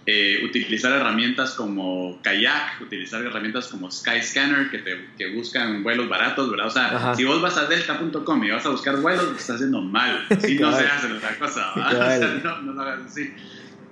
Eh, 0.05 0.41
utilizar 0.43 0.91
herramientas 0.93 1.53
como 1.53 2.19
Kayak, 2.23 2.81
utilizar 2.81 3.23
herramientas 3.23 3.67
como 3.67 3.91
Skyscanner 3.91 4.71
que, 4.71 4.79
te, 4.79 5.09
que 5.17 5.35
buscan 5.35 5.83
vuelos 5.83 6.09
baratos, 6.09 6.49
¿verdad? 6.49 6.67
O 6.67 6.71
sea, 6.71 7.15
si 7.15 7.23
vos 7.23 7.39
vas 7.41 7.57
a 7.57 7.65
delta.com 7.65 8.43
y 8.43 8.49
vas 8.49 8.65
a 8.65 8.69
buscar 8.69 8.97
vuelos, 8.97 9.25
lo 9.25 9.31
estás 9.37 9.57
haciendo 9.57 9.81
mal. 9.81 10.25
Así 10.29 10.57
no 10.57 10.75
se 10.75 10.85
hace 10.85 11.11
otra 11.11 11.37
cosa, 11.37 11.73
no, 12.43 12.61
no 12.63 12.73
lo 12.73 12.81
hagas 12.81 13.01
así. 13.05 13.31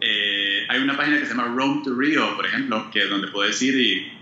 Eh, 0.01 0.65
hay 0.67 0.82
una 0.82 0.97
página 0.97 1.19
que 1.19 1.25
se 1.25 1.36
llama 1.36 1.53
Rome 1.55 1.82
to 1.84 1.93
Rio, 1.93 2.36
por 2.36 2.45
ejemplo, 2.45 2.89
que 2.91 3.03
es 3.03 3.10
donde 3.10 3.27
puedes 3.27 3.62
ir 3.62 3.75
y 3.75 4.19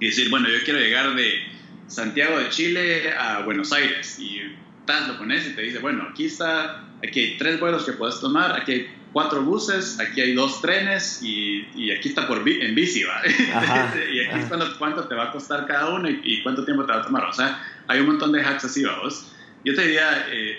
y 0.00 0.06
decir, 0.06 0.30
bueno, 0.30 0.48
yo 0.48 0.58
quiero 0.64 0.78
llegar 0.78 1.14
de 1.14 1.42
Santiago 1.86 2.38
de 2.38 2.48
Chile 2.50 3.12
a 3.12 3.40
Buenos 3.40 3.72
Aires 3.72 4.18
y 4.18 4.42
tal, 4.86 5.08
lo 5.08 5.18
pones 5.18 5.46
y 5.46 5.54
te 5.54 5.62
dice, 5.62 5.78
bueno, 5.80 6.06
aquí 6.10 6.26
está, 6.26 6.84
aquí 7.06 7.20
hay 7.20 7.36
tres 7.38 7.60
vuelos 7.60 7.84
que 7.84 7.92
puedes 7.92 8.20
tomar, 8.20 8.52
aquí 8.58 8.72
hay 8.72 8.90
cuatro 9.12 9.42
buses, 9.42 9.98
aquí 9.98 10.20
hay 10.20 10.34
dos 10.34 10.60
trenes 10.60 11.20
y, 11.22 11.66
y 11.74 11.90
aquí 11.90 12.08
está 12.10 12.28
por 12.28 12.46
en 12.46 12.74
bici, 12.74 13.02
¿va? 13.04 13.22
y 14.12 14.20
aquí 14.20 14.40
es 14.40 14.44
cuando, 14.46 14.78
cuánto 14.78 15.08
te 15.08 15.14
va 15.14 15.24
a 15.24 15.32
costar 15.32 15.66
cada 15.66 15.94
uno 15.94 16.08
y, 16.10 16.42
cuánto 16.42 16.64
tiempo 16.66 16.84
te 16.84 16.92
va 16.92 16.98
a 16.98 17.02
tomar. 17.02 17.24
O 17.24 17.32
sea, 17.32 17.62
hay 17.88 18.00
un 18.00 18.08
montón 18.08 18.32
de 18.32 18.42
hacks 18.42 18.66
así, 18.66 18.84
vamos. 18.84 19.32
Yo 19.64 19.74
te 19.74 19.82
diría, 19.86 20.26
eh, 20.30 20.58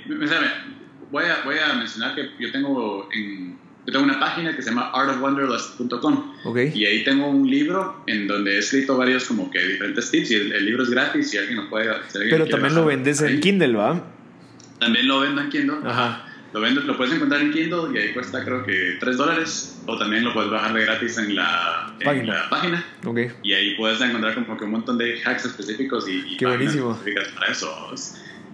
voy, 1.12 1.26
a, 1.26 1.44
voy 1.46 1.56
a 1.60 1.74
mencionar 1.76 2.16
que 2.16 2.32
yo 2.40 2.52
tengo, 2.52 3.08
en, 3.13 3.60
yo 3.86 3.94
tengo 3.94 4.06
una 4.06 4.20
página 4.20 4.56
que 4.56 4.63
se 4.63 4.70
llama 4.70 4.90
artofwonderlust.com 4.92 6.34
okay. 6.46 6.72
y 6.74 6.86
ahí 6.86 7.04
tengo 7.04 7.28
un 7.28 7.48
libro 7.48 8.04
en 8.08 8.28
donde 8.28 8.56
he 8.56 8.58
escrito 8.58 8.98
varios 8.98 9.26
como 9.26 9.52
que 9.52 9.60
diferentes 9.66 10.10
tips 10.10 10.32
y 10.32 10.34
el, 10.34 10.66
libro 10.66 10.82
es 10.82 10.90
gratis 10.90 11.32
y 11.34 11.38
alguien 11.38 11.58
lo 11.58 11.70
puede... 11.70 11.92
Pero 12.12 12.48
también 12.48 12.74
lo 12.74 12.86
vendes 12.86 13.22
en 13.22 13.40
Kindle, 13.40 13.76
¿va? 13.76 14.16
También 14.80 15.08
lo 15.08 15.20
vendo 15.22 15.42
en 15.42 15.50
Kindle. 15.50 15.78
Ajá. 15.86 16.24
Lo, 16.54 16.62
vendes, 16.62 16.86
lo 16.86 16.96
puedes 16.96 17.13
encontrar 17.13 17.42
en 17.42 17.52
Kindle 17.52 17.94
y 17.94 17.98
ahí 17.98 18.13
cuesta 18.13 18.44
creo 18.44 18.63
que 18.66 18.98
3 19.00 19.18
dólares. 19.18 19.82
O 19.86 19.98
también 19.98 20.24
lo 20.24 20.34
puedes 20.34 20.50
bajar 20.52 20.74
de 20.74 20.84
gratis 20.84 21.18
en 21.18 21.36
la 21.36 21.96
página. 22.04 22.34
la 22.34 22.50
página. 22.50 22.86
Okay. 23.06 23.32
Y 23.44 23.54
ahí 23.54 23.76
puedes 23.76 24.00
encontrar 24.02 24.34
como 24.36 24.58
que 24.58 24.66
un 24.66 24.72
montón 24.72 24.98
de 24.98 25.22
hacks 25.24 25.46
específicos 25.46 26.08
y, 26.08 26.34
y 26.34 26.38
Qué 26.38 26.46
buenísimo. 26.46 26.92
específicas 26.92 27.30
para 27.30 27.52
eso. 27.52 27.94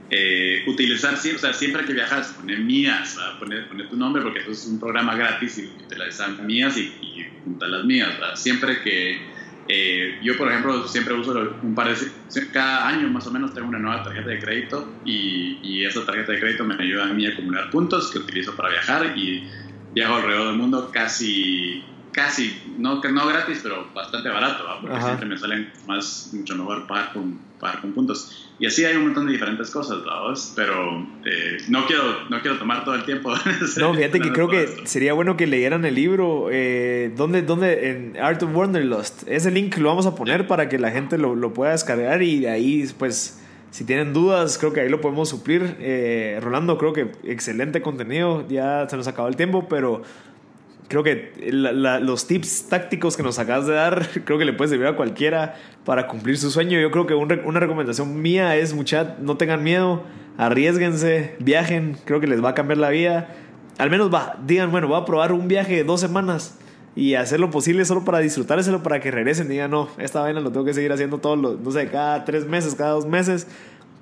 Eh, 0.09 0.63
utilizar, 0.67 1.15
o 1.15 1.17
sea, 1.17 1.53
siempre 1.53 1.85
que 1.85 1.93
viajas, 1.93 2.33
poner 2.33 2.59
mías, 2.59 3.17
poner, 3.39 3.67
poner, 3.67 3.89
tu 3.89 3.95
nombre 3.95 4.21
porque 4.21 4.39
eso 4.39 4.51
es 4.51 4.65
un 4.67 4.79
programa 4.79 5.15
gratis 5.15 5.57
y 5.57 5.71
dan 6.17 6.45
mías 6.45 6.77
y, 6.77 6.81
y 6.81 7.27
juntar 7.43 7.69
las 7.69 7.85
mías. 7.85 8.09
Siempre 8.35 8.81
que 8.81 9.32
eh, 9.67 10.19
yo, 10.21 10.37
por 10.37 10.49
ejemplo, 10.49 10.87
siempre 10.87 11.13
uso 11.13 11.57
un 11.61 11.73
par 11.73 11.87
de... 11.87 12.11
Cada 12.51 12.87
año 12.87 13.07
más 13.09 13.25
o 13.27 13.31
menos 13.31 13.53
tengo 13.53 13.67
una 13.67 13.79
nueva 13.79 14.03
tarjeta 14.03 14.29
de 14.29 14.39
crédito 14.39 14.93
y, 15.05 15.59
y 15.61 15.85
esa 15.85 16.05
tarjeta 16.05 16.33
de 16.33 16.39
crédito 16.39 16.63
me 16.63 16.75
ayuda 16.75 17.05
a 17.05 17.13
mí 17.13 17.25
a 17.25 17.29
acumular 17.29 17.69
puntos 17.69 18.11
que 18.11 18.19
utilizo 18.19 18.55
para 18.55 18.69
viajar 18.69 19.17
y 19.17 19.47
viajo 19.93 20.15
alrededor 20.15 20.47
del 20.47 20.57
mundo 20.57 20.89
casi, 20.91 21.83
casi, 22.11 22.75
no, 22.77 23.01
no 23.01 23.27
gratis, 23.27 23.59
pero 23.61 23.87
bastante 23.93 24.29
barato, 24.29 24.65
porque 24.81 25.01
siempre 25.01 25.27
me 25.27 25.37
salen 25.37 25.71
más, 25.87 26.31
mucho 26.33 26.55
mejor 26.55 26.87
pagar 26.87 27.13
con, 27.13 27.39
pagar 27.59 27.81
con 27.81 27.93
puntos. 27.93 28.49
Y 28.63 28.67
así 28.67 28.85
hay 28.85 28.95
un 28.95 29.03
montón 29.03 29.25
de 29.25 29.33
diferentes 29.33 29.69
cosas, 29.71 29.97
¿verdad? 30.05 30.33
Pero 30.55 31.05
eh, 31.25 31.57
no, 31.67 31.85
quiero, 31.85 32.03
no 32.29 32.39
quiero 32.39 32.57
tomar 32.57 32.85
todo 32.85 32.95
el 32.95 33.03
tiempo. 33.03 33.33
no, 33.77 33.93
fíjate 33.93 34.21
que 34.21 34.31
creo 34.31 34.47
que 34.47 34.83
sería 34.85 35.11
bueno 35.11 35.35
que 35.35 35.47
leyeran 35.47 35.83
el 35.83 35.95
libro. 35.95 36.47
Eh, 36.49 37.11
¿dónde, 37.13 37.41
¿Dónde? 37.41 37.89
En 37.89 38.17
Art 38.21 38.41
of 38.41 38.55
Wanderlust. 38.55 39.27
Ese 39.27 39.51
link 39.51 39.75
lo 39.79 39.89
vamos 39.89 40.05
a 40.05 40.15
poner 40.15 40.47
para 40.47 40.69
que 40.69 40.79
la 40.79 40.91
gente 40.91 41.17
lo, 41.17 41.35
lo, 41.35 41.51
pueda 41.51 41.73
descargar 41.73 42.23
y 42.23 42.39
de 42.39 42.51
ahí, 42.51 42.89
pues, 42.97 43.37
si 43.71 43.83
tienen 43.83 44.13
dudas, 44.13 44.57
creo 44.57 44.71
que 44.71 44.79
ahí 44.79 44.87
lo 44.87 45.01
podemos 45.01 45.27
suplir. 45.27 45.75
Eh, 45.81 46.39
Rolando, 46.41 46.77
creo 46.77 46.93
que 46.93 47.11
excelente 47.25 47.81
contenido. 47.81 48.47
Ya 48.47 48.87
se 48.89 48.95
nos 48.95 49.09
acabó 49.09 49.27
el 49.27 49.35
tiempo, 49.35 49.67
pero 49.67 50.03
creo 50.93 51.03
que 51.03 51.31
los 51.51 52.27
tips 52.27 52.67
tácticos 52.69 53.17
que 53.17 53.23
nos 53.23 53.39
acabas 53.39 53.65
de 53.65 53.73
dar, 53.73 54.07
creo 54.25 54.37
que 54.37 54.45
le 54.45 54.53
puede 54.53 54.69
servir 54.69 54.87
a 54.87 54.95
cualquiera 54.95 55.55
para 55.85 56.07
cumplir 56.07 56.37
su 56.37 56.51
sueño. 56.51 56.79
Yo 56.79 56.91
creo 56.91 57.07
que 57.07 57.15
una 57.15 57.59
recomendación 57.59 58.21
mía 58.21 58.55
es, 58.55 58.73
mucha, 58.73 59.15
no 59.19 59.37
tengan 59.37 59.63
miedo, 59.63 60.03
arriesguense, 60.37 61.35
viajen, 61.39 61.97
creo 62.05 62.19
que 62.19 62.27
les 62.27 62.43
va 62.43 62.49
a 62.49 62.53
cambiar 62.53 62.77
la 62.77 62.89
vida. 62.89 63.29
Al 63.79 63.89
menos 63.89 64.13
va, 64.13 64.37
digan, 64.45 64.71
bueno, 64.71 64.87
voy 64.87 65.01
a 65.01 65.05
probar 65.05 65.31
un 65.31 65.47
viaje 65.47 65.75
de 65.75 65.83
dos 65.83 65.99
semanas 65.99 66.59
y 66.95 67.15
hacer 67.15 67.39
lo 67.39 67.49
posible 67.49 67.85
solo 67.85 68.05
para 68.05 68.19
disfrutárselo, 68.19 68.83
para 68.83 68.99
que 68.99 69.09
regresen 69.09 69.49
digan, 69.49 69.71
no, 69.71 69.89
esta 69.97 70.21
vaina 70.21 70.41
lo 70.41 70.51
tengo 70.51 70.65
que 70.65 70.75
seguir 70.75 70.91
haciendo 70.91 71.17
todos 71.17 71.39
los, 71.39 71.59
no 71.59 71.71
sé, 71.71 71.87
cada 71.87 72.23
tres 72.23 72.45
meses, 72.45 72.75
cada 72.75 72.91
dos 72.91 73.07
meses. 73.07 73.47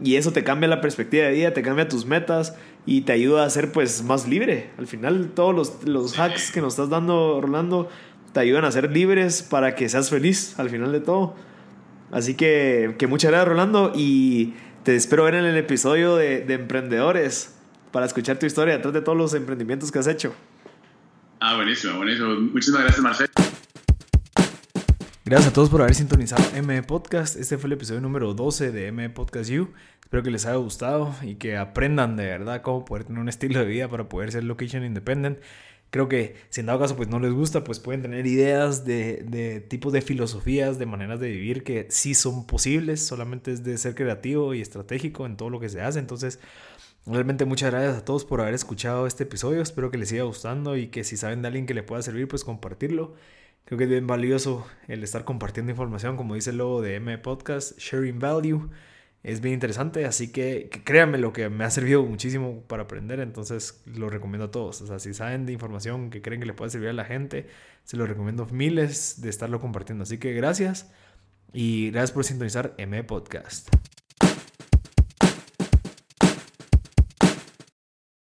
Y 0.03 0.15
eso 0.15 0.31
te 0.31 0.43
cambia 0.43 0.67
la 0.67 0.81
perspectiva 0.81 1.25
de 1.25 1.31
vida, 1.31 1.53
te 1.53 1.61
cambia 1.61 1.87
tus 1.87 2.05
metas 2.05 2.55
y 2.85 3.01
te 3.01 3.13
ayuda 3.13 3.45
a 3.45 3.49
ser 3.49 3.71
pues 3.71 4.03
más 4.03 4.27
libre. 4.27 4.71
Al 4.77 4.87
final 4.87 5.31
todos 5.35 5.53
los, 5.53 5.83
los 5.87 6.17
hacks 6.19 6.51
que 6.51 6.61
nos 6.61 6.73
estás 6.73 6.89
dando, 6.89 7.39
Rolando, 7.41 7.89
te 8.33 8.39
ayudan 8.39 8.65
a 8.65 8.71
ser 8.71 8.91
libres 8.91 9.43
para 9.43 9.75
que 9.75 9.89
seas 9.89 10.09
feliz 10.09 10.57
al 10.59 10.69
final 10.69 10.91
de 10.91 11.01
todo. 11.01 11.35
Así 12.11 12.35
que, 12.35 12.95
que 12.97 13.07
muchas 13.07 13.31
gracias, 13.31 13.47
Rolando, 13.47 13.93
y 13.95 14.53
te 14.83 14.95
espero 14.95 15.23
ver 15.23 15.35
en 15.35 15.45
el 15.45 15.55
episodio 15.57 16.15
de, 16.15 16.41
de 16.41 16.55
Emprendedores 16.55 17.55
para 17.91 18.05
escuchar 18.05 18.39
tu 18.39 18.45
historia 18.45 18.75
detrás 18.75 18.93
de 18.93 19.01
todos 19.01 19.17
los 19.17 19.33
emprendimientos 19.33 19.91
que 19.91 19.99
has 19.99 20.07
hecho. 20.07 20.33
Ah, 21.39 21.55
buenísimo, 21.55 21.97
buenísimo. 21.97 22.35
Muchísimas 22.35 22.83
gracias, 22.83 23.01
Marcelo. 23.01 23.40
Gracias 25.31 25.51
a 25.51 25.53
todos 25.53 25.69
por 25.69 25.81
haber 25.81 25.95
sintonizado 25.95 26.43
M 26.57 26.83
Podcast. 26.83 27.37
Este 27.37 27.57
fue 27.57 27.69
el 27.69 27.71
episodio 27.71 28.01
número 28.01 28.33
12 28.33 28.73
de 28.73 28.87
M 28.87 29.09
Podcast 29.11 29.49
You. 29.49 29.69
Espero 30.01 30.23
que 30.23 30.29
les 30.29 30.45
haya 30.45 30.57
gustado 30.57 31.15
y 31.21 31.35
que 31.35 31.55
aprendan 31.55 32.17
de 32.17 32.25
verdad 32.25 32.61
cómo 32.61 32.83
poder 32.83 33.05
tener 33.05 33.21
un 33.21 33.29
estilo 33.29 33.59
de 33.59 33.65
vida 33.65 33.87
para 33.87 34.09
poder 34.09 34.33
ser 34.33 34.43
location 34.43 34.83
independent. 34.83 35.39
Creo 35.89 36.09
que 36.09 36.35
si 36.49 36.59
en 36.59 36.65
dado 36.65 36.79
caso 36.79 36.97
pues 36.97 37.07
no 37.07 37.17
les 37.17 37.31
gusta, 37.31 37.63
pues 37.63 37.79
pueden 37.79 38.01
tener 38.01 38.27
ideas 38.27 38.83
de, 38.83 39.23
de 39.25 39.61
tipos 39.61 39.93
de 39.93 40.01
filosofías, 40.01 40.77
de 40.79 40.85
maneras 40.85 41.21
de 41.21 41.29
vivir 41.29 41.63
que 41.63 41.87
sí 41.89 42.13
son 42.13 42.45
posibles. 42.45 43.01
Solamente 43.01 43.53
es 43.53 43.63
de 43.63 43.77
ser 43.77 43.95
creativo 43.95 44.53
y 44.53 44.59
estratégico 44.59 45.25
en 45.25 45.37
todo 45.37 45.49
lo 45.49 45.61
que 45.61 45.69
se 45.69 45.79
hace. 45.79 45.99
Entonces, 45.99 46.39
realmente 47.05 47.45
muchas 47.45 47.71
gracias 47.71 47.95
a 47.95 48.03
todos 48.03 48.25
por 48.25 48.41
haber 48.41 48.53
escuchado 48.53 49.07
este 49.07 49.23
episodio. 49.23 49.61
Espero 49.61 49.91
que 49.91 49.97
les 49.97 50.09
siga 50.09 50.23
gustando 50.23 50.75
y 50.75 50.87
que 50.87 51.05
si 51.05 51.15
saben 51.15 51.41
de 51.41 51.47
alguien 51.47 51.67
que 51.67 51.73
le 51.73 51.83
pueda 51.83 52.01
servir, 52.01 52.27
pues 52.27 52.43
compartirlo. 52.43 53.15
Creo 53.65 53.77
que 53.77 53.85
es 53.85 53.89
bien 53.89 54.07
valioso 54.07 54.67
el 54.87 55.03
estar 55.03 55.23
compartiendo 55.23 55.71
información, 55.71 56.17
como 56.17 56.35
dice 56.35 56.49
el 56.49 56.57
logo 56.57 56.81
de 56.81 56.95
M 56.95 57.17
Podcast, 57.19 57.77
Sharing 57.79 58.19
Value. 58.19 58.69
Es 59.23 59.39
bien 59.39 59.53
interesante, 59.53 60.05
así 60.05 60.31
que, 60.31 60.69
créanme 60.83 61.19
lo 61.19 61.31
que 61.31 61.47
me 61.49 61.63
ha 61.63 61.69
servido 61.69 62.03
muchísimo 62.03 62.63
para 62.67 62.83
aprender, 62.83 63.19
entonces 63.19 63.83
lo 63.85 64.09
recomiendo 64.09 64.45
a 64.45 64.51
todos. 64.51 64.81
O 64.81 64.87
sea, 64.87 64.97
si 64.99 65.13
saben 65.13 65.45
de 65.45 65.53
información 65.53 66.09
que 66.09 66.21
creen 66.21 66.41
que 66.41 66.47
le 66.47 66.53
puede 66.53 66.71
servir 66.71 66.89
a 66.89 66.93
la 66.93 67.05
gente, 67.05 67.47
se 67.83 67.97
lo 67.97 68.07
recomiendo 68.07 68.47
miles 68.47 69.21
de 69.21 69.29
estarlo 69.29 69.59
compartiendo. 69.59 70.03
Así 70.03 70.17
que 70.17 70.33
gracias 70.33 70.91
y 71.53 71.91
gracias 71.91 72.11
por 72.13 72.25
sintonizar 72.25 72.73
M 72.77 73.03
Podcast. 73.03 73.69